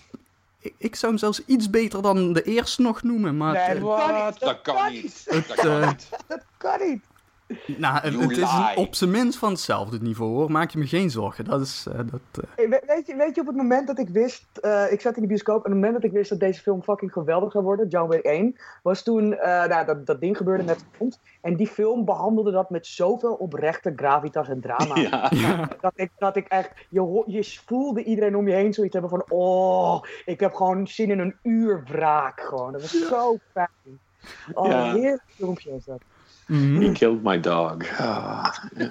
[0.62, 3.54] Ik, ik zou hem zelfs iets beter dan de eerste nog noemen, maar...
[3.54, 4.40] Nee, het?
[4.40, 5.26] Dat kan niet.
[5.30, 6.10] Dat kan niet.
[6.28, 7.04] Dat kan niet.
[7.78, 10.78] Nou, het, You het is een- op zijn minst van hetzelfde niveau hoor, maak je
[10.78, 11.46] me geen zorgen.
[11.46, 11.88] Dat is...
[11.92, 14.92] eh, dat, eh, Hey, weet, je, weet je, op het moment dat ik wist, eh,
[14.92, 16.84] ik zat in de bioscoop, en op het moment dat ik wist dat deze film
[16.84, 20.64] fucking geweldig zou worden, John Wick 1, was toen eh, nou, dat, dat ding gebeurde
[20.64, 21.20] net rond.
[21.42, 24.96] En die film behandelde dat met zoveel oprechte gravitas en drama.
[25.30, 25.70] Ja.
[25.82, 29.24] Dat, ik, dat ik echt, je, je voelde iedereen om je heen zoiets hebben van,
[29.30, 32.72] oh, ik heb gewoon zin in een uur wraak gewoon.
[32.72, 34.00] Dat was zo fijn.
[34.54, 36.02] Oh, heerlijk filmpje is dat.
[36.50, 36.82] Mhm.
[36.82, 37.84] He killed my dog.
[38.00, 38.54] Ah.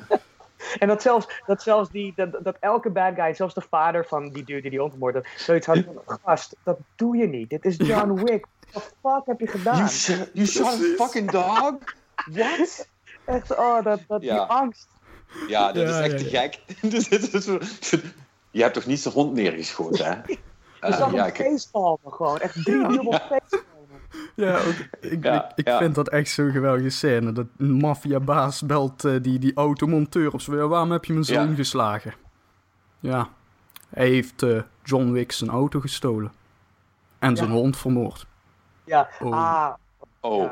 [0.79, 4.29] En dat zelfs, dat zelfs die, dat, dat elke bad guy, zelfs de vader van
[4.29, 7.51] die dude die die ontmoet had, zoiets had van, gast, dat doe je niet.
[7.51, 8.47] Dit is John Wick.
[8.71, 9.77] What the fuck heb je gedaan?
[9.77, 11.75] You, shot- you shot a fucking dog?
[12.33, 12.89] What?
[13.25, 14.37] Echt, oh, dat, dat, die Ja.
[14.39, 14.89] angst.
[15.49, 16.61] Ja, dat Ja, is echt ja, te gek.
[16.93, 17.45] Dus
[18.51, 20.13] Je hebt toch niet zijn hond neergeschoten, hè?
[20.27, 20.39] Je
[20.81, 22.39] Eh, zag ja, hem ik- facepalmen gewoon.
[22.41, 23.67] Echt drie dubbel facepalmen.
[24.37, 25.79] Ja, ook- ik, Ja, ik, ik ja.
[25.79, 27.33] vind dat echt zo'n geweldige scène.
[27.33, 30.69] Dat een maffiabaas belt eh, die, die automonteur of zo.
[30.69, 31.55] Waarom heb je mijn zoon Ja.
[31.55, 32.15] geslagen?
[33.01, 33.29] Ja,
[33.89, 36.33] hij heeft eh, John Wick zijn auto gestolen.
[37.19, 38.27] En zijn hond vermoord.
[38.85, 39.33] Ja, Oh.
[39.33, 39.75] ah.
[40.21, 40.51] Oh.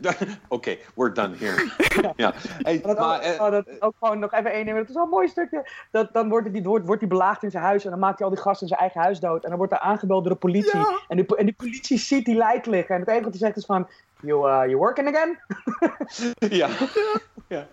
[0.00, 0.12] Ja.
[0.48, 1.70] Oké, we're done here.
[2.16, 2.32] ja.
[2.58, 4.76] Hey, Dat, maar, ook, eh, oh, dat is ook gewoon nog even één ding.
[4.76, 5.68] Het is wel een mooi stukje.
[5.90, 7.84] Dat, dan wordt hij, wordt, wordt hij belaagd in zijn huis.
[7.84, 9.42] En dan maakt hij al die gasten in zijn eigen huis dood.
[9.42, 10.78] En dan wordt hij aangebeld door de politie.
[10.78, 11.00] Ja.
[11.08, 12.94] En, die, en die politie ziet die lijkt liggen.
[12.94, 13.88] En het enige wat hij zegt is van...
[14.22, 15.38] You, uh, you working again?
[16.38, 16.68] ja.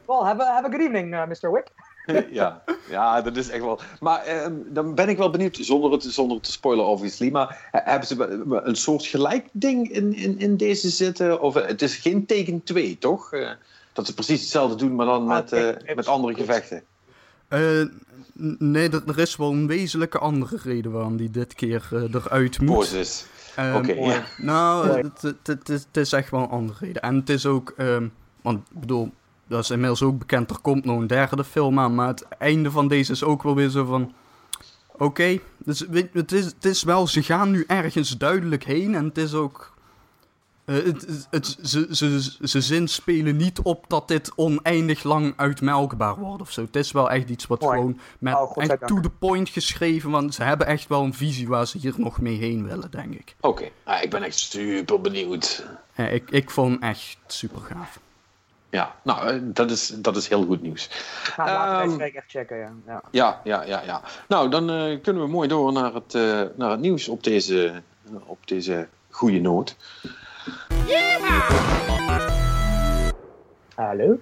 [0.06, 1.52] Well, have a, have a good evening, uh, Mr.
[1.52, 1.72] Wick.
[2.32, 2.64] ja.
[2.90, 3.80] ja, dat is echt wel.
[4.00, 7.32] Maar ehm, dan ben ik wel benieuwd, zonder het, zonder het te spoilen, obviously.
[7.32, 11.42] Maar eh, hebben ze een soort gelijk ding in, in, in deze zitten?
[11.42, 13.34] Of eh, het is geen teken 2, toch?
[13.34, 13.50] Eh,
[13.98, 16.84] dat ze precies hetzelfde doen, maar dan Ah, met, eh, met andere gevechten.
[17.48, 17.82] Eh,
[18.58, 22.62] nee, er, er is wel een wezenlijke andere reden waarom die dit keer eh, eruit
[22.62, 23.26] moet.
[23.56, 24.24] Ehm, Oké.
[24.38, 27.02] Nou, het, het, het, is, het is echt wel een andere reden.
[27.02, 28.08] En het is ook, ehm,
[28.42, 29.12] want ik bedoel,
[29.48, 31.96] dat is inmiddels ook bekend, er komt nog een derde film aan.
[31.96, 34.14] Maar het einde van deze is ook wel weer zo van.
[34.98, 38.96] Oké, dus het, is, het is wel, ze gaan nu ergens duidelijk heen.
[38.96, 39.76] En het is ook.
[40.66, 46.16] eh, het, het, het- ze, ze, ze zinspelen niet op dat dit oneindig lang uitmelkbaar
[46.16, 46.62] wordt of zo.
[46.62, 47.78] Het is wel echt iets wat Mooi.
[47.78, 50.10] gewoon met Oh, echt to the point geschreven.
[50.12, 53.14] Want ze hebben echt wel een visie waar ze hier nog mee heen willen, denk
[53.14, 53.36] ik.
[53.40, 55.66] Oké, Ah, ik ben echt super benieuwd.
[55.96, 58.00] Ja, ik, ik vond hem echt super gaaf.
[58.70, 60.90] Ja, nou, eh, dat is, dat is heel goed nieuws.
[61.38, 62.72] Nou, laten we deze week echt checken, ja.
[62.86, 63.02] ja.
[63.12, 64.02] Ja, ja, ja, ja.
[64.28, 67.82] Nou, dan eh, kunnen we mooi door naar het, eh, naar het nieuws op deze,
[68.26, 69.76] op deze goede noot.
[73.76, 74.20] Hallo?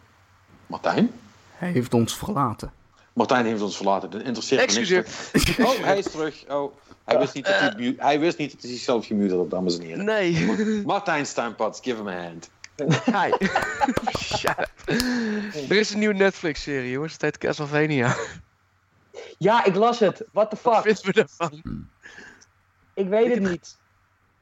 [0.67, 1.11] Martijn?
[1.51, 2.71] Hij heeft ons verlaten.
[3.13, 4.09] Martijn heeft ons verlaten.
[4.09, 4.91] Dat interesseert me niks.
[5.31, 5.65] Excuseer.
[5.65, 6.45] Oh, hij is terug.
[6.49, 6.73] Oh,
[7.03, 9.85] hij, wist niet dat hij, hij wist niet dat hij zichzelf gemute had, dames en
[9.85, 10.05] heren.
[10.05, 10.83] Nee.
[10.85, 12.49] Martijn Steinpats, give him a hand.
[13.05, 13.31] Hi.
[14.19, 14.69] Shut up.
[15.69, 17.13] Er is een nieuwe Netflix-serie, jongens.
[17.13, 18.15] Het heet Castlevania.
[19.37, 20.23] Ja, ik las het.
[20.31, 20.95] What the Wat fuck?
[20.95, 21.87] vinden we ervan?
[22.93, 23.77] Ik weet het niet.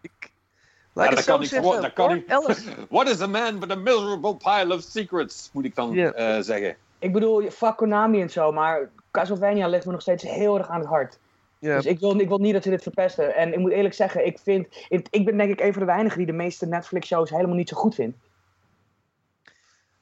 [0.02, 0.12] Ik...
[0.94, 2.04] Laat Ja, ik dat het zo kan zeggen.
[2.04, 2.24] hoor.
[2.28, 2.64] Alice.
[2.90, 5.50] What is a man with a miserable pile of secrets?
[5.54, 6.76] Moet ik dan eh, zeggen.
[7.00, 10.80] Ik bedoel, fuck Konami en zo, maar Castlevania ligt me nog steeds heel erg aan
[10.80, 11.20] het hart.
[11.76, 13.36] Dus ik wil, ik wil niet dat ze dit verpesten.
[13.36, 15.88] En ik moet eerlijk zeggen, ik, vind, ik, ik ben denk ik een van de
[15.88, 18.18] weinigen die de meeste Netflix-shows helemaal niet zo goed vindt.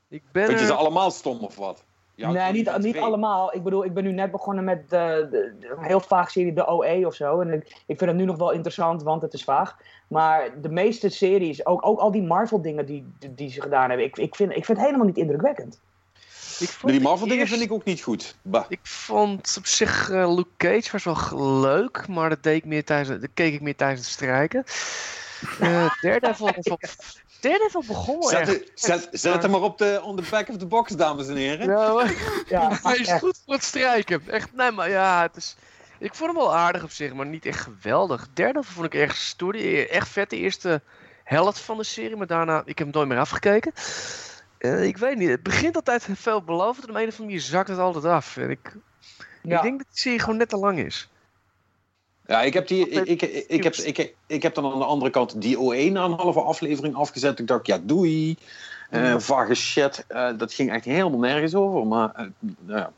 [0.10, 1.84] ik ben Vind je ze allemaal stom of wat?
[2.16, 3.56] Ja, nee, niet, niet allemaal.
[3.56, 6.54] Ik bedoel, ik ben nu net begonnen met de, de, de- een heel vaag serie,
[6.54, 7.40] de OE of zo.
[7.42, 9.78] En ik, ik vind het nu nog wel interessant, want het is vaag.
[10.08, 14.06] Maar de meeste series, ook, ook al die Marvel-dingen die, die, die ze gedaan hebben,
[14.08, 15.82] ik, ik, vind, ik vind het helemaal niet indrukwekkend.
[16.70, 18.36] Vond die de Marvel dingen vind ik ook niet goed.
[18.42, 18.66] Bah.
[18.70, 22.84] Ik vond op zich eh, Luke Cage was wel leuk, maar dat, deed ik meer
[22.86, 24.64] tijdens, dat keek ik meer tijdens het strijken.
[25.60, 26.50] Eh Daredevil,
[27.42, 28.48] Daredevil begon wel Zet, erg.
[28.50, 31.36] het- zet, zet hem maar op de, on the back of the box, dames en
[31.36, 31.70] heren.
[31.70, 32.14] Ja, maar-
[32.50, 33.20] Ja, hij is echt.
[33.20, 34.22] goed voor het strijken.
[34.28, 35.56] Echt, nee, maar ja, het is...
[36.00, 38.28] Ik vond hem wel aardig op zich, maar niet echt geweldig.
[38.34, 39.52] Daredevil vond ik erg stoer.
[39.54, 40.82] Die- Echt vet, de eerste
[41.24, 42.60] helft van de serie, maar daarna...
[42.66, 43.72] Ik heb hem nooit meer afgekeken.
[44.62, 47.68] Eh, ik weet niet, het begint altijd veelbelovend en op een of andere manier zakt
[47.68, 48.38] het altijd af.
[48.38, 48.78] En ik,
[49.44, 49.56] Ja.
[49.58, 51.10] ik denk dat die serie gewoon net te lang is.
[52.26, 54.86] Ja, ik heb, die, ik, ik, ik, ik, heb, ik, ik heb dan aan de
[54.86, 57.40] andere kant die O1 na een halve aflevering afgezet.
[57.40, 58.38] Ik dacht, ja, doei.
[58.90, 60.06] Eh vage shit.
[60.08, 61.88] Eh, dat ging echt helemaal nergens over.
[61.88, 62.26] Maar eh,
[62.60, 62.92] nou ja,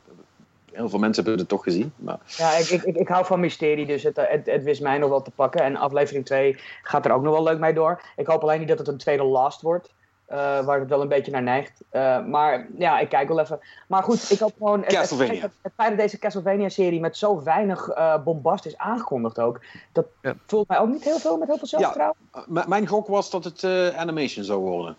[0.72, 1.92] heel veel mensen hebben het toch gezien.
[1.96, 4.98] Maar, Ja, ik, ik, ik, ik hou van mysterie, dus het, het, het wist mij
[4.98, 5.60] nog wel te pakken.
[5.60, 8.02] En aflevering 2 gaat er ook nog wel leuk mee door.
[8.16, 9.92] Ik hoop alleen niet dat het een tweede Last wordt.
[10.26, 11.80] Eh, waar het wel een beetje naar neigt.
[11.90, 13.60] Eh, maar ja, ik kijk wel even.
[13.88, 14.78] Maar goed, ik hoop gewoon...
[14.80, 15.40] Het, het, Castlevania.
[15.42, 19.60] het, het feit dat deze Castlevania-serie met zo weinig eh, bombast is aangekondigd ook...
[19.92, 20.34] dat Ja.
[20.46, 22.16] voelt mij ook niet heel veel met heel veel zelfvertrouwen.
[22.46, 24.96] m- mijn gok was dat het eh, animation zou worden.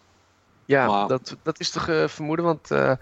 [0.66, 2.98] Ja, Maar- dat, dat is toch vermoeden, want eh, eh,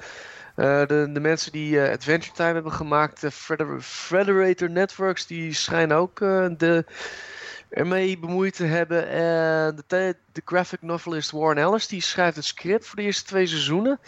[0.87, 6.45] de, de mensen die Adventure Time hebben gemaakt, Feder- Federator Networks, die schijnen ook eh,
[6.57, 6.85] de,
[7.73, 9.07] ermee bemoeid te hebben.
[9.07, 13.47] En de, de graphic novelist Warren Ellis, die schrijft het script voor de eerste twee
[13.47, 13.99] seizoenen.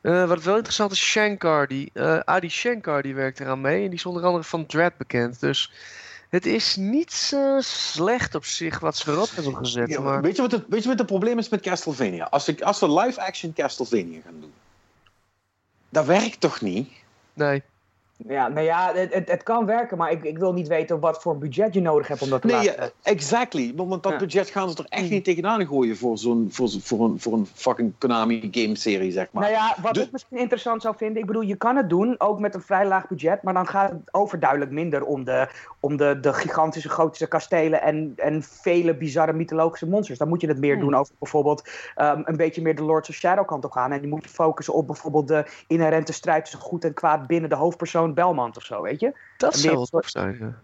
[0.00, 3.82] Eh, wat wel interessant is, Shankar, die, eh, Adi Shankar, die werkt eraan mee.
[3.82, 5.40] En die is onder andere van Dread bekend.
[5.40, 5.72] Dus
[6.28, 9.88] het is niet slecht op zich wat ze erop hebben gezet.
[9.88, 10.22] Ja, maar...
[10.22, 12.24] weet, je wat het, weet je wat het probleem is met Castlevania?
[12.24, 14.52] Als, ik, als we live-action Castlevania gaan doen,
[15.88, 16.90] dat werkt toch niet?
[17.34, 17.62] Nee.
[18.26, 21.22] Ja, nou ja, het, het, het kan werken, maar ik, ik wil niet weten wat
[21.22, 22.82] voor budget je nodig hebt om dat te Nee, laten.
[22.82, 23.72] ja, exactly.
[23.76, 24.18] Want dat Ja.
[24.18, 27.32] budget gaan ze er echt niet tegenaan gooien voor, zo'n, voor, zo- voor, een, voor
[27.32, 29.42] een fucking Konami game-serie, zeg maar.
[29.42, 32.14] Nou ja, wat Dus- ik misschien interessant zou vinden, ik bedoel, je kan het doen,
[32.20, 35.48] ook met een vrij laag budget, maar dan gaat het overduidelijk minder om de,
[35.80, 40.18] om de, de gigantische, gotische kastelen en, en vele bizarre mythologische monsters.
[40.18, 40.84] Dan moet je het meer Hmm.
[40.84, 43.92] doen over bijvoorbeeld um, een beetje meer de Lords of Shadow kant op gaan.
[43.92, 47.56] En je moet focussen op bijvoorbeeld de inherente strijd tussen goed en kwaad binnen de
[47.56, 49.12] hoofdpersoon Belmont of zo, weet je?
[49.36, 50.54] Dat zou wel tof zijn.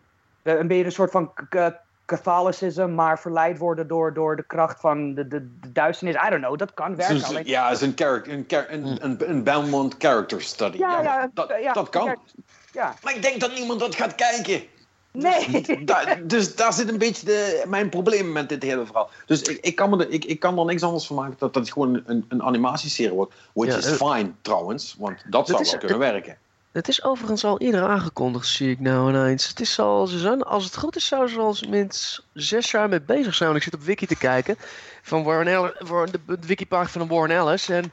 [0.43, 0.53] Ja.
[0.59, 1.33] Een beetje een soort van
[2.07, 6.15] Catholicism, maar verleid worden door, door de kracht van de, de, de duisternis.
[6.27, 7.25] I don't know, dat kan werken.
[7.25, 10.79] Alleen- ja, is een, character, een, char- een, een, een Belmont character study.
[10.79, 12.17] Ja, ja, dat, ja, dat kan.
[12.73, 12.95] ja.
[13.03, 14.63] Maar ik denk dat niemand dat gaat kijken.
[15.11, 15.85] Nee.
[15.85, 19.11] Da- dus daar zit een beetje de, mijn probleem met dit hele verhaal.
[19.27, 21.55] Dus ik, ik, kan, me er, ik, ik kan er niks anders van maken dat
[21.55, 23.35] dat gewoon een, een animatieserie wordt.
[23.53, 26.37] Which Ja, is eh, fine trouwens, want dat zou is- wel kunnen werken.
[26.75, 29.49] Het is overigens al eerder aangekondigd, zie ik nou ineens.
[29.49, 33.01] Het is al, ze als het goed is, zouden ze al minstens zes jaar mee
[33.01, 33.49] bezig zijn.
[33.49, 34.57] Want ik zit op Wiki te kijken
[35.03, 35.73] van Warren Ellis,
[36.11, 37.69] de, de wikipagina van Warren Ellis.
[37.69, 37.93] En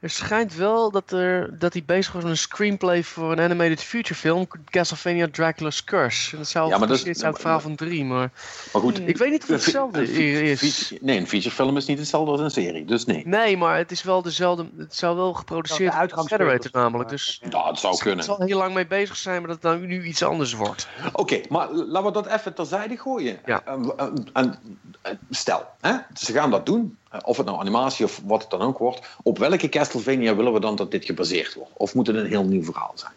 [0.00, 3.82] er schijnt wel dat, er, dat hij bezig was met een screenplay voor een animated
[3.82, 6.32] feature film, Castlevania Dracula's Curse.
[6.32, 8.30] En dat zou Ja, maar dat is- op het verhaal van drie, maar
[8.72, 10.02] Maar goed, ik weet niet of het hetzelfde
[10.50, 10.92] is.
[11.00, 13.22] nee, een featurefilm is niet hetzelfde als een serie, dus nee.
[13.26, 16.70] Nee, maar het is wel dezelfde, het zou wel geproduceerd Dat de worden was.
[16.72, 17.08] namelijk.
[17.10, 18.24] Dus Ja, het zou het kunnen.
[18.24, 20.88] zal heel lang mee bezig zijn, maar dat het nou nu iets anders wordt.
[21.12, 23.38] Oké, maar laten we dat even terzijde gooien.
[23.44, 23.62] Ja.
[23.64, 24.58] Eh, eh, en,
[25.02, 28.50] eh, stel, hè, ze gaan dat doen, eh, of het nou animatie of wat het
[28.50, 29.16] dan ook wordt.
[29.22, 31.72] Op welke Castlevania willen we dan dat dit gebaseerd wordt?
[31.76, 33.12] Of moet het een heel nieuw verhaal zijn?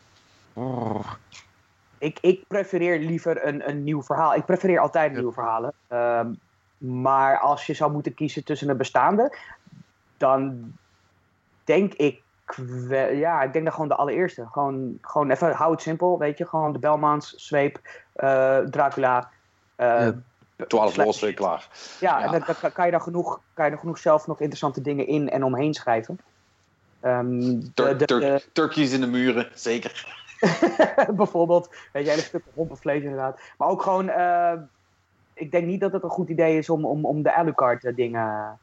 [1.98, 4.34] Ik, ik prefereer liever een, een nieuw verhaal.
[4.36, 5.18] Ik prefereer altijd Ja.
[5.18, 5.74] nieuwe verhalen.
[5.88, 6.34] Ehm,
[6.78, 9.38] maar als je zou moeten kiezen tussen een bestaande,
[10.18, 10.72] dan
[11.64, 12.22] denk ik
[13.14, 14.48] ja, ik denk dan gewoon de allereerste.
[14.52, 16.46] Gewoon, gewoon even, hou het simpel, weet je.
[16.48, 17.80] Gewoon de Belmans, Zweep,
[18.14, 19.30] eh, Dracula.
[19.76, 20.14] eh, Ja.
[20.68, 21.68] Twaalf Slash- los, klaar.
[22.00, 22.34] Ja, Ja.
[22.34, 25.44] en kan je dan genoeg, kan je dan genoeg zelf nog interessante dingen in en
[25.44, 26.20] omheen schrijven.
[27.00, 30.22] Ehm, de- Tur- de- tur- de- turkeys in de muren, zeker.
[31.16, 31.76] bijvoorbeeld.
[31.92, 33.40] Weet je, hele stukken hompenvlees inderdaad.
[33.58, 34.54] Maar ook gewoon, eh,
[35.34, 37.96] ik denk niet dat het een goed idee is om, om, om de Alucard eh,
[37.96, 38.60] dingen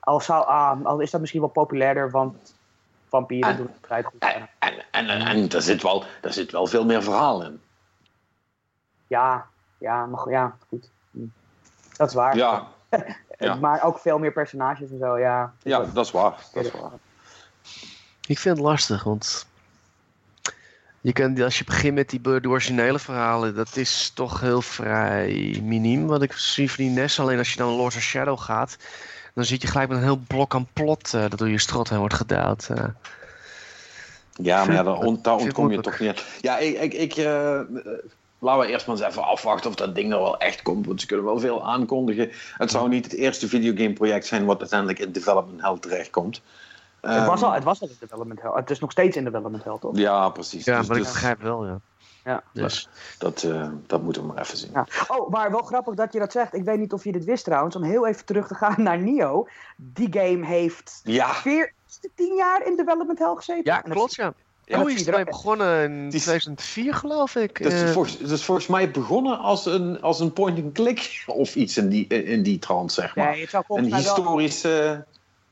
[0.00, 2.54] Al, zou, ah, al is dat misschien wel populairder, want
[3.08, 4.20] vampieren En- doen het vrij goed.
[4.20, 7.60] En, en, en, en daar, zit wel, daar zit wel veel meer verhaal in.
[9.06, 9.46] Ja,
[9.78, 10.90] ja, maar, ja, goed.
[11.96, 12.36] Dat is waar.
[12.36, 12.66] Ja,
[13.38, 13.54] ja.
[13.54, 15.52] Maar ook veel meer personages en zo, ja.
[15.62, 16.34] ja dat is waar.
[16.52, 16.90] Dat is waar.
[18.26, 19.46] Ik vind het lastig, want
[21.00, 25.60] je kan, als je begint met die de originele verhalen, dat is toch heel vrij
[25.62, 27.20] miniem wat ik zie van die NES.
[27.20, 28.76] Alleen als je dan Lords of Shadow gaat,
[29.34, 31.88] dan zit je gelijk met een heel blok aan plot eh, dat door je strot
[31.88, 32.68] heen wordt gedaald.
[32.70, 32.84] eh.
[34.32, 36.24] Ja, maar ja, daar, ont- daar ontkom je toch niet.
[36.40, 37.60] Ja, ik, ik, ik, eh,
[38.42, 40.86] laten we eerst maar eens even afwachten of dat ding er wel echt komt.
[40.86, 42.30] Want ze kunnen wel veel aankondigen.
[42.56, 46.42] Het zou niet het eerste videogameproject zijn wat uiteindelijk in development hell terechtkomt.
[47.00, 48.50] het, was Ehm, al, het was al in development hell.
[48.54, 49.96] Het is nog steeds in development hell, toch?
[49.96, 50.64] Ja, precies.
[50.64, 51.80] Ja, Dus- maar ik dus begrijp wel, ja.
[52.24, 52.42] Ja.
[52.52, 52.88] Dus,
[53.18, 54.70] dat, eh, dat moeten we maar even zien.
[54.74, 54.86] Ja.
[55.08, 56.54] Oh, maar wel grappig dat je dat zegt.
[56.54, 58.98] Ik weet niet of je dit wist trouwens, om heel even terug te gaan naar
[58.98, 59.48] Nio.
[59.76, 63.72] Die game heeft Ja, 14 jaar in development hell gezeten.
[63.72, 64.32] ja, klopt, ja.
[64.64, 67.62] Ja, Koei is ermee er- begonnen in is- 2004, geloof ik.
[67.62, 71.54] dat is, Eh, volgens, dat is volgens mij begonnen als een, als een point-and-click of
[71.54, 73.30] iets in die, in die trant, zeg maar.
[73.30, 73.98] Nee, het een mij wel...
[73.98, 75.04] historische...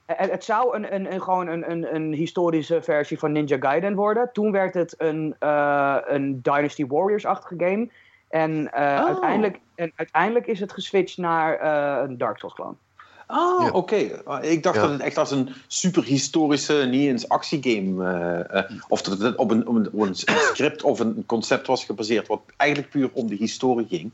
[0.06, 3.94] Het, het zou een, een, een, gewoon een, een, een historische versie van Ninja Gaiden
[3.94, 4.30] worden.
[4.32, 7.88] Toen werd het een, eh, een Dynasty Warriors-achtige game.
[8.28, 9.06] En, eh, Oh.
[9.06, 12.74] uiteindelijk, en uiteindelijk is het geswitcht naar eh, een Dark Souls clone.
[13.30, 13.70] Ah, Ja.
[13.70, 13.96] oké.
[14.40, 14.82] Ik dacht Ja.
[14.82, 18.04] dat het echt als een super historische, niet eens actiegame.
[18.48, 21.66] eh, eh, of dat het op een, op een, op een script of een concept
[21.66, 22.26] was gebaseerd.
[22.28, 24.10] wat eigenlijk puur om de historie ging.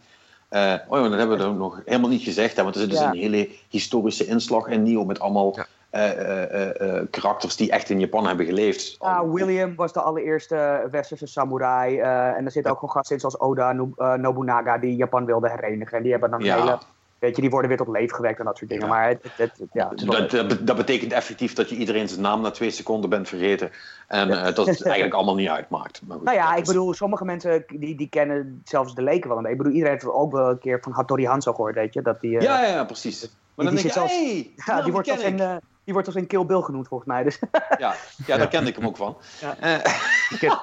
[0.49, 2.57] Eh, oh ja, dat hebben we dan nog helemaal niet gezegd.
[2.57, 3.11] Hè, want er zit dus Ja.
[3.11, 5.05] een hele historische inslag in Nio.
[5.05, 5.67] met allemaal Ja.
[5.91, 6.43] eh, eh,
[6.81, 8.97] eh, eh, karakters die echt in Japan hebben geleefd.
[9.01, 11.99] Ja, Ah, William was de allereerste westerse samurai.
[11.99, 15.51] eh, en er zitten ook gewoon gasten in zoals Oda Nob- Nobunaga die Japan wilde
[15.51, 15.97] herenigen.
[15.97, 16.57] En die hebben dan Ja.
[16.61, 16.79] hele...
[17.19, 18.85] Weet je, die worden weer tot leven gewekt en dat soort dingen.
[18.87, 18.93] Ja.
[18.93, 22.21] Maar het, het, het- ja, Dat, dat, be- dat betekent effectief dat je iedereen zijn
[22.21, 23.71] naam na twee seconden bent vergeten.
[24.07, 26.01] En eh, dat het eigenlijk allemaal niet uitmaakt.
[26.07, 29.29] Maar goed, Nou ja, ik is- bedoel, sommige mensen die, die kennen zelfs de leken
[29.29, 29.47] wel.
[29.47, 32.03] Ik bedoel, iedereen heeft ook wel een keer van Hattori Hanzo gehoord, weet je.
[32.03, 33.21] Dat die, eh, Ja, ja, precies.
[33.55, 35.57] Maar dan die denk je, zelfs- hey, ja, die, wordt zelfs in, eh,
[35.87, 37.23] die wordt zelfs in Kill Bill genoemd, volgens mij.
[37.23, 37.39] Dus,
[37.79, 37.95] Ja,
[38.27, 39.17] ja, daar kende ik hem ook van.
[39.41, 39.57] Ja.
[39.57, 39.95] Eh,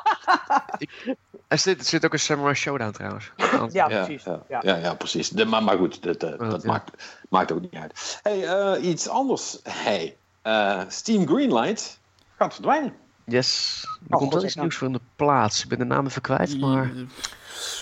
[1.47, 3.31] Er zit, er zit ook een Samurai Showdown trouwens.
[3.51, 4.23] Want- ja, ja, precies.
[4.23, 4.59] Ja, Ja.
[4.63, 4.75] ja.
[4.75, 5.29] ja, precies.
[5.29, 6.57] De, maar, maar goed, dat, dat ja.
[6.63, 6.91] maakt,
[7.29, 8.19] maakt ook niet uit.
[8.23, 9.59] Hey, eh, iets anders.
[9.63, 11.99] Hey, eh, Steam Greenlight
[12.37, 12.93] gaat verdwijnen.
[13.25, 13.81] Yes.
[13.83, 14.61] Er Oh, komt wel iets ja.
[14.61, 15.63] nieuws voor in de plaats.
[15.63, 16.91] Ik ben de naam even kwijt, maar...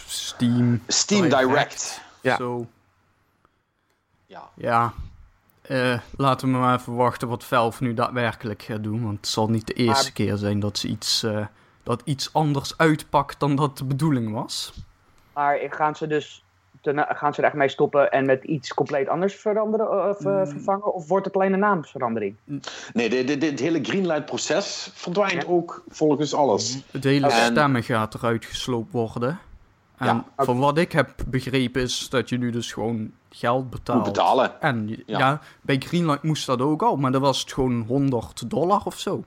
[0.08, 0.84] Steam.
[0.88, 2.02] Steam Direct.
[2.22, 2.36] Ja.
[2.36, 2.68] Zo.
[4.26, 4.50] Ja.
[4.56, 4.94] Ja.
[5.62, 9.04] Eh, laten we maar even wachten wat Valve nu daadwerkelijk gaat doen.
[9.04, 11.46] Want het zal niet de eerste Maar- keer zijn dat ze iets, eh,
[11.84, 14.74] dat iets anders uitpakt dan dat de bedoeling was.
[15.34, 16.44] Maar gaan ze dus
[16.82, 20.38] ten- gaan ze er echt mee stoppen en met iets compleet anders veranderen of eh,
[20.38, 20.48] Mm.
[20.48, 20.94] vervangen?
[20.94, 22.36] Of wordt het alleen een naamsverandering?
[22.94, 25.48] Nee, de, de, de- het hele Greenlight-proces verdwijnt Ja.
[25.48, 26.84] ook volgens alles.
[26.92, 29.40] Het hele En- stemmen gaat eruit gesloopt worden.
[30.02, 30.44] En Ja.
[30.46, 33.98] van wat ik heb begrepen is dat je nu dus gewoon geld betaalt.
[34.06, 34.62] Moet betalen.
[34.62, 35.18] En Ja.
[35.20, 35.40] ja.
[35.62, 39.24] bij Greenlight moest dat ook al, maar dan was het gewoon 100 dollar of zo.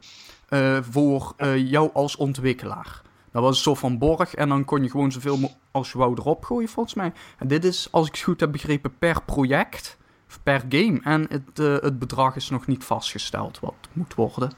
[0.49, 3.03] eh, voor eh, jou als ontwikkelaar.
[3.33, 5.39] Dat was een soort van borg en dan kon je gewoon zoveel
[5.71, 7.13] als je wou erop gooien volgens mij.
[7.39, 9.97] En dit is, als ik het goed heb begrepen, per project,
[10.29, 11.01] of per game.
[11.05, 14.53] En het, eh, het bedrag is nog niet vastgesteld wat moet worden.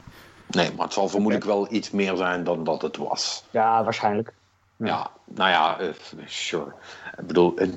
[0.51, 3.45] Nee, maar het zal vermoedelijk wel iets meer zijn dan dat het was.
[3.51, 4.33] Ja, waarschijnlijk.
[4.79, 5.89] Ja, nou ja, eh,
[6.27, 6.73] sure.
[7.19, 7.69] Ik bedoel, eh,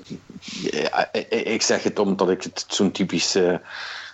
[1.12, 3.54] eh, ik zeg het omdat ik het zo'n typisch eh,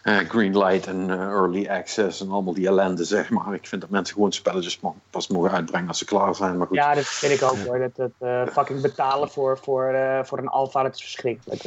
[0.03, 3.53] eh, greenlight en early access en allemaal die ellende zeg maar.
[3.53, 4.79] Ik vind dat mensen gewoon spelletjes
[5.09, 6.57] pas mogen uitbrengen als ze klaar zijn.
[6.57, 7.91] Maar goed, Ja, dat vind ik ook hoor.
[7.95, 11.63] Dat, dat fucking betalen voor, voor, voor een alfa, dat is verschrikkelijk.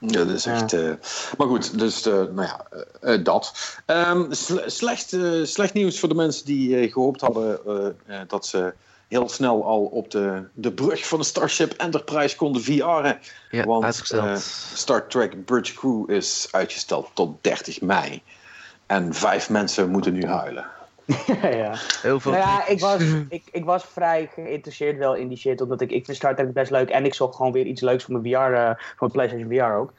[0.00, 0.72] Ja, dat is echt.
[1.38, 3.52] maar goed, dus nou ja, dat.
[3.86, 7.96] Ehm, sle- slecht, slecht nieuws voor de mensen die eh, gehoopt hadden
[8.28, 8.74] dat ze
[9.08, 13.18] heel snel al op de, de brug van de Starship Enterprise konden VR'en.
[13.50, 14.24] Ja, Want, uitgesteld.
[14.24, 14.36] eh,
[14.74, 18.22] Star Trek Bridge Crew is uitgesteld tot 30 mei.
[18.86, 20.66] En vijf mensen moeten nu huilen.
[21.42, 21.74] ja.
[22.02, 25.60] Heel veel Nou ja, ik was, ik, ik was vrij geïnteresseerd wel in die shit.
[25.60, 26.88] Omdat ik, ik vind Star Trek best leuk.
[26.88, 29.74] En ik zocht gewoon weer iets leuks voor mijn VR, eh, voor mijn PlayStation VR
[29.74, 29.92] ook.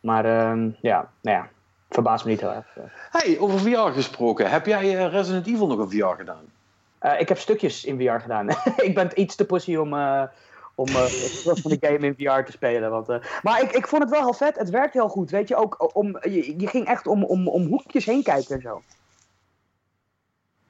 [0.00, 1.48] Maar ehm, ja, nou ja,
[1.90, 2.66] verbaast me niet heel erg.
[3.10, 4.50] Hey, over VR gesproken.
[4.50, 6.44] Heb jij eh, Resident Evil nog een VR gedaan?
[7.02, 8.48] Eh, ik heb stukjes in VR gedaan.
[8.88, 10.22] ik ben iets te pussy om, eh,
[10.74, 12.90] om eh, het rest van de game in VR te spelen.
[12.90, 13.08] Want,
[13.42, 14.58] maar ik, ik vond het wel heel vet.
[14.58, 15.30] Het werkt heel goed.
[15.30, 18.60] Weet je, ook om, je, je ging echt om, om, om hoekjes heen kijken en
[18.60, 18.82] zo.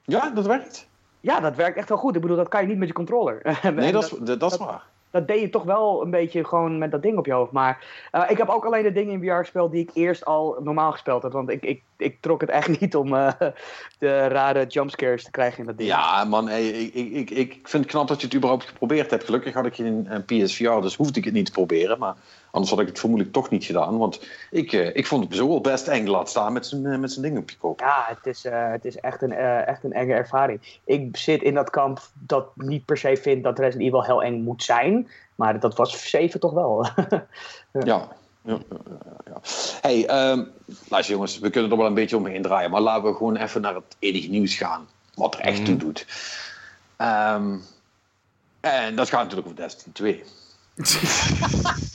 [0.01, 0.89] Ja, dat werkt.
[1.19, 2.15] Ja, dat werkt echt wel goed.
[2.15, 3.41] Ik bedoel, dat kan je niet met je controller.
[3.73, 4.83] Nee, dat is, dat, dat is waar.
[5.13, 7.51] Dat deed je toch wel een beetje gewoon met dat ding op je hoofd.
[7.51, 10.57] Maar eh, ik heb ook alleen de dingen in VR gespeeld die ik eerst al
[10.63, 11.31] normaal gespeeld heb.
[11.31, 13.31] Want ik, ik, ik trok het echt niet om uh,
[13.97, 15.89] de rare jumpscares te krijgen in dat ding.
[15.89, 19.23] Ja, man, hey, ik, ik, ik vind het knap dat je het überhaupt geprobeerd hebt.
[19.23, 21.99] Gelukkig had ik geen PSVR, dus hoefde ik het niet te proberen.
[21.99, 22.15] Maar
[22.53, 23.97] anders had ik het vermoedelijk toch niet gedaan.
[23.97, 27.11] Want ik, uh, ik vond het zo wel best eng laat staan met zijn, met
[27.11, 27.79] zijn ding op je kop.
[27.79, 29.31] Ja, het is, het is echt, een,
[29.65, 30.79] echt een enge ervaring.
[30.83, 34.43] Ik zit in dat kamp dat niet per se vindt dat Resident Evil heel eng
[34.43, 35.09] moet zijn.
[35.35, 36.87] Maar dat was 7 toch wel.
[37.83, 38.07] ja.
[38.45, 38.57] Ja,
[39.25, 39.41] ja,
[39.81, 40.51] Hey, um,
[40.87, 43.61] luister jongens, we kunnen er wel een beetje omheen draaien, maar laten we gewoon even
[43.61, 44.87] naar het enige nieuws gaan.
[45.15, 45.65] Wat er echt mm.
[45.65, 46.05] toe doet.
[46.97, 47.63] Um,
[48.59, 50.23] en dat gaat natuurlijk over Destiny 2.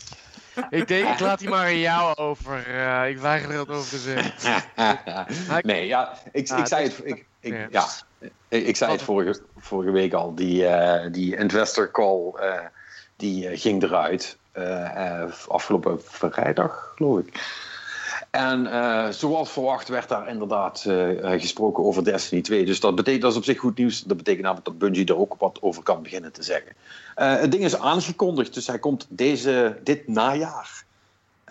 [0.70, 2.68] ik denk, ik laat die maar aan jou over.
[2.68, 4.62] Uh, ik weiger er wat over te zeggen.
[5.70, 7.01] nee, ja, ik, ik zei het.
[7.05, 7.86] Ik, ik, ja.
[8.48, 10.35] ik, zei het vorige, vorige week al.
[10.35, 12.32] Die, uh, die investor call.
[12.40, 12.55] Uh,
[13.18, 14.39] die eh, ging eruit.
[14.52, 17.66] Eh, eh, afgelopen vrijdag, geloof ik.
[18.30, 18.68] En
[19.14, 20.80] zoals verwacht werd daar inderdaad
[21.22, 22.64] gesproken over Destiny 2.
[22.64, 24.02] Dus dat, betekent, dat is op zich goed nieuws.
[24.02, 26.72] Dat betekent namelijk dat Bungie er ook wat over kan beginnen te zeggen.
[27.27, 30.86] Het ding is aangekondigd, dus hij komt deze, dit najaar.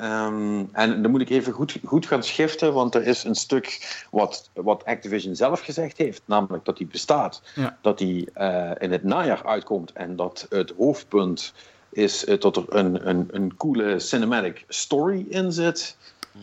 [0.01, 3.97] Um, en dan moet ik even goed, goed gaan schiften, want er is een stuk
[4.11, 7.41] wat, wat Activision zelf gezegd heeft, namelijk dat die bestaat.
[7.55, 7.77] Ja.
[7.81, 11.53] Dat die uh, in het najaar uitkomt en dat het hoofdpunt
[11.89, 15.97] is uh, dat er een, een, een coole cinematic story in zit,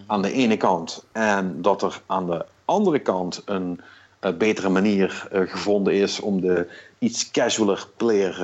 [0.07, 1.05] aan de ene kant.
[1.13, 3.85] En dat er aan de andere kant een uh,
[4.33, 6.67] betere manier gevonden is om de
[6.99, 8.37] iets casualer player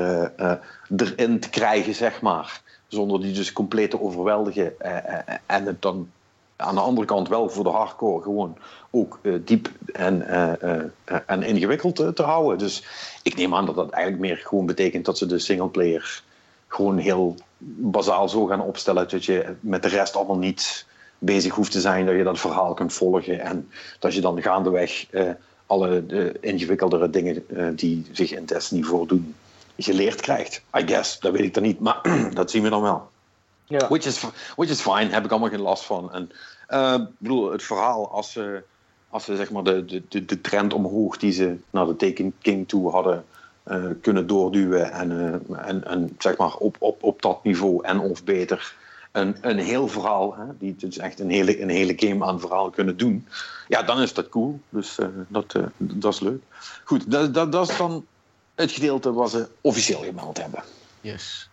[0.97, 2.63] erin te krijgen, zeg maar
[2.93, 4.81] zonder die dus compleet te overweldigen.
[4.81, 6.11] Eh, eh, en het dan
[6.57, 8.57] aan de andere kant wel voor de hardcore gewoon
[8.91, 10.29] ook diep en,
[11.27, 12.59] en ingewikkeld te houden.
[12.59, 12.85] Dus
[13.23, 16.23] ik neem aan dat dat eigenlijk meer gewoon betekent dat ze de singleplayer
[16.69, 17.35] gewoon heel
[17.77, 20.87] bazaal zo gaan opstellen dat je met de rest allemaal niet
[21.19, 25.07] bezig hoeft te zijn, dat je dat verhaal kunt volgen en dat je dan gaandeweg
[25.71, 26.05] alle
[26.41, 27.45] ingewikkeldere dingen
[27.77, 29.35] die zich in Destiny voordoen
[29.83, 30.63] geleerd krijgt.
[30.79, 32.01] I guess, dat weet ik dan niet, maar
[32.35, 33.11] dat zien we dan wel.
[33.65, 33.89] Ja.
[33.89, 34.21] Which, is,
[34.57, 36.13] which is fine, heb ik allemaal geen last van.
[36.13, 36.31] En
[36.69, 38.63] uh, bedoel, het verhaal, als ze,
[39.09, 42.69] als ze zeg maar de, de, de trend omhoog die ze naar de Taken King
[42.69, 43.25] toe hadden
[43.67, 48.01] uh, kunnen doorduwen en, uh, en, en zeg maar op, op, op dat niveau en
[48.01, 48.75] of beter
[49.13, 52.71] een, een heel verhaal, hè, die dus echt een hele, een hele game aan verhaal
[52.71, 53.27] kunnen doen,
[53.69, 54.61] ja, dan is dat cool.
[54.69, 56.43] Dus dat, dat is leuk.
[56.85, 58.07] Goed, dat, dat, dat is dan
[58.55, 60.63] het gedeelte wat ze officieel gemeld hebben.
[61.01, 61.49] Yes.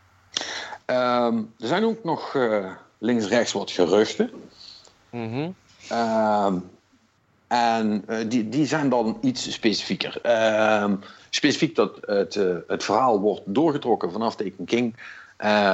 [0.86, 4.32] Um, er zijn ook nog uh, links-rechts wat geruchten.
[5.10, 5.56] Mm -hmm.
[5.98, 6.70] um,
[7.48, 10.20] en uh, die, die zijn dan iets specifieker.
[10.84, 12.34] Um, specifiek dat het,
[12.68, 14.96] het verhaal wordt doorgetrokken vanaf Taken King.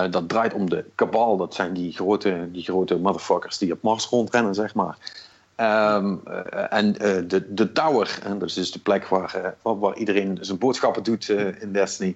[0.09, 1.37] Dat draait om de kabal.
[1.37, 4.97] Dat zijn die grote, die grote motherfuckers die op Mars rondrennen, zeg maar.
[5.57, 9.97] Um, uh, en uh, de, de Tower, en dat is dus de plek waar, waar
[9.97, 11.29] iedereen zijn boodschappen doet
[11.59, 12.15] in Destiny,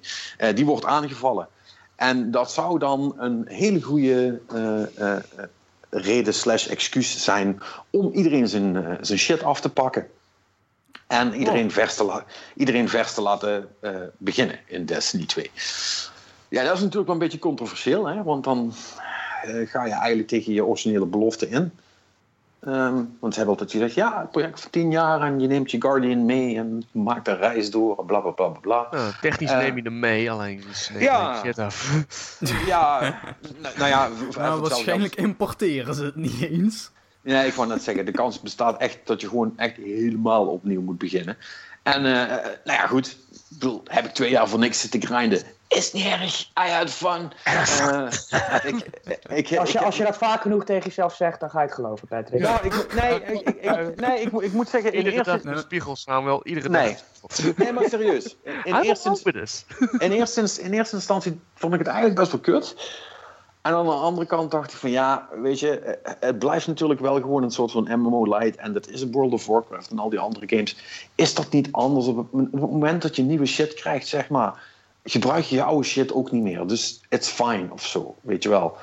[0.56, 1.48] die wordt aangevallen.
[1.95, 4.41] En dat zou dan een hele goede
[5.90, 10.07] reden slash excuus zijn om iedereen zijn, zijn shit af te pakken.
[11.07, 11.72] En iedereen, oh.
[11.72, 12.24] vers, te
[12.56, 13.68] iedereen vers te laten
[14.18, 15.52] beginnen in Destiny 2.
[16.49, 18.24] Ja, dat is natuurlijk wel een beetje controversieel, hè?
[18.24, 18.74] want dan
[19.65, 21.72] ga je eigenlijk tegen je originele belofte in.
[22.68, 25.72] Um, want ze hebben altijd gezegd, ja, het project van tien jaar en je neemt
[25.72, 28.88] je Guardian mee en maakt een reis door, bla bla bla bla.
[28.94, 30.64] Uh, technisch uh, neem je hem mee, alleen
[30.94, 32.03] neem ja, shit af.
[32.65, 33.19] ja,
[33.78, 34.10] nou ja.
[34.38, 36.91] Nou, waarschijnlijk importeren ze het niet eens.
[37.22, 40.82] Ja, ik wou net zeggen, de kans bestaat echt dat je gewoon echt helemaal opnieuw
[40.82, 41.38] moet beginnen.
[41.84, 42.11] En uh,
[42.65, 43.18] nou ja, goed,
[43.49, 46.41] bedoel, heb ik twee jaar voor niks zitten grinden is niet erg.
[46.41, 47.31] I had fun.
[47.48, 48.07] Uh,
[48.64, 48.89] ik,
[49.30, 51.76] ik, als, je, als je dat vaak genoeg tegen jezelf zegt, dan ga je het
[51.76, 52.41] geloven, Patrick.
[52.41, 54.91] Ja, ik, nee, ik, ik, nee ik, ik moet zeggen...
[54.91, 55.31] In iedere eerste...
[55.44, 56.98] dag de spiegels staan wel iedere nee.
[57.22, 57.56] dag.
[57.56, 58.38] Nee, maar serieus.
[58.44, 59.10] In, eerste,
[59.99, 62.76] in, eerste, in eerste instantie vond ik het eigenlijk best wel kut.
[63.61, 67.15] En aan de andere kant dacht ik van ja, weet je, het blijft natuurlijk wel
[67.15, 68.56] gewoon een soort van MMO-light.
[68.56, 70.77] En dat is een World of Warcraft en al die andere games.
[71.15, 74.76] Is dat niet anders op het moment dat je nieuwe shit krijgt, zeg maar
[75.09, 76.67] gebruik je je oude shit ook niet meer.
[76.67, 78.77] Dus it's fine of zo, weet je wel.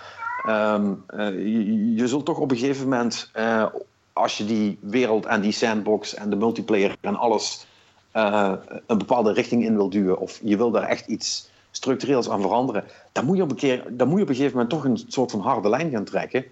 [0.49, 3.67] Um, uh, je, je, zult toch op een gegeven moment, uh,
[4.13, 7.67] als je die wereld en die sandbox en de multiplayer en alles
[8.15, 8.53] uh,
[8.87, 12.85] een bepaalde richting in wil duwen, of je wil daar echt iets structureels aan veranderen,
[13.13, 15.05] dan moet je op een, keer, dan moet je op een gegeven moment toch een
[15.09, 16.45] soort van harde lijn gaan trekken.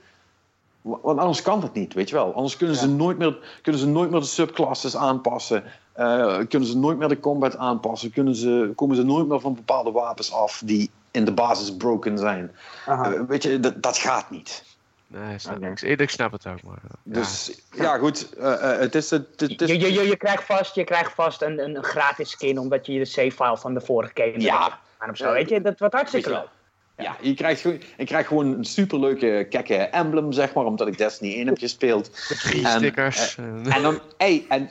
[0.82, 2.35] Want anders kan dat niet, weet je wel.
[2.35, 5.65] Anders kunnen, ze, nooit meer, kunnen ze nooit meer de subclasses aanpassen.
[5.98, 8.10] Uh, kunnen ze nooit meer de combat aanpassen.
[8.12, 12.19] Kunnen ze, komen ze nooit meer van bepaalde wapens af die in de basis broken
[12.19, 12.52] zijn.
[12.86, 14.64] Eh, weet je, dat, dat gaat niet.
[15.06, 15.86] Nee, snap Oké.
[15.86, 16.01] ik.
[16.01, 16.78] Ik snap het ook, maar...
[16.82, 16.94] ja.
[17.20, 18.32] Dus ja, goed.
[18.36, 19.10] eh, het is...
[19.10, 22.31] Het, het is Je, je, je, je krijgt vast, je krijgt vast een, een, gratis
[22.31, 24.78] skin omdat je de save-file van de vorige game Ja.
[25.10, 25.32] of zo.
[25.32, 26.48] Weet je, dat wordt hartstikke leuk.
[26.97, 30.98] Ja, je krijgt, gewoon- ik krijg gewoon een superleuke kekke emblem, zeg maar, omdat ik
[30.98, 32.10] Destiny 1 heb gespeeld.
[32.43, 33.36] Drie En, stickers.
[33.36, 34.70] en- En dan, hey, en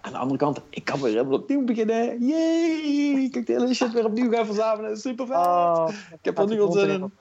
[0.00, 2.26] aan de andere kant, ik kan weer helemaal opnieuw beginnen.
[2.26, 3.24] Yay!
[3.24, 4.96] Ik kan de hele shit weer opnieuw gaan verzamelen.
[4.96, 5.36] Super vet.
[5.36, 7.12] Oh, ik heb er nu in.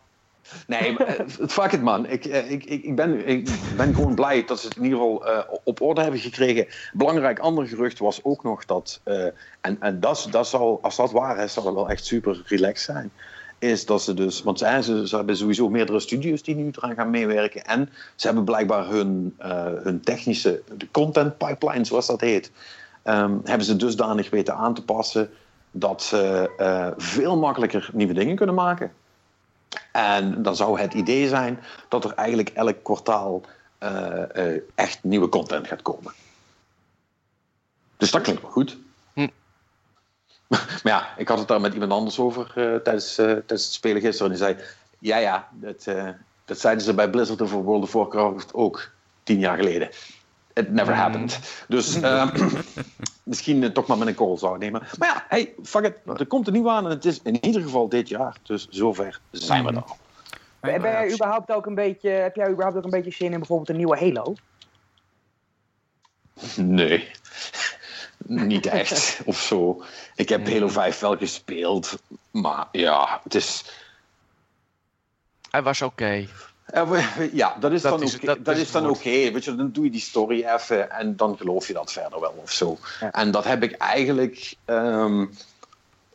[0.67, 2.05] Nee, maar, eh, fuck it man.
[2.05, 4.99] Ik, eh, ik, ik, ik, ben, ik ben gewoon blij dat ze het in ieder
[4.99, 6.67] geval eh, op orde hebben gekregen.
[6.93, 9.25] Belangrijk ander gerucht was ook nog dat, eh,
[9.61, 12.95] en, en dat, dat zal, als dat waar is, zal het wel echt super relaxed
[12.95, 13.11] zijn.
[13.59, 14.65] Is dat ze dus, want ze,
[15.09, 17.65] hebben sowieso meerdere studios die nu eraan gaan meewerken.
[17.65, 22.51] En ze hebben blijkbaar hun, eh, hun technische, de content pipeline, zoals dat heet,
[23.03, 25.29] ehm, hebben ze dusdanig weten aan te passen
[25.71, 28.91] dat ze eh, veel makkelijker nieuwe dingen kunnen maken.
[29.91, 33.41] En dan zou het idee zijn dat er eigenlijk elk kwartaal
[33.77, 36.13] eh, echt nieuwe content gaat komen.
[37.97, 38.77] Dus dat klinkt wel goed.
[40.83, 43.73] Maar ja, ik had het daar met iemand anders over eh, tijdens, eh, tijdens het
[43.73, 44.31] spelen gisteren.
[44.31, 44.57] En die zei:
[44.99, 46.09] Ja, ja, dat, eh,
[46.45, 48.91] dat zeiden ze bij Blizzard over World of Warcraft ook
[49.23, 49.89] tien jaar geleden.
[50.53, 51.39] It never happened.
[51.67, 51.99] Dus
[53.23, 54.81] misschien toch maar met een call zou nemen.
[54.97, 56.19] Maar ja, hey, fuck it.
[56.19, 58.37] Er komt een nieuw aan en het is in ieder geval dit jaar.
[58.43, 59.97] Dus zover zijn we er al.
[60.59, 63.37] Ben, ben jij überhaupt ook een beetje, heb jij überhaupt ook een beetje zin in
[63.37, 64.35] bijvoorbeeld een nieuwe Halo?
[66.55, 67.11] Nee.
[68.29, 69.83] Niet echt, of zo.
[70.15, 71.97] Ik heb Halo 5 wel gespeeld,
[72.31, 73.63] maar ja, het is...
[75.49, 76.27] Hij was oké.
[76.65, 78.25] eh, Ja, dat is Dat dan is- oké.
[78.25, 79.09] dat Dat, is dan oké.
[79.09, 79.33] woord.
[79.33, 82.33] Weet je, dan doe je die story even en dan geloof je dat verder wel
[82.43, 82.77] of zo.
[82.99, 83.11] Ja.
[83.11, 85.25] En dat heb ik eigenlijk ehm,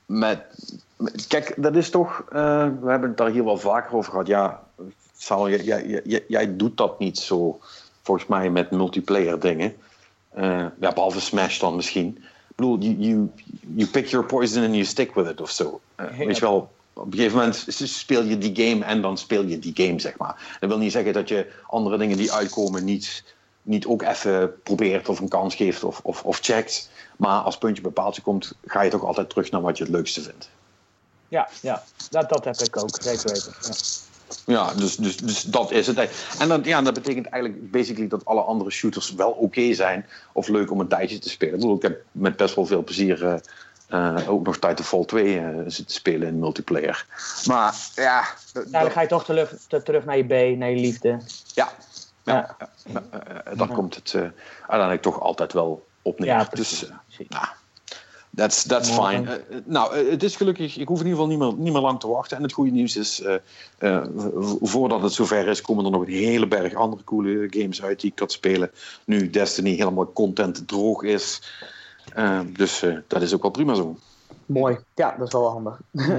[0.06, 0.40] met,
[1.28, 2.24] Kijk, dat is toch.
[2.28, 2.32] eh,
[2.80, 4.26] we hebben het daar hier wel vaker over gehad.
[4.26, 4.62] Ja,
[5.16, 7.60] Sal, jij, jij, jij, jij doet dat niet zo,
[8.02, 9.76] volgens mij, met multiplayer dingen.
[10.34, 12.16] Eh, ja, behalve Smash dan misschien.
[12.48, 13.30] Ik bedoel, you, you,
[13.74, 15.80] you pick your poison and you stick with it of zo.
[15.94, 16.24] Eh, Ja.
[16.26, 19.58] Weet je wel, op een gegeven moment speel je die game en dan speel je
[19.58, 20.56] die game, zeg maar.
[20.60, 23.24] Dat wil niet zeggen dat je andere dingen die uitkomen niet,
[23.62, 26.90] niet ook even probeert of een kans geeft of, of, of checkt.
[27.16, 29.92] Maar als puntje bij paaltje komt, ga je toch altijd terug naar wat je het
[29.92, 30.48] leukste vindt.
[31.28, 31.82] Ja, ja.
[32.10, 33.52] Dat, dat heb ik ook, zeker weten.
[33.62, 33.72] Ja.
[34.46, 36.10] Ja, dus, dus, dus dat is het.
[36.38, 40.48] En dat, ja, dat betekent eigenlijk basically dat alle andere shooters wel oké zijn of
[40.48, 41.54] leuk om een tijdje te spelen.
[41.54, 43.36] Ik bedoel, ik heb met best wel veel plezier eh,
[44.18, 47.06] eh, ook nog Titanfall 2 eh, zitten spelen in multiplayer.
[47.46, 50.70] Maar ja, Nou, dan dat- ga je toch terug, te- terug naar je B, naar
[50.70, 51.20] je liefde.
[51.54, 51.68] ja,
[52.24, 52.56] ja,
[53.54, 54.14] daar komt het
[54.60, 56.28] uiteindelijk toch altijd wel op neer.
[56.28, 56.78] Ja, precies.
[56.80, 57.28] dus, precies.
[57.28, 57.46] nou,
[58.34, 59.30] that's, that's fine.
[59.30, 61.72] Eh, eh, nou, eh, het is gelukkig, ik hoef in ieder geval niet meer, niet
[61.72, 62.36] meer lang te wachten.
[62.36, 63.34] En het goede nieuws is, eh,
[63.78, 64.06] eh,
[64.60, 68.10] voordat het zover is, komen er nog een hele berg andere coole games uit die
[68.10, 68.70] ik kan spelen.
[69.04, 71.40] Nu Destiny helemaal content droog is.
[72.52, 73.98] Dus eh, dat is ook wel prima zo.
[74.46, 74.78] Mooi.
[74.94, 75.80] Ja, dat is wel handig.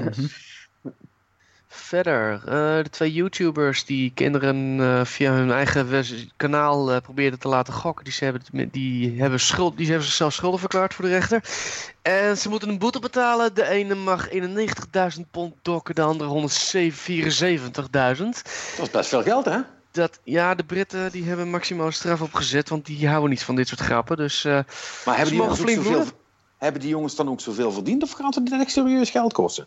[1.76, 7.48] Verder, eh, de twee YouTubers die kinderen eh, via hun eigen kanaal eh, probeerden te
[7.48, 11.10] laten gokken, die, ze hebben, die, hebben schuld, die hebben zichzelf schuldig verklaard voor de
[11.10, 11.44] rechter.
[12.02, 13.54] En ze moeten een boete betalen.
[13.54, 14.34] De ene mag 91.000
[15.30, 16.36] pond dokken, de andere 174.000.
[18.76, 19.58] Dat is best veel geld, hè?
[19.90, 23.68] Dat, ja, de Britten die hebben maximaal straf opgezet, want die houden niet van dit
[23.68, 24.16] soort grappen.
[24.16, 24.64] Dus Maar
[25.04, 26.04] hebben die, jongens flink zoveel,
[26.56, 29.66] hebben die jongens dan ook zoveel verdiend of gaat het echt serieus geld kosten?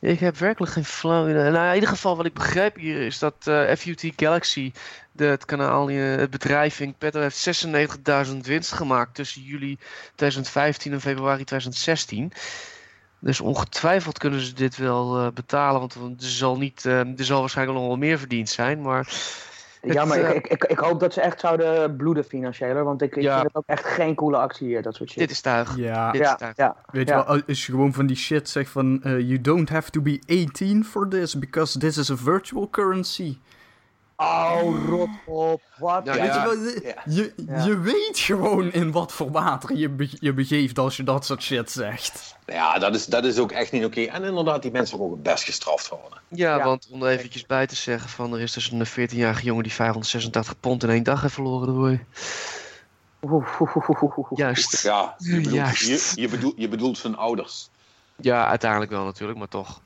[0.00, 1.50] Ik heb werkelijk geen flauw idee.
[1.50, 4.72] Nou, in ieder geval, wat ik begrijp hier is dat eh, FUT Galaxy,
[5.12, 7.66] de, het kanaal, eh, het bedrijf in Petto, heeft
[8.30, 9.78] 96.000 winst gemaakt tussen juli
[10.14, 12.32] 2015 en februari 2016.
[13.18, 17.78] Dus ongetwijfeld kunnen ze dit wel eh, betalen, want er zal, niet, er zal waarschijnlijk
[17.78, 18.82] nog wel meer verdiend zijn.
[18.82, 19.06] Maar
[19.92, 22.84] Ja, maar eh, ik, ik, ik, hoop dat ze echt zouden bloeden financiëler.
[22.84, 23.34] Want ik, ik Ja.
[23.34, 25.18] vind het ook echt geen coole actie hier, dat soort shit.
[25.18, 25.76] dit is tuig.
[25.76, 26.56] Ja, Dit is ja, tuig.
[26.56, 29.02] ja, weet je wel, als je gewoon van die shit zegt van...
[29.02, 33.36] eh, you don't have to be 18 for this, because this is a virtual currency.
[34.16, 35.62] Oh, rot op.
[35.78, 36.04] Wat?
[36.04, 36.42] Ja, Weet ja.
[36.42, 37.64] je, wel, je, je, Ja.
[37.64, 41.42] je weet gewoon in wat voor water je, be- je begeeft als je dat soort
[41.42, 42.36] shit zegt.
[42.46, 44.00] Ja, dat is, dat is ook echt niet oké.
[44.00, 46.18] En inderdaad, die mensen mogen best gestraft worden.
[46.28, 46.64] Ja, Ja.
[46.64, 49.72] want om er eventjes bij te zeggen van er is dus een 14-jarige jongen die
[49.72, 51.74] 586 pond in één dag heeft verloren.
[51.74, 52.04] Doei.
[54.34, 54.82] Juist.
[54.82, 56.14] Ja, je bedoelt, Juist.
[56.14, 57.68] je, je bedoelt, je bedoelt zijn ouders.
[58.16, 59.80] Ja, uiteindelijk wel natuurlijk, maar toch.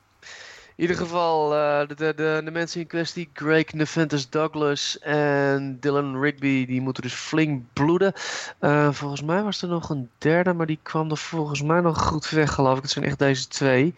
[0.81, 6.21] In ieder geval, eh, de, de, de, mensen in kwestie, Greg Neventus Douglas en Dylan
[6.21, 8.13] Rigby, die moeten dus flink bloeden.
[8.59, 12.01] Eh, volgens mij was er nog een derde, maar die kwam er volgens mij nog
[12.01, 12.81] goed weg, geloof ik.
[12.81, 13.93] Het zijn echt deze twee.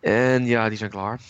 [0.00, 1.20] En ja, die zijn klaar.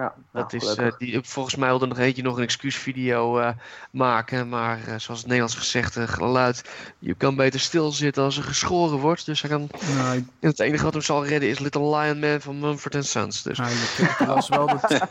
[0.00, 3.50] Ja, Dat nou, is, eh, die, volgens mij wilde nog eentje nog een excuusvideo eh
[3.90, 4.48] maken.
[4.48, 9.26] Maar eh, zoals het Nederlands gezegd geluid, je kan beter stilzitten als er geschoren wordt.
[9.26, 12.18] Dus hij kan, Nou, ik, en het enige wat hem zal redden is Little Lion
[12.18, 13.42] Man van Mumford Sons.
[13.42, 15.00] Dus nou, ik, ik las wel dat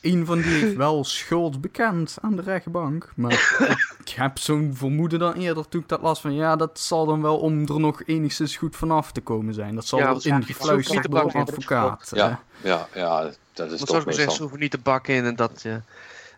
[0.00, 3.12] een van die heeft wel schuld bekend aan de rechtbank.
[3.14, 3.56] Maar
[4.14, 7.38] heb zo'n vermoeden dan eerder toen ik dat las van ja, dat zal dan wel
[7.38, 9.74] om er nog enigszins goed vanaf te komen zijn.
[9.74, 12.10] Dat zal Ja, wel ja, ingefluisterd zoek door advocaat.
[12.14, 14.36] Ja, ja, ja, dat is toch ze meestal.
[14.38, 15.24] hoeven niet te bakken in.
[15.24, 15.82] En dat, ja,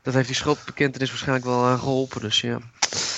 [0.03, 2.21] dat heeft die schuldbekentenis waarschijnlijk wel eh, geholpen.
[2.21, 2.59] Dus ja.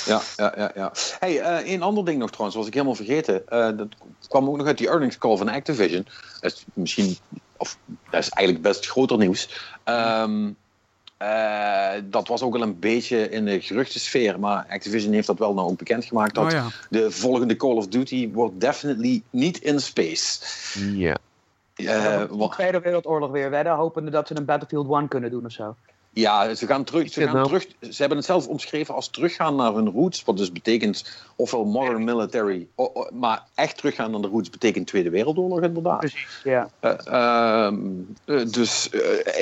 [0.06, 0.70] Ja, ja, ja.
[0.74, 0.93] ja.
[1.18, 3.48] Hey, eh een ander ding nog trouwens, was ik helemaal vergeten.
[3.48, 3.89] Eh, dat
[4.28, 6.06] kwam ook nog uit die earnings call van Activision.
[6.40, 7.16] Dat is misschien,
[7.56, 7.76] of
[8.10, 9.70] dat is eigenlijk best groter nieuws.
[9.85, 10.51] Ehm,
[11.18, 15.54] eh, dat was ook al een beetje in de geruchtensfeer, maar Activision heeft dat wel
[15.54, 16.34] nou ook bekendgemaakt.
[16.34, 16.66] Dat Oh ja.
[16.90, 20.38] de volgende Call of Duty wordt definitely niet in space.
[20.94, 21.16] ja.
[21.74, 25.44] Eh, Ja, de Tweede Wereldoorlog weer wedden, hopende dat ze een Battlefield 1 kunnen doen
[25.44, 25.76] of zo.
[26.18, 27.12] Ja, ze gaan terug.
[27.12, 30.24] Ze, gaan terug, ze hebben het zelf omschreven als teruggaan naar hun roots.
[30.24, 31.04] Wat dus betekent
[31.36, 32.66] ofwel modern military.
[32.74, 35.98] o- o- maar echt teruggaan naar de roots betekent Tweede Wereldoorlog inderdaad.
[35.98, 36.40] Precies.
[36.44, 36.68] Ja.
[36.80, 37.76] Eh, ehm,
[38.24, 38.88] eh, dus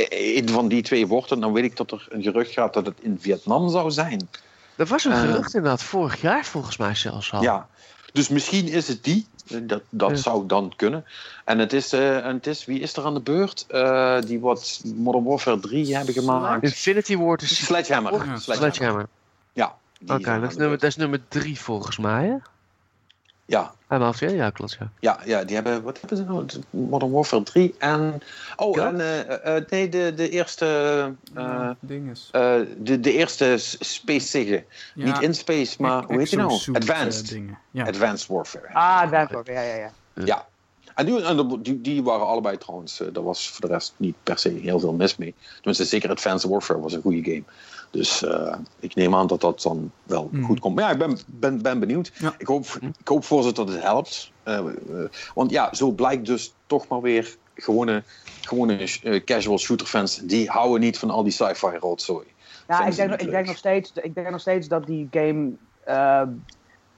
[0.09, 1.41] een van die twee woorden.
[1.41, 4.29] Dan weet ik dat er een gerucht gaat dat het in Vietnam zou zijn.
[4.77, 7.43] Er was een gerucht inderdaad vorig jaar volgens mij zelfs al.
[7.43, 7.69] Ja.
[8.17, 9.27] Dus misschien is het die.
[9.49, 10.17] Eh, Dat, dat Ja.
[10.17, 11.05] zou dan kunnen.
[11.45, 13.65] En het is, eh, en het is, wie is er aan de beurt?
[13.69, 16.63] Eh, die wat Modern Warfare 3 hebben gemaakt.
[16.63, 18.13] Infinity Ward is Sledgehammer.
[18.13, 18.57] Ja, Sledgehammer.
[18.57, 19.07] Sledgehammer.
[19.53, 19.77] Ja.
[20.07, 22.37] Oké, zijn dat, dat is nummer drie volgens mij, hè?
[23.49, 24.91] Ja, maakt ja, ja, klopt, ja.
[25.01, 26.47] Ja, ja, die hebben, wat hebben ze nou?
[26.71, 28.21] Modern Warfare 3 en...
[28.57, 28.87] Oh, Ja?
[28.89, 30.67] en eh, eh, nee, de, de eerste...
[31.35, 32.29] eh, Ja, ding is.
[32.33, 34.65] eh, de, de eerste Space Sigge.
[34.95, 36.61] Ja, Niet in space, maar hoe heet die nou?
[36.73, 37.29] Advanced.
[37.29, 37.59] dingen.
[37.71, 37.87] Ja.
[37.87, 38.69] Advanced Warfare.
[38.73, 39.91] Ah, Advanced Warfare, ja, ja, ja.
[40.25, 40.47] Ja.
[40.95, 44.39] En, die, en die, die waren allebei trouwens, daar was voor de rest niet per
[44.39, 45.35] se heel veel mis mee.
[45.55, 47.43] Tenminste, zeker Advanced Warfare was een goede game.
[47.91, 50.43] Dus eh, ik neem aan dat dat dan wel Mhm.
[50.43, 50.75] goed komt.
[50.75, 52.13] Maar ja, ik ben, ben, ben benieuwd.
[52.19, 52.35] Ja.
[52.39, 52.65] Ik, hoop,
[52.99, 54.33] ik hoop voor ze dat het helpt.
[54.43, 54.65] Eh, eh,
[55.35, 58.03] want ja, zo blijkt dus toch maar weer gewone,
[58.41, 60.17] gewone eh, casual shooter fans.
[60.17, 62.27] Die houden niet van al die sci-fi rotzooi.
[62.69, 65.53] Ja, ik denk, ik, denk nog steeds, ik denk nog steeds dat die game.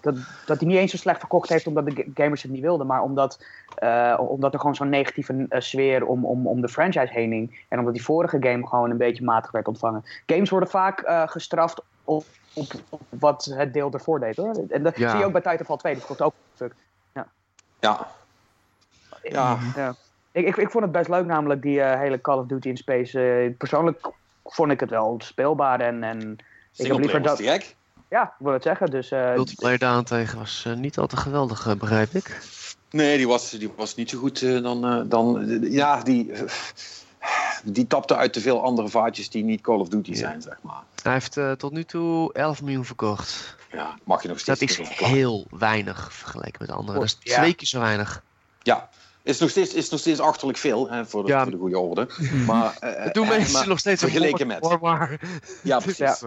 [0.01, 0.15] Dat,
[0.47, 2.87] dat die niet eens zo slecht verkocht heeft omdat de ga- gamers het niet wilden,
[2.87, 3.45] maar omdat,
[3.75, 7.65] eh, omdat er gewoon zo'n negatieve eh, sfeer om, om, om de franchise heen hing.
[7.69, 10.05] En omdat die vorige game gewoon een beetje matig werd ontvangen.
[10.27, 14.65] Games worden vaak eh, gestraft op, op, op wat het deel ervoor deed hoor.
[14.69, 15.11] En dat Ja.
[15.11, 16.73] zie je ook bij Titanfall 2, die verkocht ook fuck.
[17.13, 17.27] Ja,
[17.81, 18.07] ja.
[19.23, 19.59] Ja.
[20.33, 23.55] Ik, ik, ik vond het best leuk, namelijk die hele Call of Duty in Space.
[23.59, 24.11] Persoonlijk
[24.45, 26.37] vond ik het wel speelbaar en, en
[26.77, 27.39] ik heb liever dat.
[28.11, 28.91] Ja, ik wil het zeggen.
[28.91, 32.41] Dus eh, Multiplayer daarentegen was eh, niet al te geweldig, eh, begrijp ik.
[32.91, 34.87] Nee, die was, die was niet zo goed eh, dan...
[34.87, 36.33] eh, dan ja, die,
[37.65, 40.17] die tapte uit te veel andere vaatjes die niet Call of Duty Ja.
[40.17, 40.83] zijn, zeg maar.
[41.03, 43.57] Hij heeft eh, tot nu toe 11 miljoen verkocht.
[43.73, 47.01] Ja, mag je nog steeds Dat is heel weinig vergeleken met anderen.
[47.01, 47.37] Dat is Ja.
[47.41, 48.23] twee keer zo weinig.
[48.63, 48.89] Ja,
[49.23, 51.43] is nog steeds, is nog steeds achterlijk veel, hè, voor, de, Ja.
[51.43, 52.09] voor de goede orde.
[52.47, 54.59] Maar, eh, doen eh, mensen maar nog steeds vergeleken met.
[54.61, 55.21] voor, maar...
[55.63, 55.99] Ja, precies.
[55.99, 56.19] Ja.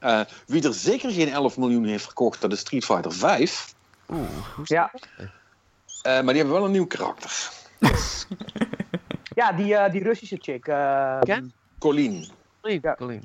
[0.00, 3.74] Eh, wie er zeker geen 11 miljoen heeft verkocht, dat is Street Fighter 5.
[4.12, 4.28] Oeh,
[4.64, 4.90] ja,
[6.02, 7.50] Eh, maar die hebben wel een nieuw karakter.
[9.34, 10.66] ja die, eh, die Russische chick.
[10.66, 11.52] eh, Ken?
[11.78, 12.26] Colleen.
[12.62, 12.94] Ja.
[12.94, 13.22] Colleen.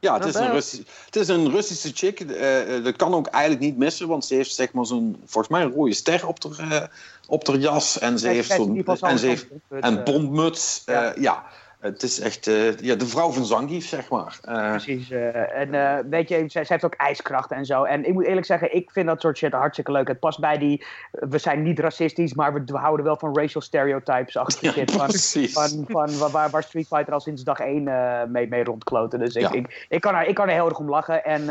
[0.00, 0.52] Ja, het is, een wel.
[0.52, 2.20] Russi- het is een Russische chick.
[2.20, 5.48] Eh, eh, dat kan ook eigenlijk niet missen, want ze heeft zeg maar zo'n, volgens
[5.48, 6.90] mij een rode ster op haar,
[7.28, 7.98] op haar jas.
[7.98, 10.82] En ze heeft zo'n en ze heeft zo'n- een eh, bontmuts.
[10.86, 11.12] ja.
[11.16, 11.44] Ja.
[11.84, 14.38] Het is echt eh, ja, de vrouw van Zangief, zeg maar.
[14.42, 15.10] Eh, Precies.
[15.10, 17.82] eh, en weet je, zij, zij heeft ook ijskracht en zo.
[17.82, 20.08] En ik moet eerlijk zeggen, ik vind dat soort shit hartstikke leuk.
[20.08, 20.84] Het past bij die.
[21.10, 24.90] We zijn niet racistisch, maar we, houden wel van racial stereotypes achter Ja, shit.
[24.90, 25.52] Van, precies.
[25.52, 27.82] van, van waar- Street Fighter al sinds dag één
[28.30, 29.18] mee, mee rondkloten.
[29.18, 29.52] Dus ik, Ja.
[29.52, 31.24] ik, ik, kan er, ik kan er heel erg om lachen.
[31.24, 31.44] En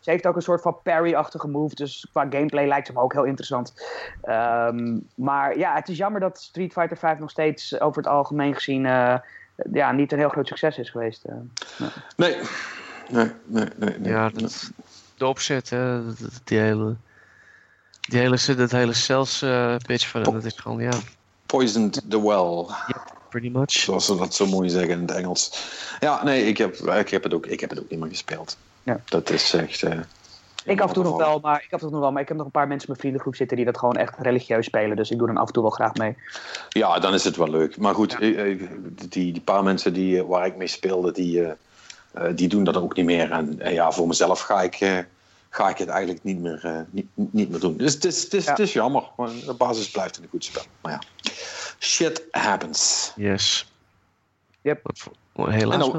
[0.00, 1.74] ze heeft ook een soort van parry-achtige move.
[1.74, 3.74] Dus qua gameplay lijkt ze me ook heel interessant.
[4.22, 8.54] Ehm, maar ja, het is jammer dat Street Fighter 5 nog steeds over het algemeen
[8.54, 8.86] gezien.
[9.72, 11.24] Ja, niet een heel groot succes is geweest.
[11.24, 11.34] eh.
[12.16, 12.36] Nee.
[13.08, 13.98] Nee, nee, nee.
[13.98, 14.12] nee.
[14.12, 14.70] Ja, dat,
[15.16, 16.00] de opzet, hè,
[16.44, 16.94] die hele...
[18.00, 20.92] Die hele, dat hele sales eh, pitch van hem, dat is gewoon, ja,
[21.46, 22.64] Poisoned the well.
[23.28, 23.70] pretty much.
[23.70, 25.50] Zoals ze dat zo mooi zeggen in het Engels.
[26.00, 28.56] Ja, nee, ik heb, ik heb, het, ook, ik heb het ook niet meer gespeeld.
[28.82, 29.00] Ja.
[29.04, 29.82] Dat is echt.
[29.82, 29.98] eh,
[30.64, 32.28] Ik af en toe nog wel, maar ik af en toe nog wel, maar ik
[32.28, 34.96] heb nog een paar mensen in mijn vriendengroep zitten die dat gewoon echt religieus spelen.
[34.96, 36.16] Dus ik doe dan af en toe wel graag mee.
[36.68, 37.76] Ja, dan is het wel leuk.
[37.76, 38.60] Maar goed, eh, eh,
[39.08, 41.52] die, die paar mensen die, eh, waar ik mee speelde, die, eh,
[42.12, 43.30] eh, die doen dat ook niet meer.
[43.30, 44.98] En ja, voor mezelf ga ik, eh,
[45.48, 47.76] ga ik het eigenlijk niet meer, eh, niet, niet meer doen.
[47.76, 48.50] Dus het is, het is, Ja.
[48.50, 49.10] het is jammer.
[49.16, 50.62] Maar de basis blijft een goed spel.
[50.80, 51.00] Maar ja,
[51.78, 53.12] shit happens.
[53.16, 53.72] Yes.
[54.62, 54.90] Yep.
[55.34, 55.90] Helaas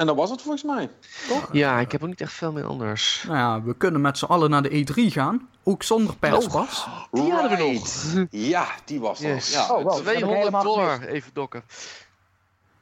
[0.00, 0.90] En dat was het volgens mij.
[1.28, 1.48] Toch?
[1.52, 3.24] Ja, ik heb ook niet echt veel meer anders.
[3.26, 5.48] Nou ja, we kunnen met z'n allen naar de E3 gaan.
[5.64, 6.86] Ook zonder perspas.
[7.10, 7.72] Die hadden we
[8.14, 8.26] nog.
[8.30, 9.34] Ja, die was er.
[9.34, 9.52] Yes.
[9.52, 9.84] Ja, Oh, wow.
[9.84, 11.62] dat heb ik 200 helemaal dollar, even dokken.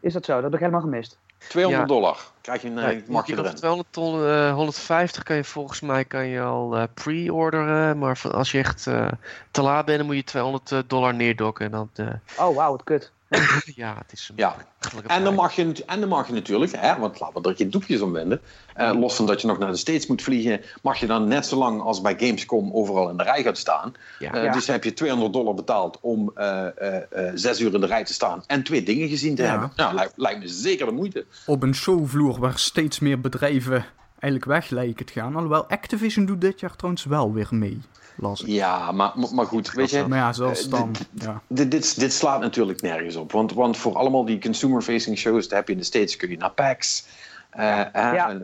[0.01, 0.35] Is dat zo?
[0.35, 1.19] Dat heb ik helemaal gemist.
[1.49, 1.95] 200 Ja.
[1.95, 2.19] dollar.
[2.40, 3.55] Krijg je, een, Ja, mag je erin.
[3.55, 7.99] 200 ton, eh, 150 kan je volgens mij kan je al eh, pre-orderen.
[7.99, 9.09] Maar als je echt eh,
[9.51, 11.65] te laat bent, dan moet je 200 eh, dollar neerdokken.
[11.65, 13.12] En dan, eh, Oh, wauw, wat kut.
[13.74, 14.56] ja, het is een Ja.
[14.80, 17.56] makkelijke En dan, mag je, en dan mag je natuurlijk, hè, want laten we er
[17.56, 18.40] geen doekjes om winden.
[18.74, 21.46] eh, los van dat je nog naar de States moet vliegen, mag je dan net
[21.46, 23.92] zo lang als bij Gamescom overal in de rij gaat staan.
[24.18, 24.32] Ja.
[24.32, 24.52] Eh, Ja.
[24.52, 28.05] Dus heb je 200 dollar betaald om eh, eh, eh, zes uur in de rij
[28.05, 29.50] te staan en twee dingen gezien te Ja.
[29.50, 29.72] hebben.
[29.76, 31.26] Nou, lijkt, lijkt me zeker de moeite.
[31.46, 33.84] Op een showvloer waar steeds meer bedrijven
[34.20, 35.34] eigenlijk weg lijken te gaan.
[35.34, 37.80] Alhoewel Activision doet dit jaar trouwens wel weer mee.
[38.20, 38.47] Las ik.
[38.47, 40.93] Ja, maar, maar goed, weet je, Maar ja, zelfs Eh, dan.
[40.93, 41.40] dit- Ja.
[41.47, 43.32] dit, dit, dit slaat natuurlijk nergens op.
[43.32, 46.36] Want, want voor allemaal die consumer-facing shows, daar heb je in de States, kun je
[46.36, 47.05] naar PAX.
[47.51, 48.31] eh, eh, Ja.
[48.31, 48.35] eh,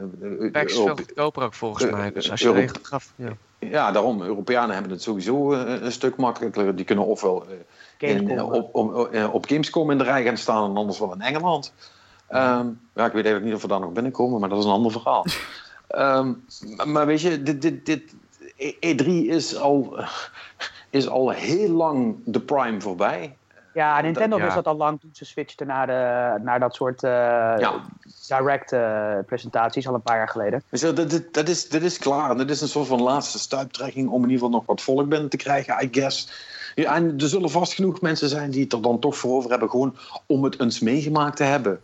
[0.45, 2.13] eh, Pack is veel goedkoper ook volgens mij.
[2.13, 3.29] Dus als je gaf, ja.
[3.59, 4.23] Ja, daarom.
[4.23, 6.77] Europeanen hebben het sowieso een stuk makkelijker.
[6.77, 7.47] Die kunnen ofwel
[7.99, 11.73] in, op, op, op Gamescom in de rij gaan staan en anders wel in Engeland.
[12.29, 14.71] Ehm, ja, ik weet eigenlijk niet of we daar nog binnenkomen, maar dat is een
[14.71, 15.25] ander verhaal.
[15.89, 16.33] Ehm,
[16.85, 18.15] maar, weet je, dit, dit, dit,
[18.73, 19.99] E3 is al,
[20.91, 23.37] is al heel lang de prime voorbij.
[23.75, 24.43] Ja, Nintendo ja.
[24.43, 27.11] wist dat al lang toen ze switchten naar, de, naar dat soort eh,
[27.59, 27.81] Ja.
[28.29, 30.63] direct eh, presentaties, al een paar jaar geleden.
[30.71, 32.37] Dus dat, dat, dat, is, dat is klaar.
[32.37, 35.29] Dat is een soort van laatste stuiptrekking om in ieder geval nog wat volk binnen
[35.29, 36.29] te krijgen, I guess.
[36.75, 39.51] Ja, en er zullen vast genoeg mensen zijn die het er dan toch voor over
[39.51, 39.97] hebben, gewoon
[40.27, 41.81] om het eens meegemaakt te hebben.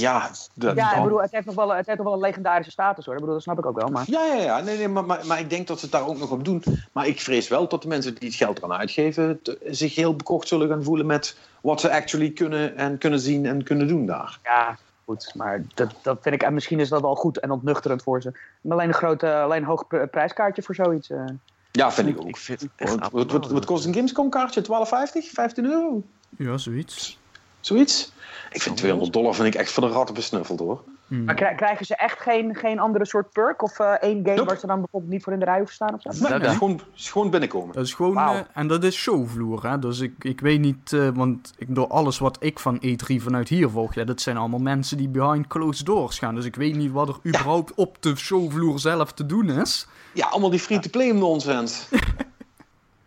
[0.00, 2.22] Ja, dat, Ja, ik dan- bedoel, het heeft nog wel, het heeft nog wel een
[2.22, 3.14] legendarische status hoor.
[3.14, 3.88] Ik bedoel, dat snap ik ook wel.
[3.88, 4.60] Maar ja, ja, ja.
[4.60, 6.62] Nee, nee, maar, maar, maar ik denk dat ze het daar ook nog op doen.
[6.92, 10.16] Maar ik vrees wel dat de mensen die het geld eraan uitgeven, te- zich heel
[10.16, 14.06] bekocht zullen gaan voelen met wat ze actually kunnen en kunnen zien en kunnen doen
[14.06, 14.38] daar.
[14.44, 15.32] ja, goed.
[15.34, 18.32] Maar dat, dat vind ik, en misschien is dat wel goed en ontnuchterend voor ze.
[18.60, 21.10] Maar alleen een groot, eh, alleen een hoog pr- prijskaartje voor zoiets.
[21.10, 21.24] eh.
[21.72, 22.28] Ja, vind ik ook.
[22.28, 23.52] Ik vind het echt Wat, wat, wat, abnormaal.
[23.52, 24.62] wat kost een Gamescom kaartje?
[24.62, 25.30] 12,50?
[25.32, 26.02] 15 euro?
[26.38, 27.18] ja, zoiets.
[27.66, 28.12] Zoiets?
[28.50, 30.82] Ik vind 200 dollar vind ik echt voor de ratten besnuffeld hoor.
[31.06, 31.24] Hmm.
[31.24, 33.62] Maar krij- krijgen ze echt geen, geen andere soort perk?
[33.62, 34.48] Of eh, één game Nope.
[34.48, 35.94] waar ze dan bijvoorbeeld niet voor in de rij hoeven staan?
[35.94, 36.28] Of zo?
[36.28, 37.74] Nee, Nou, gewoon, is gewoon binnenkomen.
[37.74, 39.78] Dat is gewoon, eh, en dat is showvloer, hè.
[39.78, 43.48] Dus ik, ik weet niet, eh, want ik, door alles wat ik van E3 vanuit
[43.48, 46.34] hier volg, ja, dat zijn allemaal mensen die behind closed doors gaan.
[46.34, 49.86] Dus ik weet niet wat er überhaupt op de showvloer zelf te doen is.
[50.14, 51.88] Ja, allemaal die free-to-play nonsens.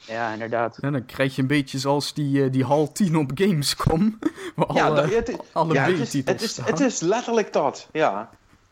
[0.07, 0.77] Ja, inderdaad.
[0.81, 4.19] En dan krijg je een beetje zoals die, eh, die hal 10 op Gamescom,
[4.55, 6.65] waar Ja, alle, dat- het, alle ja, het, is, het, is, staan.
[6.65, 8.29] het is letterlijk dat, ja.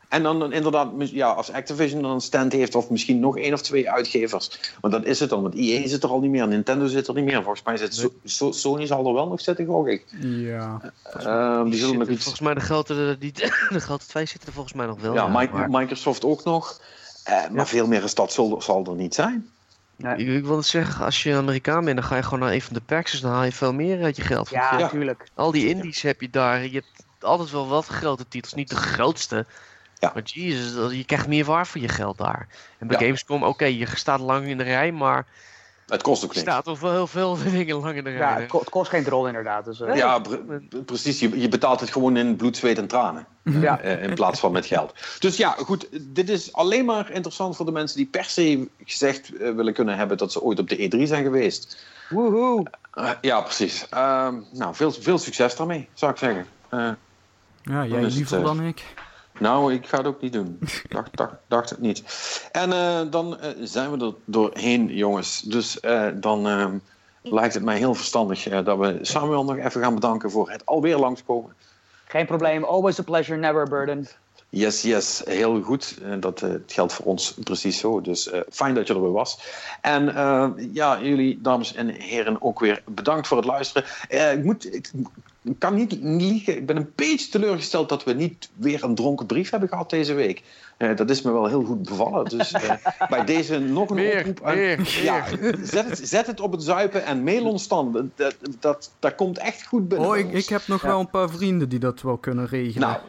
[0.09, 3.53] En dan, dan inderdaad, ja, als Activision dan een stand heeft, of misschien nog één
[3.53, 4.59] of twee uitgevers.
[4.81, 7.13] Want dat is het dan, want EA zit er al niet meer, Nintendo zit er
[7.13, 7.41] niet meer.
[7.43, 10.05] Volgens mij zit So- So- Sony zal er wel nog zitten, gok ik.
[10.21, 12.21] Ja, Ehm, die zullen nog iets...
[12.23, 13.31] Volgens mij de grote, die,
[13.69, 15.13] de grote twee zitten er volgens mij nog wel.
[15.13, 16.81] Ja, maar- Microsoft ook nog.
[17.23, 17.65] Eh, maar Ja.
[17.65, 19.49] veel meer is dat zal, zal er niet zijn.
[19.97, 20.15] Nee.
[20.15, 22.73] Ik, wil het zeggen, als je Amerikaan bent, dan ga je gewoon naar een van
[22.73, 24.49] de packs, dan haal je veel meer uit je geld.
[24.49, 24.87] Ja, je- Ja.
[24.89, 25.27] tuurlijk.
[25.33, 26.63] Al die indies heb je daar.
[26.63, 29.45] Je hebt altijd wel wat grote titels, niet de grootste.
[29.99, 30.11] Ja.
[30.13, 32.47] Maar jezus, je krijgt meer waar voor je geld daar.
[32.79, 33.05] En bij Ja.
[33.05, 35.25] Gamescom, oké, je staat lang in de rij, maar
[35.93, 36.49] Het kost ook er niks.
[36.49, 38.19] staat toch wel heel veel dingen lang in de rij.
[38.19, 39.65] Ja, het, ko- het kost geen drol inderdaad.
[39.65, 39.95] Dus, eh.
[39.95, 41.19] Ja, pre- precies.
[41.19, 43.25] Je, je betaalt het gewoon in bloed, zweet en tranen.
[43.43, 43.79] Ja.
[43.79, 44.93] Eh, in plaats van met geld.
[45.19, 45.87] Dus ja, goed.
[46.01, 49.97] Dit is alleen maar interessant voor de mensen die per se gezegd eh, willen kunnen
[49.97, 51.85] hebben dat ze ooit op de E3 zijn geweest.
[52.09, 52.65] Woehoe.
[52.93, 53.87] Eh, ja, precies.
[53.89, 56.45] Ehm, nou, veel, veel succes daarmee, zou ik zeggen.
[56.69, 56.89] Eh,
[57.63, 58.83] ja jij liever eh, dan ik.
[59.39, 60.59] Nou, ik ga het ook niet doen.
[60.89, 62.03] dacht, dacht, dacht het niet.
[62.51, 65.41] En eh, dan eh, zijn we er doorheen, jongens.
[65.41, 66.81] Dus eh, dan
[67.21, 70.97] lijkt het mij heel verstandig dat we Samuel nog even gaan bedanken voor het alweer
[70.97, 71.53] langskomen.
[72.05, 72.63] Geen probleem.
[72.63, 74.07] Always a pleasure, never a burden.
[74.49, 75.97] Yes, yes, heel goed.
[76.19, 78.01] Dat het geldt voor ons precies zo.
[78.01, 79.39] Dus fijn dat je er weer was.
[79.81, 80.03] En
[80.73, 83.83] ja, jullie, dames en heren, ook weer bedankt voor het luisteren.
[84.37, 84.91] Ik, moet, ik,
[85.43, 86.57] ik kan niet liegen.
[86.57, 90.13] Ik ben een beetje teleurgesteld dat we niet weer een dronken brief hebben gehad deze
[90.13, 90.43] week.
[90.77, 92.25] Eh, dat is me wel heel goed bevallen.
[92.29, 92.71] Dus eh,
[93.09, 95.25] bij deze nog een Meer, oproep aan- meer, Ja,
[95.63, 98.11] zet het, zet het op het zuipen en mail ons dan.
[98.15, 100.07] Dat, dat, dat, komt echt goed binnen.
[100.07, 100.87] Oh, bij ik, heb nog Ja.
[100.87, 102.87] wel een paar vrienden die dat wel kunnen regelen.
[102.87, 102.99] Nou,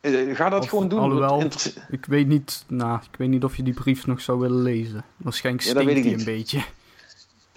[0.00, 0.98] Eh, ga dat Of gewoon doen.
[0.98, 1.42] alhoewel-
[1.90, 5.04] Ik weet niet, nou, ik weet niet of je die brief nog zou willen lezen.
[5.16, 6.62] Waarschijnlijk Ja, stinkt ik die een beetje.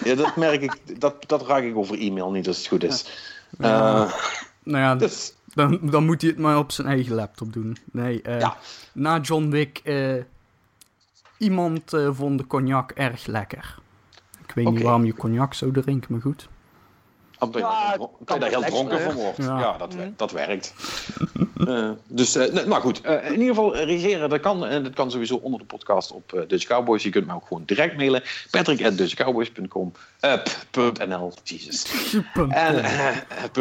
[0.03, 0.99] Ja, dat merk ik.
[0.99, 3.01] Dat, dat raak ik over e-mail niet als het goed is.
[3.01, 3.09] Ja.
[3.59, 4.11] Eh,
[4.63, 7.77] Nou ja, dus, dan, dan moet hij het maar op zijn eigen laptop doen.
[7.91, 8.57] Nee, eh, Ja.
[8.93, 10.13] na John Wick, eh,
[11.37, 11.81] iemand
[12.11, 13.75] vond de cognac erg lekker.
[14.47, 16.49] Ik weet niet waarom je cognac zou drinken, maar goed.
[17.43, 17.95] Omdat Ja,
[18.25, 19.37] kan je daar heel dronken van wordt.
[19.37, 19.59] Ja.
[19.59, 20.73] Ja, dat, wer- dat werkt.
[21.67, 23.01] Eh, dus, eh, nou nou goed.
[23.01, 24.65] Eh, in ieder geval, reageren, dat kan.
[24.65, 27.03] En dat kan sowieso onder de podcast op Dutch Cowboys.
[27.03, 28.23] Je kunt mij ook gewoon direct mailen.
[28.51, 31.85] patrick.dutchcowboys.com eh, p- punt .nl, Jesus.
[32.49, 32.83] En.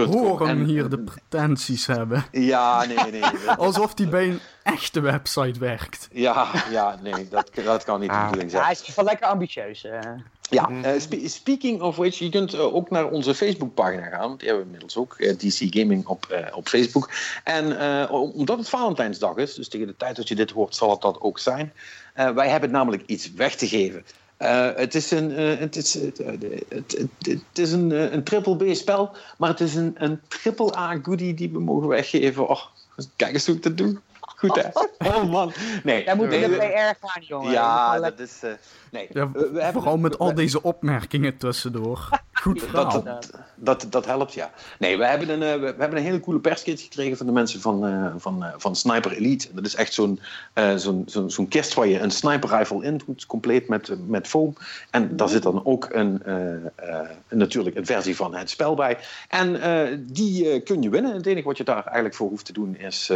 [0.04, 2.24] Hoor hem En, hier de pretenties hebben.
[2.32, 3.10] Ja, nee, nee.
[3.10, 3.50] nee.
[3.56, 6.08] Alsof hij bij een echte website werkt.
[6.12, 8.22] Ja, ja, nee, dat, dat kan niet de Ah.
[8.24, 8.62] bedoeling zijn.
[8.64, 9.86] hij is wel lekker ambitieus.
[10.50, 10.58] Eh.
[10.58, 14.20] Ja, eh, spe- speaking of which, je kunt eh, ook naar onze Facebookpagina gaan.
[14.28, 17.10] want Die hebben we inmiddels ook, eh, DC Gaming op, eh, op Facebook.
[17.44, 20.74] En eh, om- omdat het Valentijnsdag is, dus tegen de tijd dat je dit hoort,
[20.74, 21.72] zal het dat ook zijn.
[22.14, 24.04] Eh, wij hebben namelijk iets weg te geven.
[24.36, 28.74] Eh, het is een, eh, het is, het, eh, is een, eh, een triple B
[28.74, 32.48] spel, maar het is een, een triple A goodie die we mogen weggeven.
[32.48, 32.60] Oh,
[33.16, 33.98] kijk eens hoe ik dat doe.
[34.42, 34.68] Goed hè?
[35.16, 35.52] Oh man.
[35.82, 37.50] Nee, Jij moet nee, in de PR gaan, jongen.
[37.52, 38.38] Ja, dat is.
[38.42, 38.50] eh,
[38.90, 42.08] nee, Ja, we, we hebben vooral met we- al deze opmerkingen tussendoor.
[42.32, 43.02] Goed verhaal.
[43.02, 44.50] dat, dat, dat helpt, ja.
[44.78, 47.60] Nee, we hebben een, eh, we hebben een hele coole perskit gekregen van de mensen
[47.60, 49.48] van, eh, van, eh, van Sniper Elite.
[49.54, 50.20] Dat is echt zo'n
[50.52, 54.26] eh, zo'n zo'n zo'n kist waar je een sniper rifle in doet, compleet met, met
[54.28, 54.54] foam.
[54.90, 58.98] En daar zit dan ook een, eh, eh, natuurlijk een versie van het spel bij.
[59.28, 61.14] En eh, die kun je winnen.
[61.14, 63.10] Het enige wat je daar eigenlijk voor hoeft te doen is...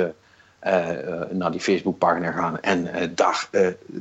[0.67, 3.49] eh, eh, naar die Facebookpagina gaan en eh, daar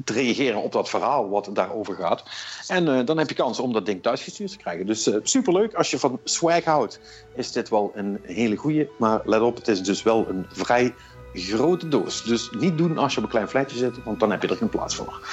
[0.03, 2.23] te reageren op dat verhaal wat daarover gaat.
[2.67, 4.85] En dan heb je kans om dat ding thuisgestuurd te krijgen.
[4.85, 5.73] Dus superleuk.
[5.73, 6.99] Als je van swag houdt,
[7.35, 8.89] is dit wel een hele goeie.
[8.97, 10.93] Maar let op, het is dus wel een vrij
[11.33, 12.23] grote doos.
[12.23, 14.55] Dus niet doen als je op een klein flatje zit, want dan heb je er
[14.55, 15.27] geen plaats voor.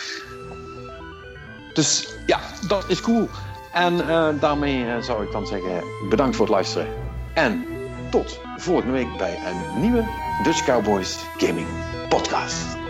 [1.75, 3.29] Dus ja, dat is cool.
[3.73, 3.97] En
[4.39, 6.87] daarmee zou ik dan zeggen bedankt voor het luisteren.
[7.35, 7.65] En
[8.11, 10.05] tot volgende week bij een nieuwe
[10.43, 11.69] Dutch Cowboys Gaming
[12.09, 12.82] Podcast.